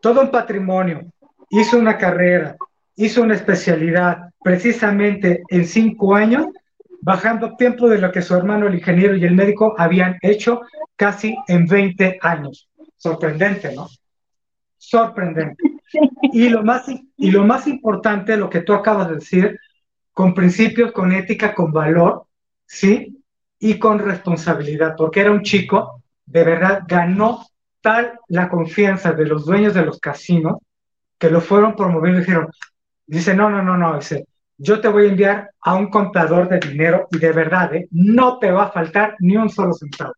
[0.00, 1.04] todo un patrimonio,
[1.50, 2.56] hizo una carrera,
[2.96, 6.46] hizo una especialidad precisamente en cinco años,
[7.00, 10.62] bajando tiempo de lo que su hermano, el ingeniero y el médico habían hecho
[10.94, 12.68] casi en 20 años.
[12.96, 13.88] Sorprendente, ¿no?
[14.78, 15.75] Sorprendente.
[16.32, 16.86] Y lo más,
[17.16, 19.60] y lo más importante, lo que tú acabas de decir,
[20.12, 22.26] con principios, con ética, con valor,
[22.66, 23.22] ¿sí?
[23.58, 27.46] Y con responsabilidad, porque era un chico, de verdad, ganó
[27.80, 30.56] tal la confianza de los dueños de los casinos
[31.18, 32.48] que lo fueron promoviendo y dijeron,
[33.06, 34.26] dice, no, no, no, no, dice,
[34.58, 37.88] yo te voy a enviar a un contador de dinero y de verdad, ¿eh?
[37.90, 40.12] no te va a faltar ni un solo centavo.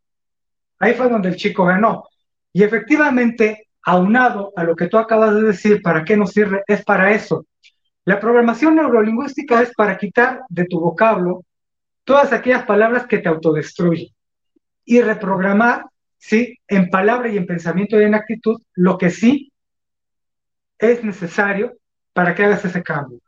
[0.78, 2.04] Ahí fue donde el chico ganó.
[2.52, 6.62] Y efectivamente, aunado a lo que tú acabas de decir, ¿para qué nos sirve?
[6.66, 7.46] Es para eso,
[8.08, 11.44] la programación neurolingüística es para quitar de tu vocablo
[12.04, 14.08] todas aquellas palabras que te autodestruyen
[14.86, 15.84] y reprogramar,
[16.16, 16.56] ¿sí?
[16.66, 19.52] En palabra y en pensamiento y en actitud, lo que sí
[20.78, 21.74] es necesario
[22.14, 23.18] para que hagas ese cambio.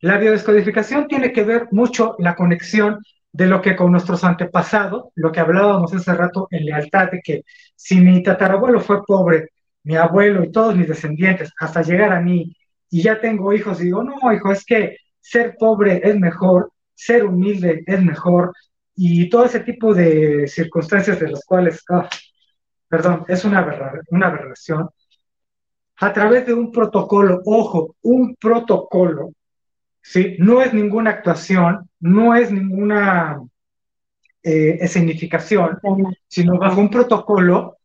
[0.00, 2.98] La biodescodificación tiene que ver mucho la conexión
[3.30, 7.42] de lo que con nuestros antepasados, lo que hablábamos hace rato en lealtad, de que
[7.76, 9.50] si mi tatarabuelo fue pobre,
[9.84, 12.56] mi abuelo y todos mis descendientes, hasta llegar a mí,
[12.90, 17.24] y ya tengo hijos y digo, no, hijo, es que ser pobre es mejor, ser
[17.24, 18.52] humilde es mejor
[18.96, 22.08] y todo ese tipo de circunstancias de las cuales, ah,
[22.88, 24.88] perdón, es una, una aberración,
[25.96, 29.32] a través de un protocolo, ojo, un protocolo,
[30.00, 30.36] ¿sí?
[30.38, 33.40] No es ninguna actuación, no es ninguna
[34.42, 35.78] eh, escenificación,
[36.28, 37.78] sino bajo un protocolo,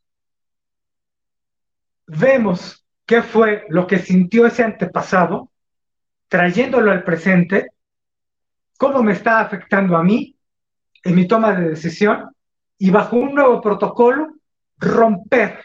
[2.09, 5.51] vemos qué fue lo que sintió ese antepasado,
[6.27, 7.67] trayéndolo al presente,
[8.77, 10.35] cómo me está afectando a mí
[11.03, 12.29] en mi toma de decisión
[12.77, 14.35] y bajo un nuevo protocolo
[14.77, 15.63] romper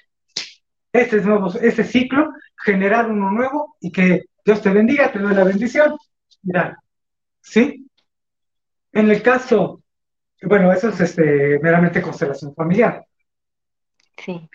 [0.93, 5.45] ese, nuevo, ese ciclo, generar uno nuevo y que Dios te bendiga, te doy la
[5.45, 5.97] bendición.
[6.43, 6.79] Mira,
[7.41, 7.87] ¿sí?
[8.93, 9.83] En el caso,
[10.43, 13.05] bueno, eso es este, meramente constelación familiar.
[14.17, 14.49] Sí.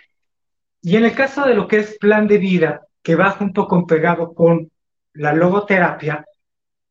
[0.81, 3.85] Y en el caso de lo que es plan de vida, que va junto con
[3.85, 4.71] pegado con
[5.13, 6.25] la logoterapia,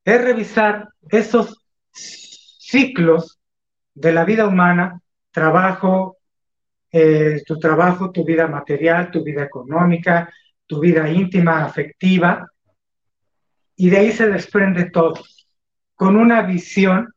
[0.05, 3.39] es revisar esos ciclos
[3.95, 5.01] de la vida humana,
[5.31, 6.19] trabajo,
[6.91, 10.33] eh, tu trabajo, tu vida material, tu vida económica,
[10.67, 12.47] tu vida íntima, afectiva,
[13.77, 15.15] y de ahí se desprende todo,
[15.95, 17.15] con una visión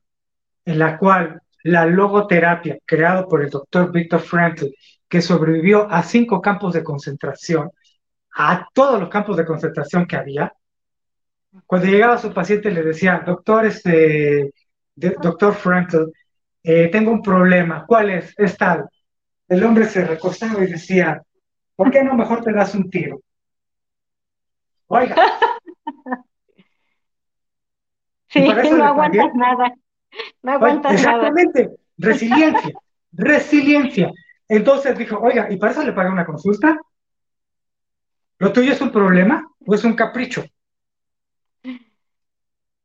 [0.63, 4.67] en la cual la logoterapia, creado por el doctor Viktor Frankl,
[5.11, 7.69] que sobrevivió a cinco campos de concentración,
[8.33, 10.53] a todos los campos de concentración que había,
[11.65, 14.53] cuando llegaba su paciente le decía, doctor, este,
[14.95, 16.05] doctor Frankl,
[16.63, 18.33] eh, tengo un problema, ¿cuál es?
[18.37, 18.87] Es tal.
[19.49, 21.21] El hombre se recostaba y decía,
[21.75, 23.19] ¿por qué no mejor te das un tiro?
[24.87, 25.15] Oiga.
[28.29, 29.73] Sí, no aguantas nada.
[30.41, 32.71] No aguantas exactamente, resiliencia,
[33.11, 34.09] resiliencia.
[34.51, 36.77] Entonces dijo, oiga, ¿y para eso le pagué una consulta?
[38.37, 40.43] ¿Lo tuyo es un problema o es un capricho?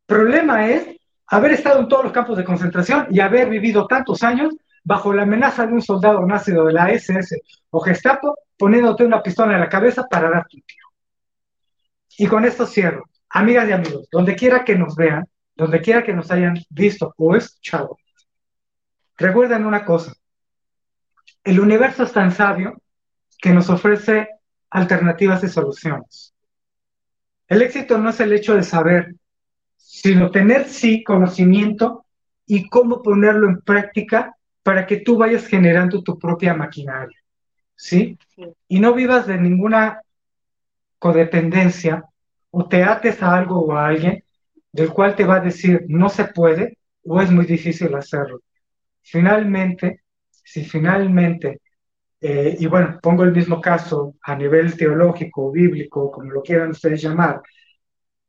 [0.07, 4.55] Problema es haber estado en todos los campos de concentración y haber vivido tantos años
[4.85, 9.55] bajo la amenaza de un soldado nacido de la SS o Gestapo poniéndote una pistola
[9.55, 10.87] en la cabeza para darte un tiro.
[12.17, 13.03] Y con esto cierro.
[13.31, 15.25] Amigas y amigos, donde quiera que nos vean,
[15.57, 17.99] donde quiera que nos hayan visto o escuchado,
[19.17, 20.13] recuerden una cosa.
[21.47, 22.83] El universo es tan sabio
[23.41, 24.29] que nos ofrece
[24.69, 26.35] alternativas y soluciones.
[27.47, 29.15] El éxito no es el hecho de saber,
[29.77, 32.05] sino tener sí conocimiento
[32.47, 37.17] y cómo ponerlo en práctica para que tú vayas generando tu propia maquinaria,
[37.77, 38.19] ¿sí?
[38.67, 40.01] Y no vivas de ninguna
[40.99, 42.05] codependencia
[42.51, 44.25] o te ates a algo o a alguien
[44.73, 48.41] del cual te va a decir no se puede o es muy difícil hacerlo.
[49.01, 50.01] finalmente,
[50.47, 51.61] si finalmente,
[52.21, 57.03] eh, y bueno, pongo el mismo caso a nivel teológico, bíblico, como lo quieran ustedes
[57.03, 57.43] llamar,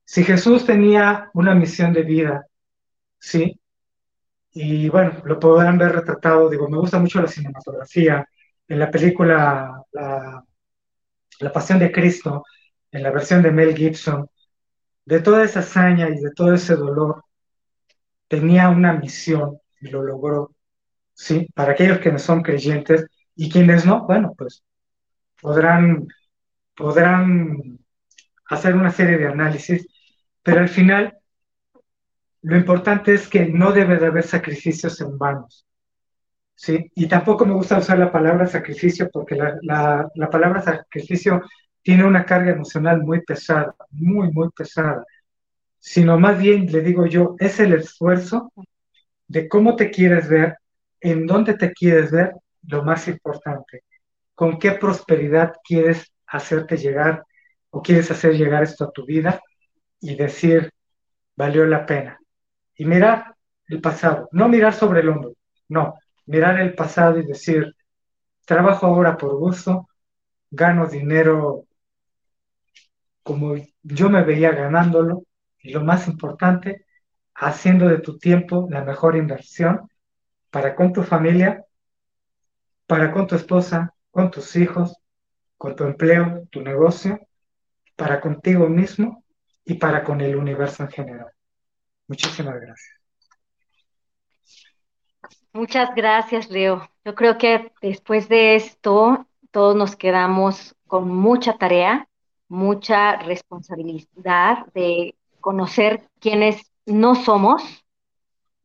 [0.05, 2.47] si Jesús tenía una misión de vida,
[3.19, 3.59] ¿sí?
[4.53, 8.27] Y bueno, lo podrán ver retratado, digo, me gusta mucho la cinematografía,
[8.67, 10.43] en la película La,
[11.39, 12.43] la Pasión de Cristo,
[12.91, 14.29] en la versión de Mel Gibson,
[15.05, 17.23] de toda esa hazaña y de todo ese dolor,
[18.27, 20.51] tenía una misión y lo logró,
[21.17, 21.47] ¿sí?
[21.55, 24.63] Para aquellos que no son creyentes y quienes no, bueno, pues
[25.41, 26.07] podrán,
[26.75, 27.79] podrán
[28.49, 29.87] hacer una serie de análisis,
[30.43, 31.17] pero al final
[32.43, 35.65] lo importante es que no debe de haber sacrificios en vanos.
[36.55, 36.91] ¿sí?
[36.95, 41.41] Y tampoco me gusta usar la palabra sacrificio porque la, la, la palabra sacrificio
[41.81, 45.03] tiene una carga emocional muy pesada, muy, muy pesada,
[45.79, 48.51] sino más bien, le digo yo, es el esfuerzo
[49.27, 50.57] de cómo te quieres ver,
[51.01, 52.33] en dónde te quieres ver,
[52.63, 53.83] lo más importante,
[54.35, 57.23] con qué prosperidad quieres hacerte llegar
[57.69, 59.41] o quieres hacer llegar esto a tu vida
[59.99, 60.71] y decir,
[61.35, 62.19] valió la pena.
[62.75, 63.35] Y mirar
[63.67, 65.33] el pasado, no mirar sobre el hombro,
[65.69, 65.95] no,
[66.25, 67.73] mirar el pasado y decir,
[68.45, 69.87] trabajo ahora por gusto,
[70.49, 71.67] gano dinero
[73.27, 75.23] como yo me veía ganándolo,
[75.59, 76.85] y lo más importante,
[77.35, 79.89] haciendo de tu tiempo la mejor inversión
[80.49, 81.65] para con tu familia,
[82.85, 84.97] para con tu esposa, con tus hijos,
[85.57, 87.19] con tu empleo, tu negocio,
[87.95, 89.23] para contigo mismo
[89.65, 91.31] y para con el universo en general.
[92.07, 92.97] Muchísimas gracias.
[95.51, 96.87] Muchas gracias, Leo.
[97.03, 102.07] Yo creo que después de esto, todos nos quedamos con mucha tarea,
[102.47, 107.63] mucha responsabilidad de conocer quiénes no somos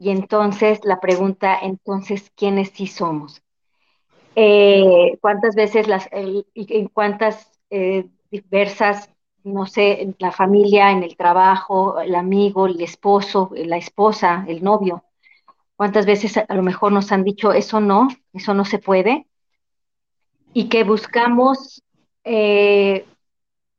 [0.02, 3.40] y entonces la pregunta, entonces, ¿quiénes sí somos?
[4.34, 9.10] Eh, ¿Cuántas veces las, en cuántas eh, diversas,
[9.44, 14.64] no sé, en la familia, en el trabajo, el amigo, el esposo, la esposa, el
[14.64, 15.04] novio,
[15.76, 19.28] cuántas veces a lo mejor nos han dicho, eso no, eso no se puede,
[20.52, 21.80] y que buscamos
[22.24, 23.06] eh,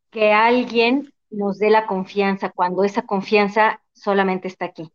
[0.09, 4.89] que alguien nos dé la confianza cuando esa confianza solamente está aquí.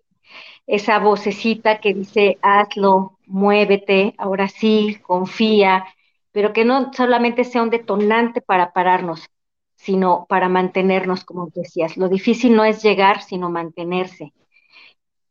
[0.68, 5.86] Esa vocecita que dice, hazlo, muévete, ahora sí, confía,
[6.30, 9.28] pero que no solamente sea un detonante para pararnos,
[9.76, 11.96] sino para mantenernos, como decías.
[11.96, 14.34] Lo difícil no es llegar, sino mantenerse.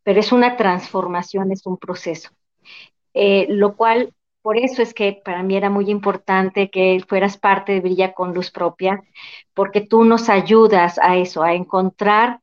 [0.04, 2.30] Pero es una transformación, es un proceso.
[3.14, 7.74] Eh, lo cual por eso es que para mí era muy importante que fueras parte
[7.74, 9.04] de Brilla con Luz Propia,
[9.54, 12.42] porque tú nos ayudas a eso, a encontrar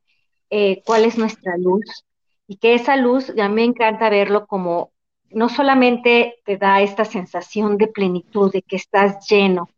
[0.49, 2.05] eh, cuál es nuestra luz
[2.47, 4.91] y que esa luz, a mí me encanta verlo como
[5.29, 9.69] no solamente te da esta sensación de plenitud, de que estás lleno,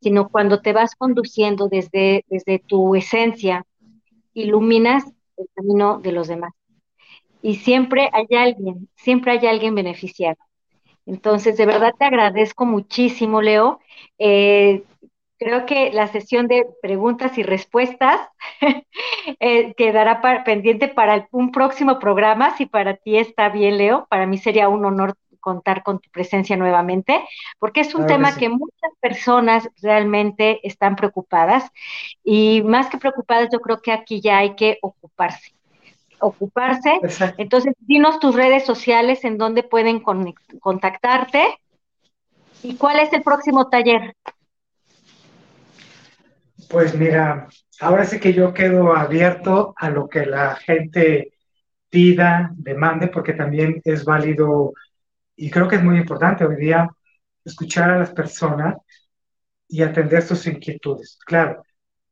[0.00, 3.64] sino cuando te vas conduciendo desde, desde tu esencia,
[4.34, 5.04] iluminas
[5.36, 6.52] el camino de los demás.
[7.42, 10.38] Y siempre hay alguien, siempre hay alguien beneficiado.
[11.06, 13.80] Entonces, de verdad te agradezco muchísimo, Leo.
[14.18, 14.84] Eh,
[15.40, 18.20] creo que la sesión de preguntas y respuestas
[19.40, 22.56] eh, quedará pendiente para un próximo programa.
[22.58, 26.54] Si para ti está bien, Leo, para mí sería un honor contar con tu presencia
[26.54, 27.24] nuevamente,
[27.58, 31.64] porque es un tema que, que, muchas personas realmente están preocupadas
[32.22, 35.54] y más que preocupadas, yo creo que aquí ya hay que ocuparse
[36.22, 37.00] ocuparse.
[37.38, 41.58] Entonces, dinos tus redes sociales en donde pueden contactarte
[42.62, 44.14] y cuál es el próximo taller.
[46.70, 47.48] Pues mira,
[47.80, 51.32] ahora sí que yo quedo abierto a lo que la gente
[51.90, 54.72] pida, demande, porque también es válido
[55.36, 56.88] y creo que es muy importante hoy día
[57.44, 58.76] escuchar a las personas
[59.68, 61.18] y atender sus inquietudes.
[61.26, 61.64] Claro,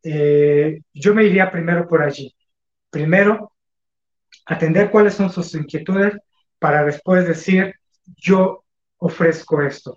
[0.03, 2.35] eh, yo me iría primero por allí.
[2.91, 3.53] Primero,
[4.47, 6.15] atender cuáles son sus inquietudes
[6.59, 7.75] para después decir,
[8.17, 8.65] yo
[8.99, 9.97] ofrezco esto.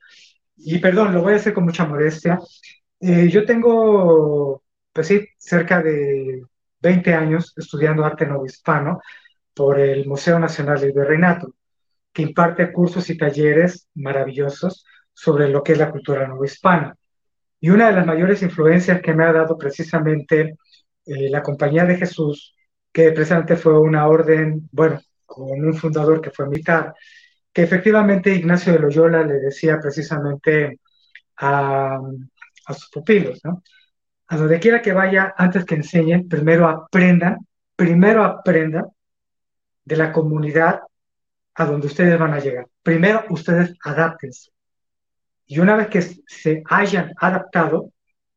[0.58, 2.40] Y perdón, lo voy a hacer con mucha modestia.
[3.02, 4.64] Eh, yo tengo,
[4.94, 6.44] pues sí, cerca de
[6.80, 9.02] 20 años estudiando arte hispano
[9.53, 11.56] por el Museo Nacional de Reinato,
[12.14, 16.95] que imparte cursos y talleres maravillosos sobre lo que es la cultura hispana.
[17.60, 20.57] Y una de las mayores influencias que me ha dado precisamente
[21.06, 22.56] eh, la Compañía de Jesús
[22.91, 26.94] que precisamente fue una orden, bueno, con un fundador que fue militar,
[27.53, 30.80] que efectivamente Ignacio de Loyola le decía precisamente
[31.38, 31.99] a,
[32.72, 33.64] a sus pupilos, ¿no?
[34.27, 37.38] A donde quiera que vaya, antes que enseñen, primero aprendan,
[37.76, 38.85] primero aprendan
[39.84, 40.81] de la comunidad
[41.56, 42.68] a donde ustedes van a llegar.
[42.81, 44.52] Primero, ustedes adáptense.
[45.45, 47.91] Y una vez que se hayan adaptado,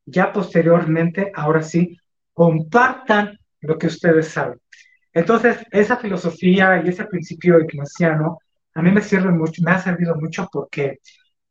[0.05, 1.97] ya posteriormente, ahora sí,
[2.33, 4.61] compartan lo que ustedes saben.
[5.13, 8.39] Entonces, esa filosofía y ese principio ignaciano
[8.75, 10.99] a mí me sirve mucho, me ha servido mucho porque,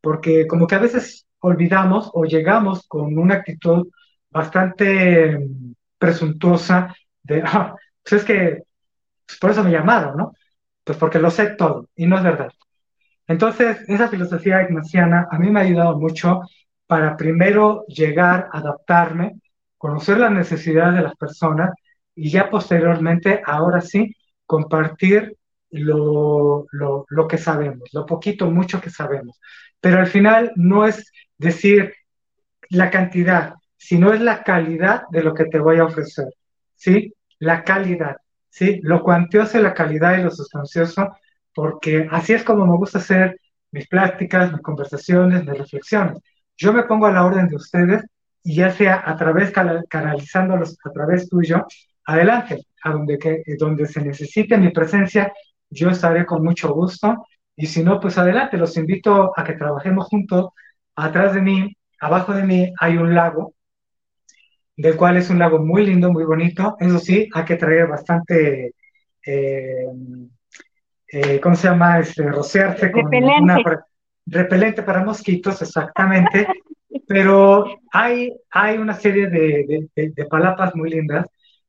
[0.01, 3.87] porque como que a veces olvidamos o llegamos con una actitud
[4.29, 8.63] bastante mm, presuntuosa de, ah, pues es que
[9.25, 10.33] pues por eso me llamaron, ¿no?
[10.83, 12.51] Pues porque lo sé todo y no es verdad.
[13.27, 16.41] Entonces, esa filosofía ignaciana a mí me ha ayudado mucho
[16.87, 19.33] para primero llegar, adaptarme,
[19.77, 21.71] conocer las necesidades de las personas
[22.15, 24.15] y ya posteriormente, ahora sí,
[24.45, 25.37] compartir
[25.71, 29.39] lo, lo, lo que sabemos, lo poquito, mucho que sabemos.
[29.81, 31.93] Pero al final no es decir
[32.69, 36.27] la cantidad, sino es la calidad de lo que te voy a ofrecer,
[36.75, 37.13] ¿sí?
[37.39, 38.17] La calidad,
[38.49, 38.79] ¿sí?
[38.83, 41.15] Lo cuantioso, la calidad y lo sustancioso,
[41.53, 43.39] porque así es como me gusta hacer
[43.71, 46.19] mis prácticas, mis conversaciones, mis reflexiones.
[46.57, 48.03] Yo me pongo a la orden de ustedes
[48.43, 51.65] y ya sea a través, canalizándolos a través tuyo,
[52.05, 55.31] adelante, a donde, que, donde se necesite mi presencia,
[55.69, 57.25] yo estaré con mucho gusto.
[57.55, 60.49] Y si no, pues adelante, los invito a que trabajemos juntos.
[60.95, 63.53] Atrás de mí, abajo de mí, hay un lago,
[64.75, 66.75] del cual es un lago muy lindo, muy bonito.
[66.79, 68.73] Eso sí, hay que traer bastante,
[69.25, 69.87] eh,
[71.07, 71.99] eh, ¿cómo se llama?
[71.99, 73.59] Este, rociarse con una
[74.25, 76.47] repelente para mosquitos, exactamente.
[77.07, 81.27] Pero hay, hay una serie de, de palapas muy lindas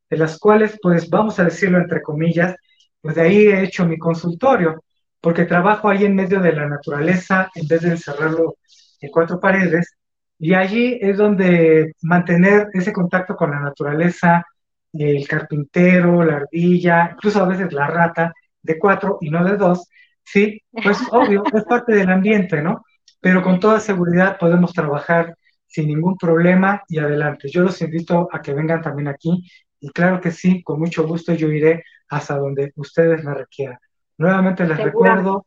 [0.08, 2.54] de las cuales, pues vamos a decirlo entre comillas,
[3.00, 4.82] pues de ahí he hecho mi consultorio,
[5.20, 8.56] porque trabajo ahí en medio de la naturaleza en vez de encerrarlo
[9.04, 9.96] en cuatro paredes,
[10.38, 14.44] y allí es donde mantener ese contacto con la naturaleza,
[14.92, 18.32] el carpintero, la ardilla, incluso a veces la rata,
[18.62, 19.88] de cuatro y no de dos,
[20.24, 22.84] sí, pues obvio, es parte del ambiente, ¿no?
[23.20, 25.36] Pero con toda seguridad podemos trabajar
[25.66, 27.48] sin ningún problema y adelante.
[27.48, 29.44] Yo los invito a que vengan también aquí
[29.80, 33.78] y claro que sí, con mucho gusto yo iré hasta donde ustedes me requieran.
[34.18, 35.46] Nuevamente les recuerdo,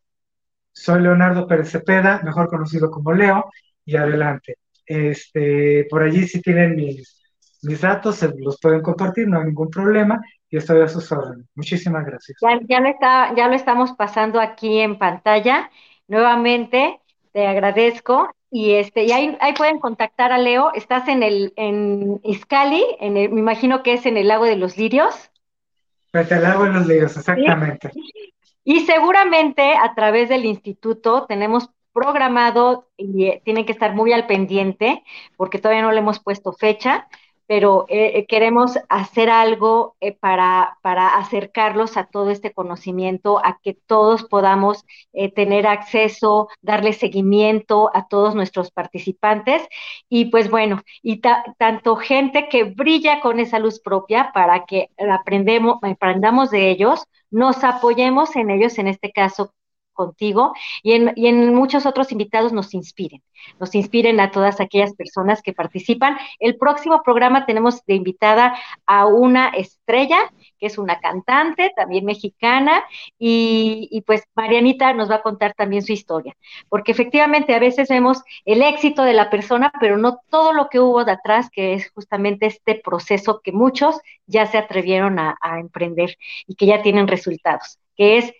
[0.78, 3.50] soy Leonardo Pérez Cepeda, mejor conocido como Leo,
[3.84, 4.56] y adelante.
[4.86, 7.20] Este, por allí si tienen mis,
[7.62, 11.46] mis datos, se los pueden compartir, no hay ningún problema, y estoy a sus órdenes.
[11.54, 12.38] Muchísimas gracias.
[12.40, 15.70] Ya, ya, lo está, ya lo estamos pasando aquí en pantalla.
[16.06, 17.00] Nuevamente,
[17.32, 20.72] te agradezco y este, y ahí, ahí, pueden contactar a Leo.
[20.74, 24.56] Estás en el, en Iscali, en el, me imagino que es en el lago de
[24.56, 25.30] los lirios.
[26.10, 27.90] Frente al lago de los lirios, exactamente.
[28.68, 34.26] Y seguramente a través del instituto tenemos programado y eh, tienen que estar muy al
[34.26, 35.02] pendiente
[35.38, 37.08] porque todavía no le hemos puesto fecha
[37.48, 43.58] pero eh, eh, queremos hacer algo eh, para, para, acercarlos a todo este conocimiento, a
[43.62, 44.84] que todos podamos
[45.34, 49.66] tener acceso, darle seguimiento a todos nuestros participantes.
[50.08, 55.78] Y pues bueno, y tanto gente que brilla con esa luz propia para que aprendemos,
[55.82, 59.52] aprendamos de ellos, nos apoyemos en ellos, en este caso
[59.98, 60.52] contigo
[60.84, 63.20] y en, muchos otros invitados nos inspiren,
[63.58, 66.16] nos inspiren a todas aquellas personas que participan.
[66.38, 68.56] El próximo programa tenemos de invitada
[68.86, 70.18] a una estrella,
[70.60, 72.84] que es una cantante, también mexicana,
[73.18, 76.36] y, pues Marianita nos va a contar también su historia,
[76.68, 80.78] porque efectivamente a veces vemos el éxito de la persona, pero no todo lo que
[80.78, 86.16] hubo de atrás, que es justamente este proceso que muchos ya se atrevieron a emprender
[86.46, 88.32] y que ya tienen resultados, que es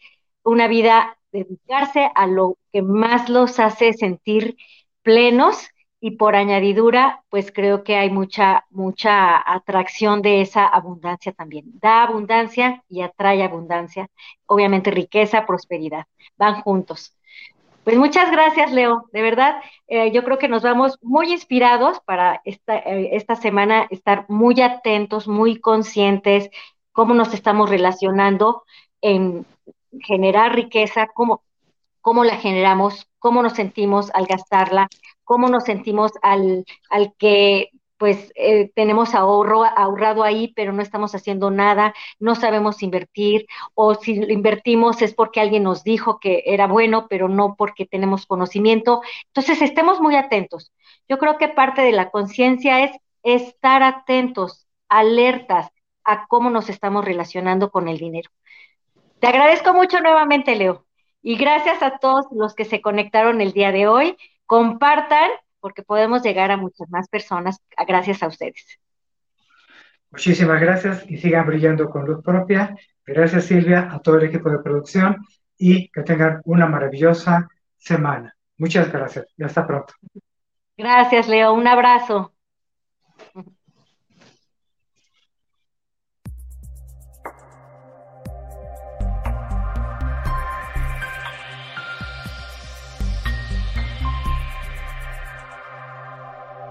[0.45, 4.57] una vida dedicarse a lo que más los hace sentir
[5.03, 5.69] plenos
[6.01, 11.65] y por añadidura, pues creo que hay mucha, mucha atracción de esa abundancia también.
[11.81, 14.09] Da abundancia y atrae abundancia.
[14.47, 16.05] Obviamente riqueza, prosperidad,
[16.37, 17.17] van juntos.
[17.83, 19.09] Pues muchas gracias, Leo.
[19.13, 23.87] De verdad, eh, yo creo que nos vamos muy inspirados para esta, eh, esta semana
[23.91, 26.51] estar muy atentos, muy conscientes,
[26.93, 28.63] cómo nos estamos relacionando
[29.01, 29.47] en
[30.01, 31.43] generar riqueza, cómo,
[32.01, 34.89] cómo la generamos, cómo nos sentimos al gastarla,
[35.25, 41.15] cómo nos sentimos al, al que pues eh, tenemos ahorro ahorrado ahí, pero no estamos
[41.15, 46.67] haciendo nada, no sabemos invertir, o si invertimos es porque alguien nos dijo que era
[46.69, 49.03] bueno, pero no porque tenemos conocimiento.
[49.27, 50.73] Entonces, estemos muy atentos.
[51.09, 52.93] Yo creo que parte de la conciencia es
[53.25, 55.69] estar atentos, alertas
[56.05, 58.31] a cómo nos estamos relacionando con el dinero.
[59.21, 60.87] Te agradezco mucho nuevamente, Leo.
[61.23, 64.17] Y gracias a todos los que se conectaron el día de hoy.
[64.47, 65.31] Compartan
[65.61, 68.79] porque podemos llegar a muchas más personas gracias a ustedes.
[70.11, 72.77] Muchísimas gracias y sigan brillando con luz propia.
[73.05, 75.17] Gracias Silvia, a todo el equipo de producción
[75.59, 78.35] y que tengan una maravillosa semana.
[78.57, 79.95] Muchas gracias y hasta pronto.
[80.77, 81.53] Gracias, Leo.
[81.53, 82.33] Un abrazo.